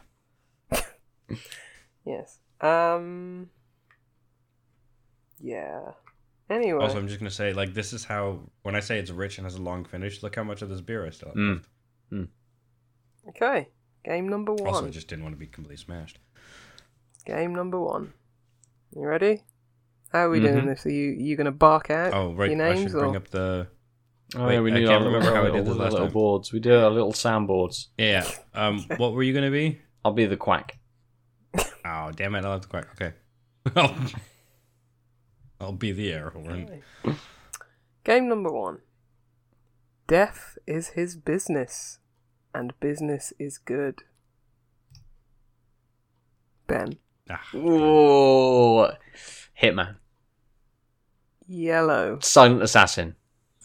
[0.70, 0.86] connect.
[2.04, 2.38] yes.
[2.60, 3.50] Um.
[5.44, 5.92] Yeah.
[6.48, 6.82] Anyway.
[6.82, 9.46] Also, I'm just gonna say, like, this is how when I say it's rich and
[9.46, 10.22] has a long finish.
[10.22, 11.36] Look how much of this beer I still have.
[11.36, 11.62] Mm.
[12.10, 12.28] left.
[13.28, 13.68] okay.
[14.04, 14.66] Game number one.
[14.66, 16.18] Also, I just didn't want to be completely smashed.
[17.26, 18.12] Game number one.
[18.94, 19.42] You ready?
[20.12, 20.52] How are we Mhm.
[20.52, 20.86] doing this?
[20.86, 22.50] Are you you gonna bark out Oh, right.
[22.50, 23.66] your I names should bring up the.
[24.36, 25.82] Oh, Wait, yeah, we I need can't our remember little, how I did this little,
[25.82, 26.12] last little time.
[26.14, 26.52] boards.
[26.52, 27.86] We did our little soundboards.
[27.98, 28.26] Yeah.
[28.54, 28.80] Um.
[28.98, 29.80] what were you gonna be?
[30.04, 30.78] I'll be the quack.
[31.86, 32.44] Oh, damn it!
[32.44, 32.88] I'll have to quack.
[32.92, 33.14] Okay.
[35.60, 36.82] I'll, I'll be the air horn.
[38.04, 38.78] Game number one.
[40.06, 41.98] Death is his business,
[42.54, 44.02] and business is good.
[46.66, 46.96] Ben.
[47.30, 48.92] Ah, Whoa.
[49.62, 49.96] Hitman.
[51.46, 52.18] Yellow.
[52.22, 53.16] Silent Assassin.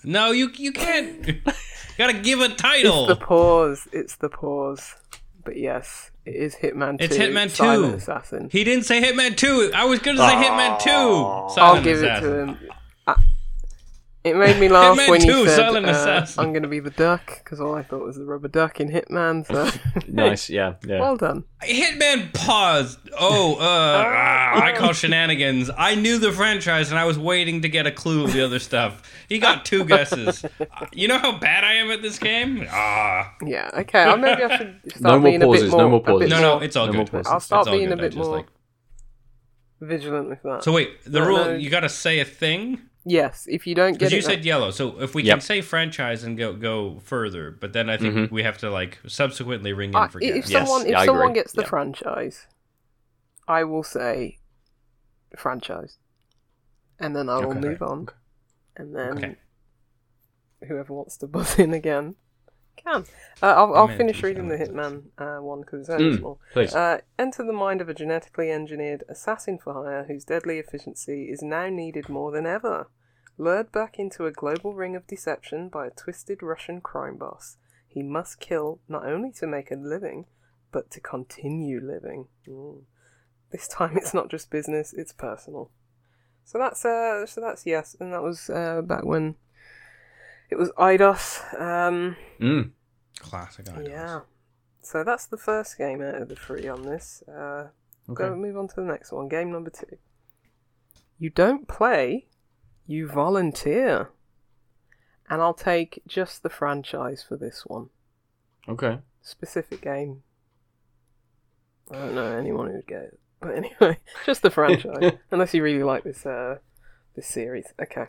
[0.04, 1.44] no, you you can't.
[1.98, 3.08] Gotta give a It's title.
[3.08, 3.88] the pause.
[3.92, 4.96] It's the pause.
[5.44, 7.06] But yes, it is Hitman 2.
[7.06, 7.98] It's Hitman Silent 2.
[7.98, 8.50] Assassin.
[8.52, 9.72] He didn't say Hitman 2.
[9.74, 10.90] I was going to say Hitman 2.
[11.62, 12.28] I'll give Assassin.
[12.28, 12.58] it to him.
[13.08, 13.16] I,
[14.24, 16.90] it made me laugh Hitman when 2, you said, uh, I'm going to be the
[16.90, 19.70] duck, because all I thought was the rubber duck in Hitman, so...
[20.08, 21.00] Nice, yeah, yeah.
[21.00, 21.46] well done.
[21.64, 23.00] Hitman paused.
[23.18, 25.70] Oh, uh, ah, I call shenanigans.
[25.78, 28.60] I knew the franchise and I was waiting to get a clue of the other
[28.60, 29.04] stuff.
[29.30, 30.44] He got two guesses.
[30.92, 32.66] You know how bad I am at this game?
[32.70, 33.36] Ah.
[33.46, 35.90] Yeah, okay, I'll maybe I should start No more being a pauses, bit no more...
[35.90, 36.30] more a bit pauses.
[36.30, 37.12] No, no, it's all No more good.
[37.12, 37.32] pauses.
[37.32, 38.00] I'll start being good.
[38.00, 38.48] a I bit just more like-
[39.82, 40.64] vigilant with that.
[40.64, 41.54] So wait, the No, rule no.
[41.56, 44.26] you got to say a thing yes, if you don't get because you it...
[44.26, 44.72] said yellow.
[44.72, 45.36] So if we Yep.
[45.36, 48.32] can say franchise and go go further, but then I think Mhm.
[48.32, 50.52] we have to like subsequently ring in I- for if guests.
[50.52, 51.68] Yes, someone, if yeah, someone gets the Yeah.
[51.70, 52.48] franchise,
[53.48, 54.40] I will say
[55.38, 55.98] franchise.
[57.00, 57.60] And then I will Okay.
[57.60, 58.08] move on.
[58.76, 59.36] And then Okay.
[60.68, 62.16] whoever wants to buzz in again
[62.84, 63.06] can.
[63.42, 66.40] Uh, I'll, I'll finish reading the Hitman uh, one because it's only Mm, small.
[66.54, 66.74] please.
[66.74, 71.42] Uh, enter the mind of a genetically engineered assassin for hire whose deadly efficiency is
[71.42, 72.88] now needed more than ever.
[73.38, 77.58] Lured back into a global ring of deception by a twisted Russian crime boss,
[77.88, 80.26] he must kill not only to make a living,
[80.72, 82.28] but to continue living.
[82.48, 82.82] Mm.
[83.52, 85.72] This time it's not just business, it's personal.
[86.44, 89.36] So that's uh so that's yes, and that was uh back when
[90.50, 91.42] it was Eidos.
[91.60, 92.72] Um Mm.
[93.20, 93.66] Classic.
[93.66, 93.90] Eidos.
[93.90, 94.20] yeah.
[94.82, 97.24] So that's the first game out of the three on this.
[97.28, 97.68] Uh
[98.10, 98.24] Okay.
[98.24, 99.28] Go move on to the next one.
[99.28, 99.98] Game number two.
[101.20, 102.26] You don't play,
[102.88, 104.10] you volunteer.
[105.30, 107.90] And I'll take just the franchise for this one.
[108.68, 108.98] Okay.
[109.22, 110.24] Specific game.
[111.92, 113.20] I don't know anyone who would get it.
[113.40, 115.14] But anyway, just the franchise.
[115.32, 116.58] Unless you really like this uh
[117.16, 117.74] this series.
[117.80, 118.08] Okay.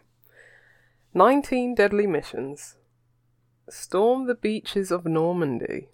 [1.13, 2.77] Nineteen deadly missions.
[3.69, 5.89] Storm the beaches of Normandy.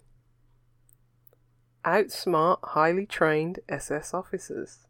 [1.83, 4.85] Outsmart highly trained SS officers.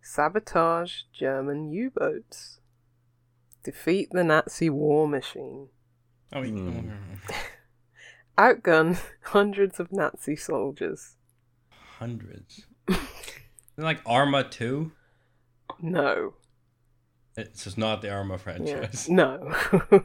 [0.00, 2.60] Sabotage German U boats.
[3.62, 5.68] Defeat the Nazi war machine.
[6.32, 6.50] Oh, wait.
[6.50, 6.90] Hmm.
[8.38, 11.16] Outgun hundreds of Nazi soldiers.
[11.98, 12.66] Hundreds.
[13.76, 14.92] like Arma 2?
[15.80, 16.34] No.
[17.36, 18.38] It's just not the Arma Yeah.
[18.38, 19.08] franchise.
[19.08, 19.54] No.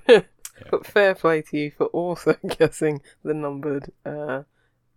[0.69, 4.43] But fair play to you for also guessing the numbered uh,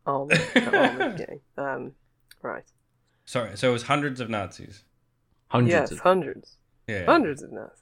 [0.04, 1.40] armored, armored game.
[1.56, 1.92] Um,
[2.42, 2.64] right.
[3.24, 4.82] Sorry, so it was hundreds of Nazis.
[5.48, 6.56] Hundreds yes, of hundreds.
[6.88, 7.04] Yeah.
[7.04, 7.81] Hundreds of Nazis, yeah.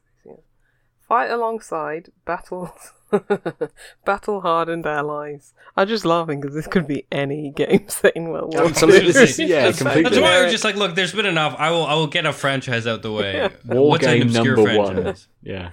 [1.11, 2.93] Fight alongside battles,
[4.05, 5.53] battle hardened allies.
[5.77, 9.07] I'm just laughing because this could be any game set in World War Something- II.
[9.13, 10.03] this is- yeah, completely.
[10.05, 11.57] That's why I was just like, look, there's been enough.
[11.59, 13.51] I will I will get a franchise out the way.
[13.67, 15.29] War What's an game obscure number franchise?
[15.43, 15.53] one.
[15.53, 15.71] Yeah.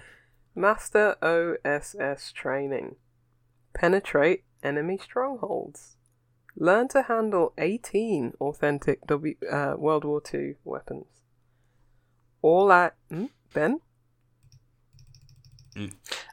[0.55, 2.95] Master OSS training.
[3.76, 5.97] Penetrate enemy strongholds.
[6.55, 11.05] Learn to handle 18 authentic w, uh, World War II weapons.
[12.41, 12.95] All at.
[13.11, 13.26] Hmm?
[13.53, 13.81] Ben?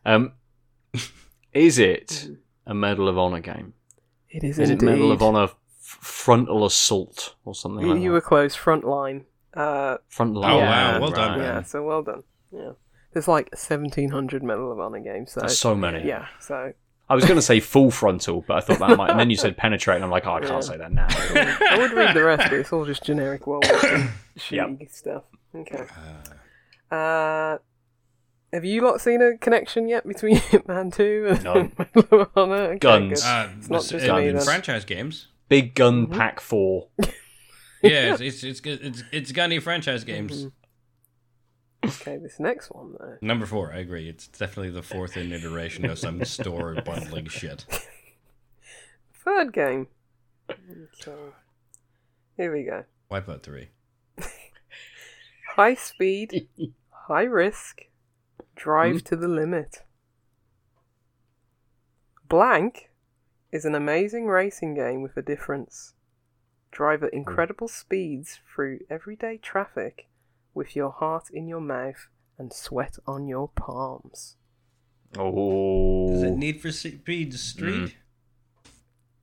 [0.05, 0.33] Um,
[1.53, 2.29] is it
[2.67, 3.75] a Medal of Honor game?
[4.31, 4.83] It is, Is it.
[4.83, 8.15] Medal of Honor f- frontal assault or something You, like you that?
[8.15, 8.55] were close.
[8.55, 9.25] Front line.
[9.55, 10.57] Uh, Front Oh, line.
[10.59, 11.39] wow, well done, right.
[11.39, 11.55] man.
[11.57, 12.23] yeah, so well done.
[12.53, 12.73] Yeah.
[13.13, 15.33] There's like 1700 Medal of Honor games.
[15.33, 16.07] So, There's so many.
[16.07, 16.73] yeah, so.
[17.09, 19.11] I was going to say full frontal, but I thought that might.
[19.11, 20.61] And then you said penetrate, and I'm like, oh, I can't Yeah.
[20.61, 21.07] say that now.
[21.71, 24.09] I would read the rest, but it's all just generic World War II
[24.51, 24.69] Yep.
[24.89, 25.23] stuff.
[25.55, 25.85] Okay.
[26.91, 27.59] Uh,
[28.55, 31.71] have you lot seen a connection yet between Hitman 2 and No.
[31.79, 32.55] Medal of Honor?
[32.55, 33.23] Okay, Guns.
[33.23, 33.29] good.
[33.29, 34.41] Uh, It's not this- just me, then.
[34.43, 35.29] franchise games.
[35.49, 36.15] Big Gun Mm-hmm.
[36.19, 36.89] Pack Four.
[37.83, 40.47] Yeah, it's it's it's it's, it's gunny franchise games.
[41.85, 43.19] Okay, this next one though.
[43.21, 44.09] Number four, I agree.
[44.09, 47.67] It's definitely the fourth in iteration of some store bundling shit.
[49.23, 49.89] Third game.
[50.51, 51.13] Okay.
[52.39, 52.85] Here we go.
[53.11, 53.69] Wipeout three.
[55.55, 56.49] High speed,
[56.91, 57.83] high risk,
[58.55, 59.07] drive hmm?
[59.07, 59.83] to the limit.
[62.29, 62.91] Blank
[63.53, 65.95] is an amazing racing game with a difference.
[66.71, 67.19] Drive at hmm.
[67.19, 70.09] incredible speeds through everyday traffic
[70.55, 72.09] with your heart in your mouth
[72.39, 74.37] and sweat on your palms.
[75.17, 76.13] Oh.
[76.13, 77.95] Is it Need for Speed Street?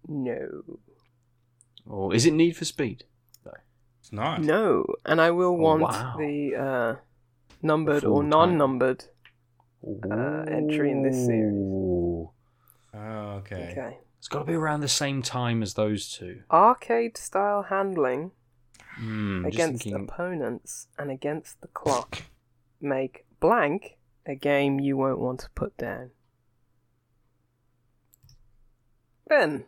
[0.08, 0.24] Hmm.
[0.24, 0.64] No.
[1.90, 2.12] oh.
[2.12, 3.06] Is it Need for Speed?
[3.45, 3.52] No.
[3.99, 4.41] It's not.
[4.41, 4.86] No.
[5.06, 6.16] And I will oh, want wow.
[6.18, 6.95] the uh,
[7.62, 9.06] numbered full or non numbered.
[9.84, 12.28] Uh, entry in this series.
[12.94, 13.70] Oh, okay.
[13.72, 13.98] Okay.
[14.20, 16.41] It's got to be around the same time as those two.
[16.52, 18.32] Arcade style handling
[18.98, 20.03] just against thinking.
[20.03, 22.24] opponents and against the clock
[22.80, 23.98] make blank
[24.28, 26.12] a game you won't want to put down.
[29.28, 29.64] Ben.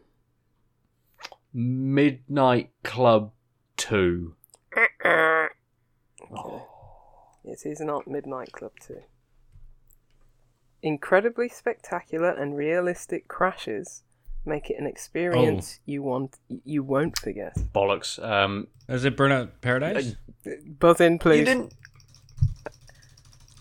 [1.51, 3.31] Midnight Club
[3.77, 4.35] 2.
[4.77, 5.47] Okay.
[7.45, 9.01] It is not Midnight Club 2.
[10.83, 14.03] Incredibly spectacular and realistic crashes
[14.45, 17.55] make it an experience you want you won't forget.
[17.73, 18.21] Bollocks.
[18.23, 20.15] Um, Is it Burnout Paradise?
[20.79, 21.39] Buzz in, please.
[21.39, 21.73] you didn't.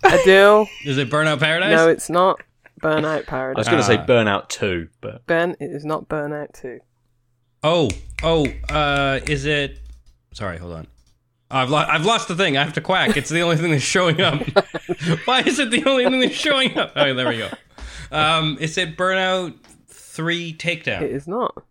[0.05, 0.67] Adil.
[0.85, 1.71] Is it Burnout Paradise?
[1.71, 2.41] no, it's not
[2.83, 3.69] Burnout Paradise.
[3.69, 4.07] I was going to say Ah.
[4.07, 6.81] Burnout 2, but Ben, it is not Burnout 2.
[7.63, 7.89] Oh,
[8.25, 9.79] oh, uh, is it?
[10.33, 10.87] Sorry, hold on.
[11.53, 11.91] I've lost.
[11.91, 12.57] I've lost the thing.
[12.57, 13.17] I have to quack.
[13.17, 14.41] It's the only thing that's showing up.
[15.27, 16.93] Why is it the only thing that's showing up?
[16.97, 17.49] Oh, there we go.
[18.11, 19.55] Um, is it Burnout
[19.89, 21.03] Three Takedown?
[21.03, 21.63] It is not.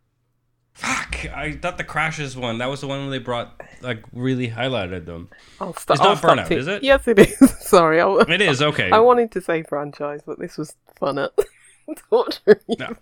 [0.73, 1.25] Fuck!
[1.35, 2.57] I thought the crashes one.
[2.59, 5.29] That was the one where they brought like really highlighted them.
[5.59, 6.83] I'll st- It's I'll not Burnout, te- is it?
[6.83, 7.37] Yes, it is.
[7.59, 8.89] Sorry, I, w- It is okay.
[8.89, 11.29] I wanted to say franchise, but this was funner.
[12.09, 12.95] Torturing you No.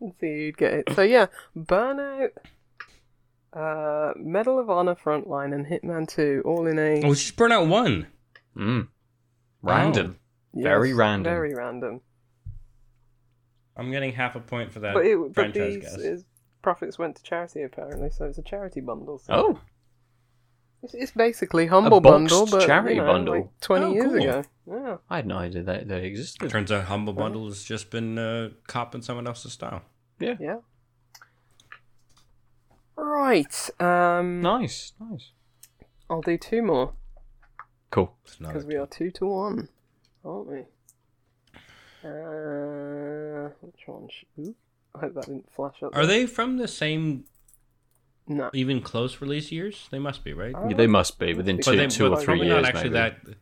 [0.00, 0.88] and see who'd get it.
[0.94, 1.26] So yeah,
[1.56, 2.30] Burnout,
[3.52, 7.68] uh, Medal of Honor Frontline, and Hitman Two, all in a oh, it's just Burnout
[7.68, 8.06] One.
[8.56, 8.88] mm,
[9.62, 10.18] random.
[10.54, 11.24] yes, very random.
[11.32, 12.00] Very random.
[13.76, 15.94] I'm getting half a point for that But it, but these guys.
[15.96, 16.24] is,
[16.62, 19.18] profits went to charity apparently, so it's a charity bundle.
[19.18, 19.60] So Oh,
[20.82, 23.34] it's, it's basically humble boxed bundle, but charity you know, bundle.
[23.34, 24.16] like twenty Oh, years cool.
[24.22, 24.44] ago.
[24.70, 24.96] Yeah.
[25.08, 26.50] I had no idea that they existed.
[26.50, 29.80] Turns out Humble Bundle has just been uh, copying someone else's style.
[30.20, 30.34] Yeah.
[30.38, 30.56] Yeah.
[33.00, 33.70] Right.
[33.80, 35.30] Um, Nice, nice.
[36.10, 36.92] I'll do two more
[37.90, 38.14] Cool.
[38.24, 39.68] It's not because we are two to one,
[40.24, 40.58] aren't we?
[42.04, 44.08] Uh, which one?
[44.10, 44.56] sh- Oop,
[44.94, 45.94] I hope that didn't flash up.
[45.96, 47.24] Are they from the same,
[48.26, 48.50] No.
[48.52, 49.88] even close release years?
[49.90, 50.54] They must be, right?
[50.68, 52.62] Yeah, they must be within But two, they, two but or three probably years.
[52.62, 53.16] not actually maybe.
[53.30, 53.36] that.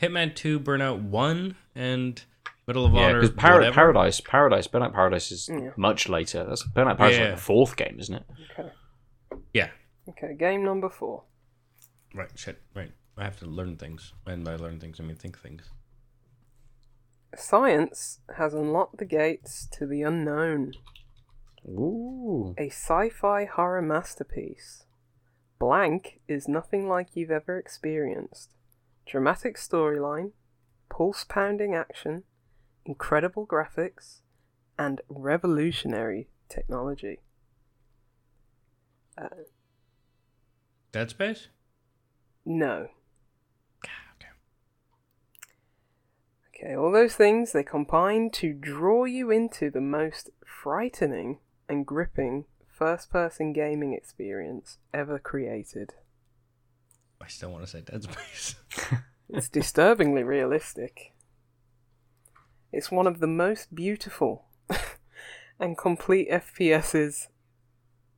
[0.00, 2.22] Hitman Two, Burnout One, and
[2.68, 3.20] Middle of Yeah, Honor.
[3.22, 3.74] because Par- whatever.
[3.74, 5.70] Paradise, Paradise, Burnout Paradise is Yeah.
[5.76, 6.44] much later.
[6.44, 7.24] That's Burnout Paradise is Yeah.
[7.30, 8.24] like the fourth game, isn't it?
[8.58, 8.70] Okay.
[9.54, 9.70] Yeah.
[10.10, 10.34] Okay.
[10.36, 11.24] Game number four.
[12.14, 12.30] Right.
[12.38, 12.62] Shit.
[12.76, 12.92] Right.
[13.16, 15.70] I have to learn things, and by learn things, I mean think things.
[17.36, 20.72] Science has unlocked the gates to the unknown.
[21.66, 22.54] Ooh.
[22.58, 24.84] A sci-fi horror masterpiece.
[25.58, 28.54] Blank is nothing like you've ever experienced.
[29.06, 30.32] Dramatic storyline,
[30.90, 32.24] pulse-pounding action,
[32.88, 34.22] incredible graphics,
[34.78, 37.20] and revolutionary technology.
[39.16, 39.28] Uh,
[40.90, 41.48] Dead Space.
[42.46, 42.88] no.
[43.84, 44.28] Okay.
[46.56, 51.38] Okay, all those things they combine to draw you into the most frightening
[51.68, 55.92] and gripping first-person gaming experience ever created.
[57.20, 58.54] I still want to say Dead Space.
[59.30, 61.12] It's disturbingly realistic.
[62.72, 64.46] It's one of the most beautiful
[65.60, 67.28] and complete FPSs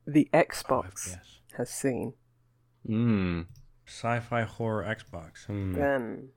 [0.05, 1.39] the Xbox yes.
[1.57, 2.13] has seen.
[2.85, 3.41] Hmm.
[3.85, 5.45] Sci-fi horror Xbox.
[5.47, 6.29] Then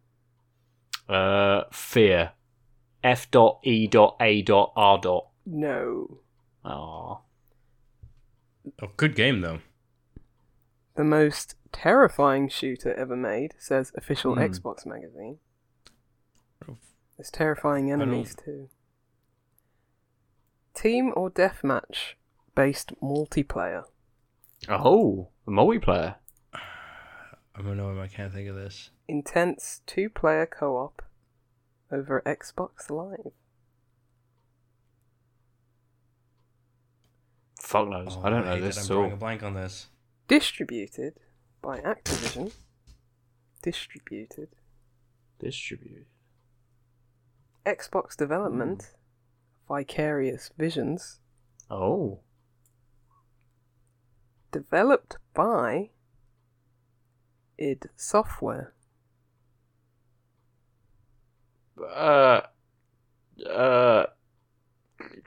[1.08, 2.32] Uh, fear.
[3.02, 5.28] F dot E dot A dot R dot.
[5.46, 6.20] no.
[6.64, 7.18] Aw.
[8.82, 9.60] Oh, good game though.
[10.96, 14.40] The most terrifying shooter ever made, says official Hmm.
[14.40, 15.38] Xbox magazine.
[17.14, 17.18] Oh.
[17.18, 18.68] There's terrifying enemies too.
[20.74, 22.14] Team or deathmatch
[22.54, 23.84] based multiplayer.
[24.68, 26.16] Oh, the multiplayer.
[27.56, 28.90] I'm gonna know I can't think of this.
[29.06, 31.02] Intense two player co op
[31.92, 33.32] over Xbox Live.
[37.60, 38.16] Fuck knows.
[38.18, 39.18] Oh, I don't know this I'm drawing a all.
[39.20, 39.86] blank on this.
[40.26, 41.14] Distributed
[41.62, 42.52] by Activision.
[43.62, 44.48] Distributed.
[45.38, 46.06] Distributed.
[47.66, 48.92] Xbox development.
[49.68, 51.20] Vicarious Visions.
[51.70, 52.20] Oh.
[54.52, 55.90] Developed by
[57.58, 58.74] id Software.
[61.80, 62.40] Uh.
[63.50, 64.04] Uh.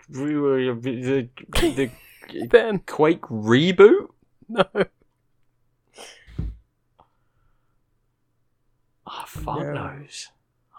[0.09, 1.29] The, the,
[2.31, 4.07] the Ben, Quake reboot?
[4.47, 4.63] no.
[9.05, 9.73] Oh, fuck No.
[9.73, 10.29] knows.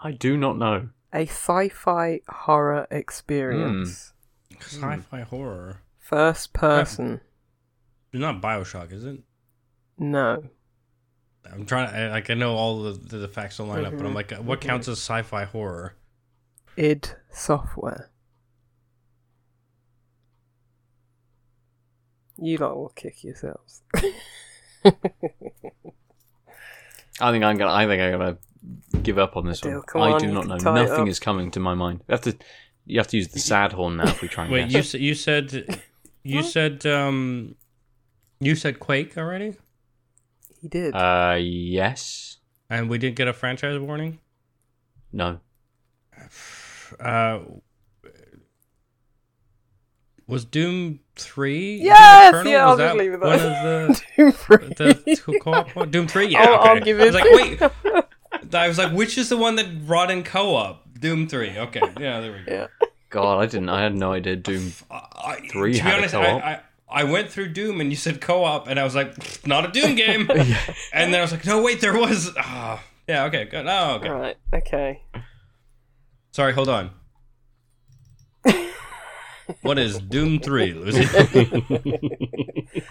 [0.03, 0.89] I do not know.
[1.11, 2.95] A sci fi horror hmm.
[2.95, 4.13] experience.
[4.59, 5.23] Sci-fi hmm.
[5.23, 5.81] horror.
[5.99, 7.21] First person.
[8.11, 9.19] It's not Bioshock, is it?
[9.97, 10.43] No.
[11.51, 11.93] I'm trying.
[11.93, 14.31] I, like I know all the the, the facts don't line up, but I'm like,
[14.31, 15.95] uh, what counts as sci-fi horror?
[16.77, 18.11] id Software.
[22.37, 23.81] You lot will kick yourselves.
[23.95, 24.01] I
[27.31, 27.73] think I'm gonna.
[27.73, 28.37] I think I'm gonna
[29.03, 30.09] give up on this Adele, one.
[30.09, 30.73] I on, do you not know.
[30.73, 32.01] Nothing is coming to my mind.
[32.07, 32.37] You have to.
[32.85, 34.93] You have to use the sad horn now if we try and Wait, guess.
[34.95, 35.81] you said you said
[36.23, 37.55] you said um
[38.39, 39.55] you said Quake already,
[40.59, 40.95] He did.
[40.95, 42.37] Uh, yes.
[42.69, 44.19] and we didn't get a franchise warning.
[45.13, 45.39] No.
[46.99, 47.39] Uh,
[50.27, 51.77] was Doom three?
[51.81, 52.31] Yes!
[52.31, 52.51] Doom Eternal?
[52.51, 54.57] Yeah, was I'll that just leave it one of the Doom free.
[54.77, 55.91] the co-op one?
[55.91, 56.27] Doom three?
[56.27, 56.69] Yeah, I'll, okay.
[56.69, 57.05] I'll give I it.
[57.05, 57.23] was like,
[57.93, 58.03] wait.
[58.53, 60.85] I was like, which is the one that brought in co-op?
[60.99, 61.57] Doom three.
[61.57, 62.51] Okay, yeah, there we go.
[62.51, 62.67] Yeah.
[63.09, 63.69] God, I didn't.
[63.69, 64.35] I had no idea.
[64.35, 64.71] Doom.
[64.91, 66.43] I, Three to be had a honest, co-op.
[66.43, 66.51] I,
[66.89, 69.71] I, I went through Doom and you said co-op, and I was like, not a
[69.71, 70.29] Doom game.
[70.93, 72.31] And then I was like, no, wait, there was.
[72.37, 73.65] Ah, yeah, okay, good.
[73.67, 74.09] Oh, okay.
[74.09, 74.37] Right.
[74.53, 75.01] Okay.
[76.31, 76.91] Sorry, hold on.
[79.61, 81.05] what is Doom three, Lucy?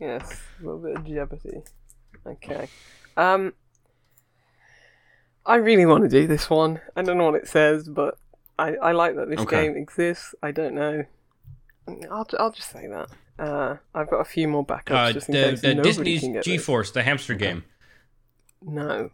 [0.00, 0.40] Yes.
[0.60, 1.62] A little bit of jeopardy.
[2.26, 2.68] Okay.
[3.16, 3.52] Um.
[5.44, 6.80] I really want to do this one.
[6.96, 8.16] I don't know what it says, but
[8.58, 9.66] I, I like that this Okay.
[9.66, 10.34] game exists.
[10.42, 11.04] I don't know.
[12.10, 13.08] I'll, I'll just say that.
[13.38, 16.44] Uh, I've got a few more backups Uh, just in the case the Disney's get
[16.44, 16.90] this.
[16.92, 17.64] The hamster game.
[18.60, 19.10] No.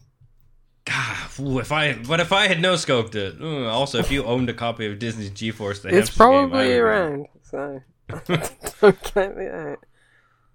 [0.84, 3.40] God, ooh, if I but if I had no scoped it.
[3.40, 6.76] Ooh, also, if you owned a copy of Disney's G-Force, the It's hamster probably would-
[6.78, 9.78] around, so don't count it out.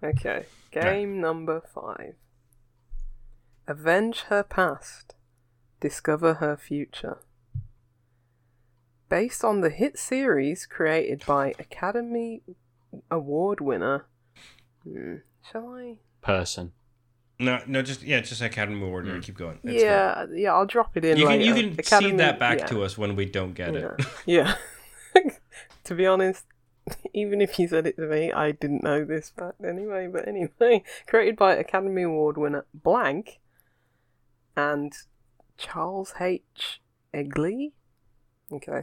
[0.03, 2.15] Okay, game number five.
[3.67, 5.15] Avenge her past,
[5.83, 7.17] discover her future.
[9.09, 12.41] Based on the hit series created by Academy
[13.11, 14.05] Award winner.
[14.83, 15.17] Hmm,
[15.51, 15.97] shall I?
[16.21, 16.71] Person.
[17.37, 19.05] No, no, just yeah, just Academy Award.
[19.05, 19.21] winner.
[19.21, 19.59] Keep going.
[19.63, 21.17] It's yeah, yeah, I'll drop it in.
[21.17, 22.65] You can you can Academy- feed that back yeah.
[22.67, 23.91] to us when we don't get Yeah.
[23.99, 24.05] it.
[24.25, 24.55] Yeah.
[25.83, 26.45] to be honest,
[27.13, 30.07] even if you said it to me, I didn't know this fact anyway.
[30.07, 33.39] But anyway, created by Academy Award winner Blank
[34.55, 34.93] and
[35.57, 36.81] Charles H.
[37.13, 37.71] Eglee.
[38.51, 38.81] Okay,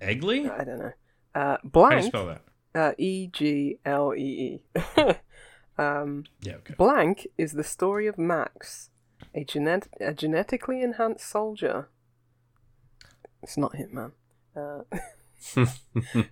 [0.00, 0.50] Eggly?
[0.50, 0.92] I don't know.
[1.34, 2.04] Uh, How do you Blank.
[2.06, 2.42] spell that?
[2.74, 4.92] Uh, e G L E E.
[5.78, 6.74] Um, Yeah, okay.
[6.76, 8.90] Blank is the story of Max,
[9.34, 11.88] a, genet- a genetically enhanced soldier.
[13.42, 14.12] It's not Hitman.
[14.54, 14.82] Uh,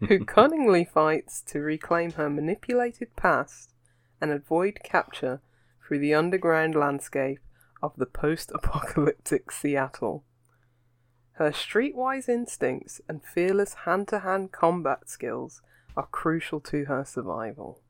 [0.09, 3.73] who cunningly fights to reclaim her manipulated past
[4.21, 5.41] and avoid capture
[5.87, 7.41] through the underground landscape
[7.83, 10.25] of the post apocalyptic Seattle.
[11.33, 15.63] Her streetwise instincts and fearless hand to hand combat skills
[15.97, 17.81] are crucial to her survival.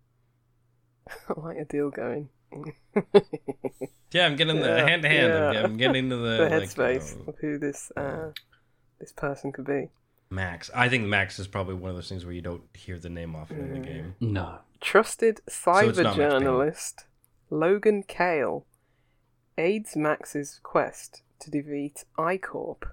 [1.28, 2.28] I like a deal going.
[4.12, 5.32] Yeah, I'm getting the hand to hand.
[5.56, 8.30] I'm getting into the, the like, headspace uh, of who this uh,
[8.98, 9.88] this person could be.
[10.30, 10.68] Max.
[10.74, 13.36] I think Max is probably one of those things where you don't hear the name
[13.36, 13.72] often in Mm.
[13.74, 14.14] the game.
[14.20, 14.58] No.
[14.80, 16.16] Trusted cyber not Max Payne.
[16.16, 17.04] journalist
[17.50, 18.66] Logan Cale
[19.59, 22.86] aids Max's quest to defeat I-Corp,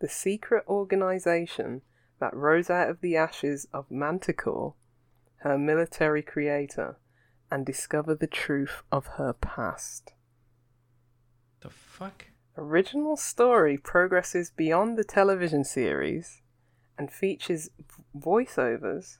[0.00, 1.82] the secret organization
[2.20, 4.74] that rose out of the ashes of Manticore,
[5.38, 6.96] her military creator,
[7.50, 10.12] and discover the truth of her past.
[11.60, 12.26] The fuck?
[12.56, 16.42] Original story progresses beyond the television series
[16.98, 17.70] and features
[18.16, 19.18] voiceovers.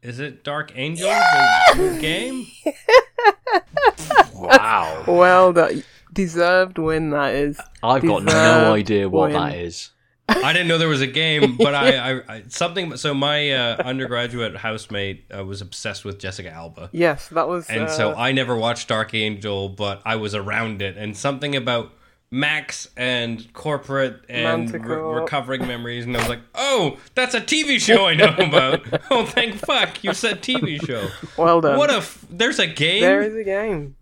[0.00, 2.46] Is it Dark Angel, the game?
[4.38, 5.04] Wow.
[5.08, 5.82] Well, that
[6.12, 7.60] deserved win that is.
[7.82, 9.40] I've got no idea what win.
[9.40, 9.90] that is.
[10.30, 12.96] I didn't know there was a game, but I, I, I something.
[12.98, 17.66] So my uh, undergraduate housemate uh, was obsessed with Jessica Alba, Yes, that was.
[17.70, 21.56] and uh, so I never watched Dark Angel, but I was around it, and something
[21.56, 21.92] about
[22.30, 27.80] Max and corporate and re- recovering memories, and I was like, oh, that's a TV
[27.80, 28.82] show I know about.
[29.10, 31.08] oh, thank fuck, you said TV show.
[31.38, 31.78] well done.
[31.78, 33.00] What a f- there's a game.
[33.00, 33.96] There is a game.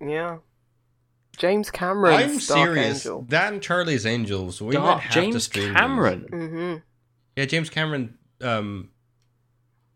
[0.00, 0.38] Yeah.
[1.36, 2.14] James Cameron.
[2.14, 3.04] I'm Dark serious.
[3.04, 3.26] Angel.
[3.28, 4.60] That and Charlie's Angels.
[4.62, 5.76] We might Dark have to James stream these.
[5.76, 6.26] Cameron.
[6.30, 6.74] hmm
[7.36, 8.90] Yeah, James Cameron um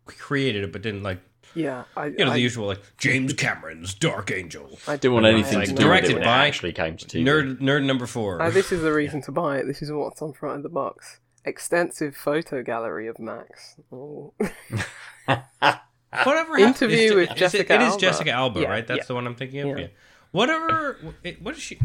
[0.05, 1.19] created it, but didn't like
[1.55, 4.77] Yeah, I, you know I, the usual like James Cameron's Dark Angel.
[4.87, 7.05] I Didn't want anything I- to like, do with directed it by actually came to
[7.05, 7.23] TV.
[7.23, 8.41] Nerd nerd number four.
[8.41, 9.65] Uh, this is the reason to buy it.
[9.65, 11.19] This is what's on front of the box.
[11.43, 13.75] Extensive photo gallery of Max.
[13.91, 14.33] Oh.
[16.23, 17.99] Whatever Interview it's- with is it- Jessica It is Alba.
[18.01, 18.87] Jessica Alba, Yeah, right?
[18.87, 19.03] That's yeah.
[19.05, 19.67] the one I'm thinking of.
[19.67, 19.83] Yeah.
[19.85, 19.87] Yeah.
[20.31, 20.97] Whatever.
[21.41, 21.79] What is she?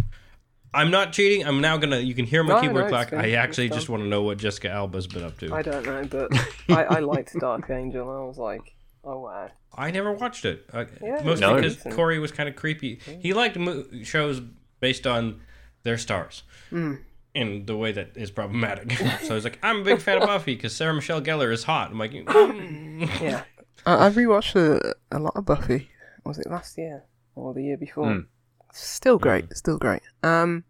[0.75, 1.47] I'm not cheating.
[1.47, 1.99] I'm now gonna.
[1.99, 3.13] You can hear my No, keyboard no, clock.
[3.13, 3.23] it's.
[3.23, 5.55] I actually just want to know what Jessica Alba's been up to.
[5.55, 6.31] I don't know, but
[6.69, 8.09] I, I liked Dark Angel.
[8.11, 8.75] I was like,
[9.05, 9.51] oh wow.
[9.79, 10.65] I never watched it.
[10.73, 11.55] Uh, Yeah, mostly No.
[11.57, 11.95] because decent.
[11.95, 12.99] Corey was kind of creepy.
[13.21, 14.41] He liked mo- shows
[14.81, 15.41] based on
[15.83, 16.43] their stars
[16.73, 16.99] Mm.
[17.35, 18.93] in the way that is problematic.
[19.23, 21.91] so he's like, I'm a big fan of Buffy because Sarah Michelle Gellar is hot.
[21.91, 23.21] I'm like, mm.
[23.21, 23.43] Yeah.
[23.85, 25.91] I, I've rewatched a, a lot of Buffy.
[26.25, 27.05] Was it last year
[27.35, 28.11] or the year before?
[28.13, 28.21] Hmm.
[28.73, 29.57] Still great.
[29.57, 30.03] Still great.
[30.23, 30.65] Um,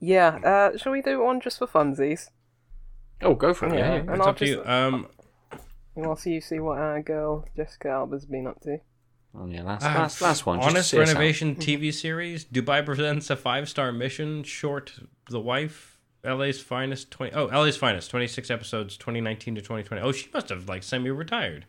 [0.00, 0.28] yeah.
[0.72, 2.30] Uh, shall we do one just for funsies?
[3.22, 3.78] Oh, go for it.
[3.78, 3.94] Yeah.
[3.94, 4.00] Yeah.
[4.00, 4.56] And it's I'll up to you.
[4.56, 5.08] just- Um,
[5.94, 8.78] Whilst you see what our girl Jessica Alba's been up to.
[9.34, 9.62] Oh, yeah.
[9.62, 10.58] Last, uh, last, last one.
[10.60, 11.06] Honest see out.
[11.06, 12.44] Renovation TV series.
[12.44, 14.42] Dubai presents a five star mission.
[14.42, 14.92] Short,
[15.30, 15.94] The Wife.
[16.24, 20.68] LA's finest 20 oh LA's finest 26 episodes 2019 to 2020 oh she must have
[20.68, 21.66] like semi retired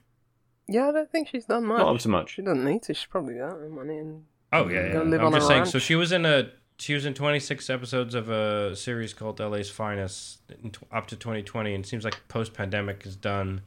[0.67, 1.79] Yeah, I don't think she's done much.
[1.79, 2.35] Not up to much.
[2.35, 2.93] She doesn't need to.
[2.93, 4.99] She's probably got her money and Oh yeah, yeah.
[5.01, 5.61] live I'm on just saying.
[5.61, 5.71] ranch.
[5.71, 9.69] So she was in a she was in 26 episodes of a series called LA's
[9.69, 13.61] Finest in t- up to 2020, and it seems like post pandemic is done.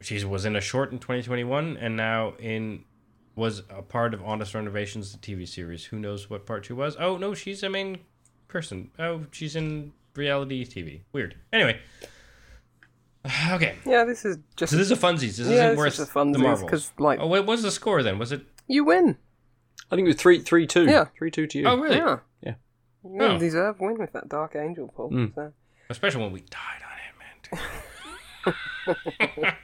[0.00, 2.84] She was in a short in 2021, and now in
[3.36, 5.84] was a part of Honest Renovations, the TV series.
[5.86, 6.96] Who knows what part she was?
[6.98, 7.98] Oh no, she's a main
[8.48, 8.90] person.
[8.98, 11.02] Oh, she's in reality TV.
[11.12, 11.36] Weird.
[11.52, 11.78] Anyway.
[13.52, 15.36] Okay, yeah, this is just so this is a funsies.
[15.36, 16.62] This yeah, isn't it's worth just a the funsies marbles.
[16.64, 18.18] because like Oh, what was the score then?
[18.18, 18.42] Was it?
[18.66, 19.16] you win.
[19.90, 20.86] I think it was three, three, two.
[20.86, 21.06] Yeah.
[21.18, 21.66] Three, two to you.
[21.66, 21.96] Oh, really?
[21.96, 22.54] Yeah, Yeah.
[23.04, 23.38] You Oh.
[23.38, 25.10] deserve win with that Dark Angel pull.
[25.10, 25.34] Mm.
[25.34, 25.52] So.
[25.90, 26.82] Especially when we died
[28.44, 29.54] on Ant-Man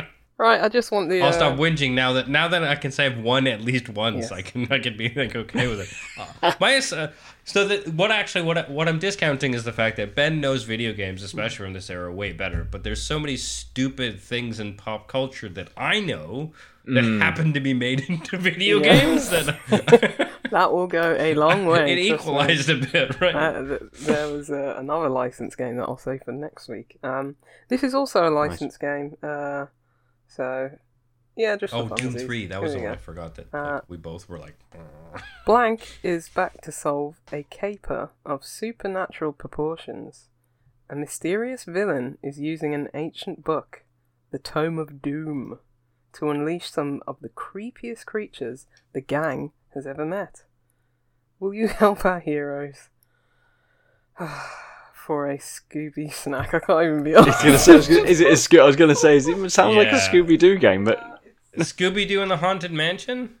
[0.36, 1.20] Right, I just want the.
[1.20, 3.88] I'll uh, stop whinging now that now that I can say I've won at least
[3.88, 4.30] once.
[4.30, 4.32] Yes.
[4.32, 5.88] I can I can be like okay with it.
[6.42, 7.08] Uh, my uh,
[7.48, 10.62] so that what actually what I- what I'm discounting is the fact that Ben knows
[10.64, 12.62] video games, especially from this era, way better.
[12.70, 16.52] But there's so many stupid things in pop culture that I know
[16.84, 19.00] that happen to be made into video Yeah.
[19.00, 21.92] games that That will go a long way.
[21.92, 22.32] it trust me.
[22.32, 23.34] equalized a bit, right?
[23.34, 26.96] Uh, th- there was uh, another license game that I'll say for next week.
[27.02, 27.36] Um,
[27.68, 29.16] this is also a license game.
[29.22, 29.66] Uh,
[30.26, 30.70] so,
[31.38, 32.12] yeah, just oh, Doom.
[32.12, 32.46] Three.
[32.46, 32.92] That was we the one.
[32.94, 34.58] I forgot that Uh, like, we both were like.
[35.46, 40.28] Blank is back to solve a caper of supernatural proportions.
[40.90, 43.84] A mysterious villain is using an ancient book,
[44.32, 45.60] the Tome of Doom,
[46.14, 50.42] to unleash some of the creepiest creatures the gang has ever met.
[51.38, 52.88] Will you help our heroes?
[54.94, 57.64] For a Scooby snack, I can't even be I gonna honest.
[57.64, 59.88] say, gonna- is it a Sco- I was going to say, is it sounds like
[59.88, 61.17] a Scooby Doo game, but
[61.64, 63.36] Scooby Doo in the Haunted Mansion.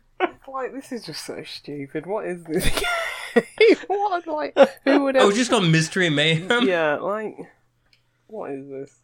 [0.46, 2.06] like, this is just so stupid.
[2.06, 2.68] What is this?
[3.86, 6.66] what, like, who would Oh, just called Mystery Mayhem.
[6.66, 7.36] Yeah, like,
[8.26, 9.00] what is this?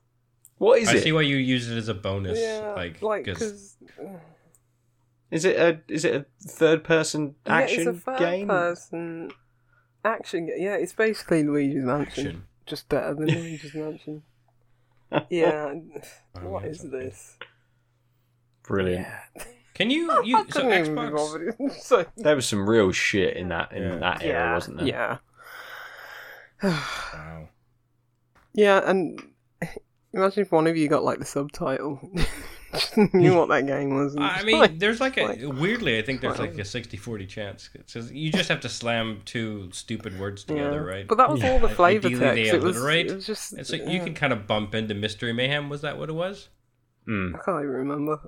[0.58, 1.02] what is I it?
[1.02, 2.38] see why you use it as a bonus.
[2.40, 4.16] yeah, like, like 'cause- because
[5.30, 8.48] Is it a is it a third person action yeah, it's a third game?
[8.48, 9.30] person
[10.04, 10.46] action.
[10.46, 12.44] ga- Yeah, it's basically Luigi's Mansion, action.
[12.66, 14.22] just better than Luigi's Mansion.
[15.28, 15.74] Yeah,
[16.42, 17.36] what is what yeah, this?
[18.66, 19.06] Brilliant.
[19.74, 20.22] Can you?
[20.24, 21.16] you so couldn't even be Xbox.
[21.58, 21.72] bothered.
[21.80, 23.96] So- There was some real shit in that in Yeah.
[23.98, 24.86] that era, yeah, wasn't there?
[24.86, 25.18] yeah.
[27.12, 27.48] Wow.
[28.54, 29.20] Yeah, and
[30.12, 31.98] imagine if one of you got like the subtitle,
[32.72, 34.16] just knew what that game was.
[34.16, 37.68] I mean, like, there's like a like- weirdly, I think there's like a 60-40 chance.
[37.74, 40.94] It says you just have to slam two stupid words together, yeah.
[40.94, 41.08] right?
[41.08, 42.22] But that was all the flavor text.
[42.54, 43.54] It was, it was just.
[43.58, 43.90] It's like yeah.
[43.90, 45.68] you can kind of bump into Mystery Mayhem.
[45.68, 46.48] Was that what it was?
[47.08, 47.34] Mm.
[47.34, 48.20] I can't even remember.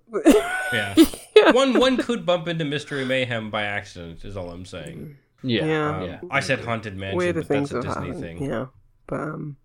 [0.72, 0.94] Yeah.
[1.36, 1.52] Yeah.
[1.52, 4.24] one one could bump into Mystery Mayhem by accident.
[4.24, 5.16] Is all I'm saying.
[5.42, 5.96] Yeah, Yeah.
[5.96, 6.20] Um, yeah.
[6.30, 8.38] I said Haunted Mansion, Weirder but things that's a have Disney happened.
[8.40, 8.50] thing.
[8.50, 8.66] Yeah,
[9.06, 9.56] but um,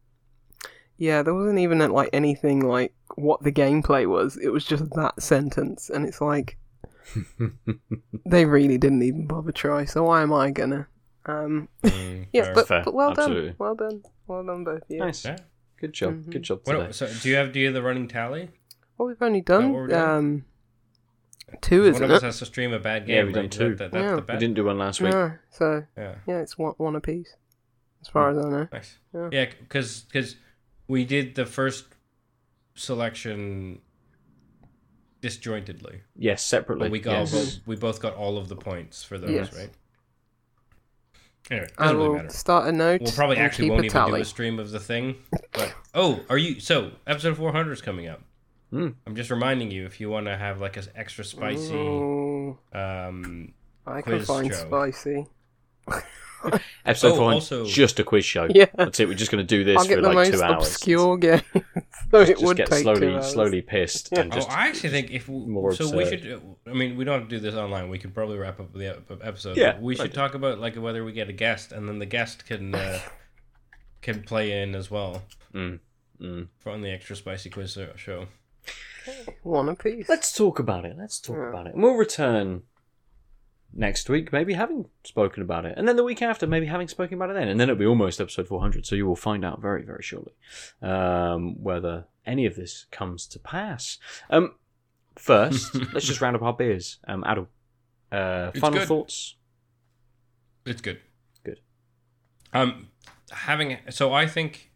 [0.98, 4.36] yeah, there wasn't even like anything like what the gameplay was.
[4.38, 6.58] It was just that sentence, and it's like
[8.26, 9.86] they really didn't even bother try.
[9.86, 10.88] So why am I gonna?
[11.26, 13.50] Um, Mm, yeah, but, but well absolutely.
[13.50, 15.00] done, well done, well done both of you.
[15.00, 15.24] Nice.
[15.26, 15.38] Yeah.
[15.80, 16.14] Good job.
[16.26, 16.30] Mhm.
[16.32, 16.78] Good job today.
[16.78, 18.50] What, so do you have do you have the running tally?
[19.02, 20.00] Well, we've only done we're doing?
[20.00, 20.46] um
[21.60, 22.26] two, One isn't of us it?
[22.28, 23.16] has to stream a bad game.
[23.16, 23.52] Yeah, we've done right?
[23.52, 23.70] two.
[23.76, 24.16] That, that, that's Yeah.
[24.28, 25.12] the we didn't do one last week.
[25.12, 27.36] No, so Yeah, yeah, it's one one apiece,
[28.02, 28.68] as far as I know.
[28.72, 29.00] nice.
[29.12, 29.30] Yeah.
[29.32, 30.06] Yeah, because
[30.88, 31.86] we did the first
[32.76, 33.82] selection
[35.20, 36.02] disjointedly.
[36.16, 36.86] Yes, separately.
[36.90, 37.60] But we got yes.
[37.66, 39.58] we both got all of the points for those, Yes.
[39.58, 39.72] right?
[41.50, 42.30] Anyway, I doesn't really will matter.
[42.30, 43.02] start a note.
[43.02, 45.16] We'll probably actually won't a even do a stream of the thing.
[45.54, 48.22] But oh, are you so episode four hundred is coming up?
[48.72, 48.90] Hmm.
[49.06, 51.74] I'm just reminding you if you want to have like an extra spicy.
[51.76, 53.54] Oh, Um,
[53.86, 54.56] I can quiz find show.
[54.56, 55.26] spicy.
[56.86, 58.48] Episode Oh, 400, also- just a quiz show.
[58.50, 58.66] Yeah.
[58.74, 59.08] That's it.
[59.08, 60.68] We're just going to do this I'll for get the like most two hours.
[60.68, 61.42] obscure game.
[62.12, 63.28] so it just would get take two slowly, hours.
[63.32, 64.22] slowly pissed Yeah.
[64.22, 64.50] and oh, just.
[64.50, 66.22] I actually think if we, more so, we absurd.
[66.24, 66.42] should.
[66.66, 67.90] I mean, we don't have to do this online.
[67.90, 69.56] We could probably wrap up the ep- episode.
[69.58, 72.08] Yeah, but we should talk about like whether we get a guest, and then the
[72.08, 73.00] guest can uh,
[74.02, 75.22] can play in as well
[75.54, 75.80] Mm,
[76.20, 76.48] mm.
[76.66, 77.94] on the extra spicy quiz uh,
[79.06, 79.12] show.
[79.44, 80.08] One apiece.
[80.10, 80.96] Let's talk about it.
[80.98, 81.50] Let's talk Yeah.
[81.50, 81.74] about it.
[81.74, 82.64] And we'll return
[83.74, 85.76] next week, maybe having spoken about it.
[85.78, 87.48] And then the week after, maybe having spoken about it then.
[87.48, 88.86] And then it'll be almost episode 400.
[88.86, 90.34] So you will find out very, very shortly
[90.82, 93.98] um, whether any of this comes to pass.
[94.30, 94.56] Um,
[95.18, 97.00] first, let's just round up our beers.
[97.08, 97.48] Um, Adel,
[98.12, 98.88] uh, final good.
[98.88, 99.36] thoughts?
[100.66, 101.00] It's good.
[101.44, 101.60] Good.
[102.54, 102.90] Um,
[103.32, 104.71] having so I think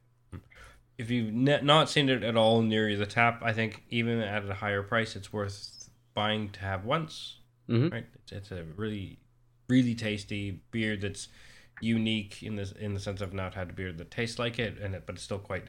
[0.97, 4.53] if you've not seen it at all near the tap, I think even at a
[4.53, 7.39] higher price, it's worth buying to have once.
[7.69, 7.91] Mhm.
[7.91, 8.05] Right?
[8.15, 9.19] It's, it's a really,
[9.67, 11.27] really tasty beer that's
[11.81, 14.77] unique in this in the sense of not had a beer that tastes like it,
[14.79, 15.65] and it but it still quite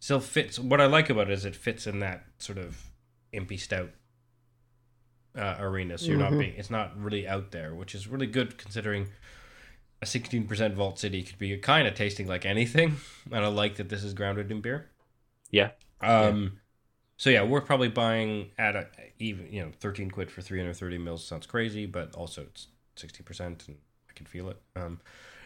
[0.00, 0.58] still fits.
[0.58, 2.90] What I like about it is it fits in that sort of
[3.32, 3.90] impy stout
[5.36, 5.96] uh, arena.
[5.98, 6.38] So you're not Mhm.
[6.38, 9.08] being it's not really out there, which is really good considering
[10.00, 12.96] a 16% Vault City could be kind of tasting like anything.
[13.32, 14.88] And I like that this is grounded in beer.
[15.50, 15.70] Yeah.
[16.00, 16.60] Um,
[17.16, 18.86] so yeah, we're probably buying at a
[19.18, 23.76] even you know 13 quid for 330 mils sounds crazy, but also it's 60% and
[24.08, 24.60] I can feel it.
[24.76, 25.00] Um,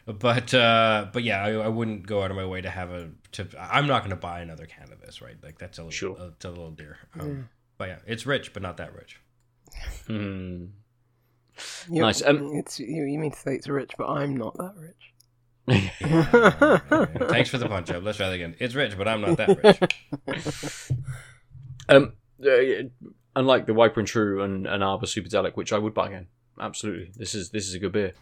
[0.07, 3.11] but uh, but yeah, I, I wouldn't go out of my way to have a.
[3.33, 5.37] To I'm not going to buy another can of this, right?
[5.43, 6.17] Like that's a little, Sure.
[6.19, 6.99] uh, it's a little dear.
[7.19, 7.49] Um,
[7.79, 9.21] But yeah, it's rich, but not that rich.
[10.07, 10.67] Hmm.
[11.91, 14.75] You- Nice, um, it's you, you mean to say it's rich, but I'm not that
[14.77, 14.97] rich.
[17.29, 18.03] Thanks for the punch up.
[18.03, 18.57] Let's try that again.
[18.59, 19.63] It's rich, but I'm not that
[20.29, 20.91] rich.
[21.89, 22.13] Um,
[22.45, 22.89] uh,
[23.35, 26.29] unlike the Wiper and True and, and Arbor Superdelic, which I would buy again.
[26.61, 28.13] Absolutely, this is this is a good beer.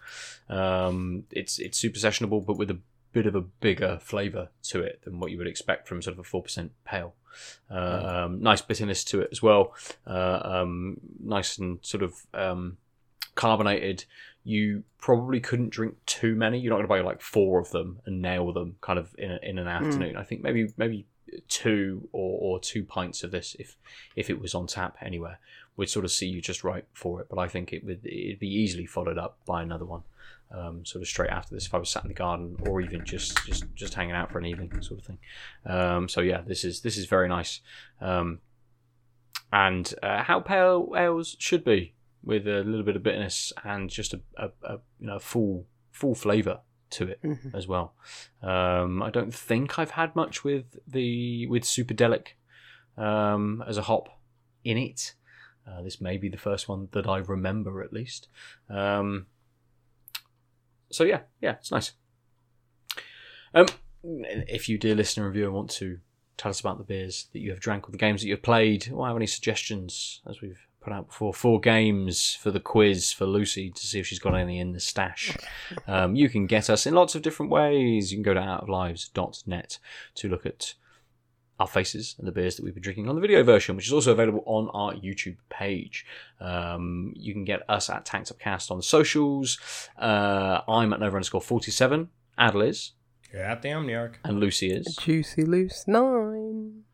[0.48, 2.78] Um, it's it's super sessionable, but with a
[3.12, 6.20] bit of a bigger flavour to it than what you would expect from sort of
[6.20, 7.15] a four percent pale.
[7.70, 9.74] Uh, um, nice bitterness to it as well.
[10.07, 12.78] Uh, um, nice and sort of um,
[13.35, 14.05] carbonated.
[14.43, 16.59] You probably couldn't drink too many.
[16.59, 19.32] You're not going to buy like four of them and nail them kind of in,
[19.32, 20.16] a, in an afternoon.
[20.16, 21.07] I think maybe maybe
[21.48, 23.77] two or, or two pints of this if
[24.16, 25.39] if it was on tap anywhere
[25.77, 27.28] would sort of see you just right for it.
[27.28, 30.02] But I think it would it'd be easily followed up by another one,
[30.51, 33.05] um, sort of straight after this if I was sat in the garden or even
[33.05, 35.19] just just just hanging out for an evening sort of thing.
[35.66, 37.61] Um, so yeah, this is this is very nice,
[38.01, 38.40] um,
[39.52, 44.13] and uh, how pale ales should be with a little bit of bitterness and just
[44.15, 46.61] a, a, a you know full full flavour
[46.91, 47.55] to it Mhm.
[47.55, 47.95] as well.
[48.43, 52.29] Um, I don't think I've had much with the with Superdelic
[52.97, 54.09] um, as a hop
[54.65, 55.15] in it.
[55.67, 58.29] Uh, this may be the first one that I remember at least.
[58.69, 59.27] Um,
[60.91, 61.93] so yeah, yeah, it's nice.
[63.55, 63.67] Um,
[64.03, 65.99] if you, dear listener and viewer, want to
[66.37, 68.91] tell us about the beers that you have drank or the games that you've played,
[68.93, 73.27] or have any suggestions, as we've put out before, four games for the quiz for
[73.27, 75.36] Lucy to see if she's got any in the stash.
[75.86, 78.12] Um, you can get us in lots of different ways.
[78.12, 79.78] You can go to outoflives.net
[80.16, 80.74] to look at
[81.61, 83.93] our faces and the beers that we've been drinking on the video version, which is
[83.93, 86.07] also available on our YouTube page.
[86.40, 89.59] Um, you can get us at Tanked Upcast on the socials.
[89.98, 92.09] Uh, I'm at Nova underscore 47.
[92.39, 92.93] Adel is.
[93.32, 94.15] You're at the Omniarch.
[94.24, 94.97] And Lucy is.
[94.97, 96.85] Juicy Loose 9.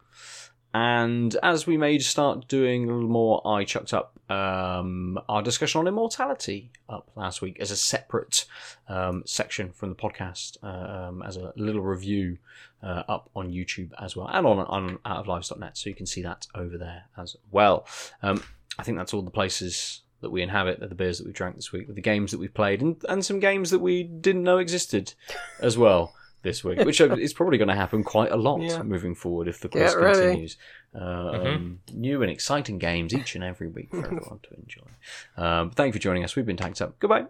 [0.76, 5.78] And as we may start doing a little more, I chucked up um, our discussion
[5.78, 8.44] on immortality up last week as a separate
[8.86, 12.36] um, section from the podcast, uh, um, as a little review
[12.82, 16.46] uh, up on YouTube as well, and on, on outoflives.net, so you can see that
[16.54, 17.86] over there as well.
[18.22, 18.42] Um,
[18.78, 21.72] I think that's all the places that we inhabit, the beers that we drank this
[21.72, 25.14] week, the games that we've played, and, and some games that we didn't know existed
[25.58, 26.12] as well
[26.46, 28.82] this week, which is probably going to happen quite a lot Yeah.
[28.82, 30.18] moving forward if the quiz Get ready.
[30.20, 30.56] continues.
[30.94, 34.86] Uh, um, new and exciting games each and every week for everyone to enjoy.
[35.36, 36.34] Um, thank you for joining us.
[36.36, 36.98] We've been tanked up.
[36.98, 37.26] Goodbye.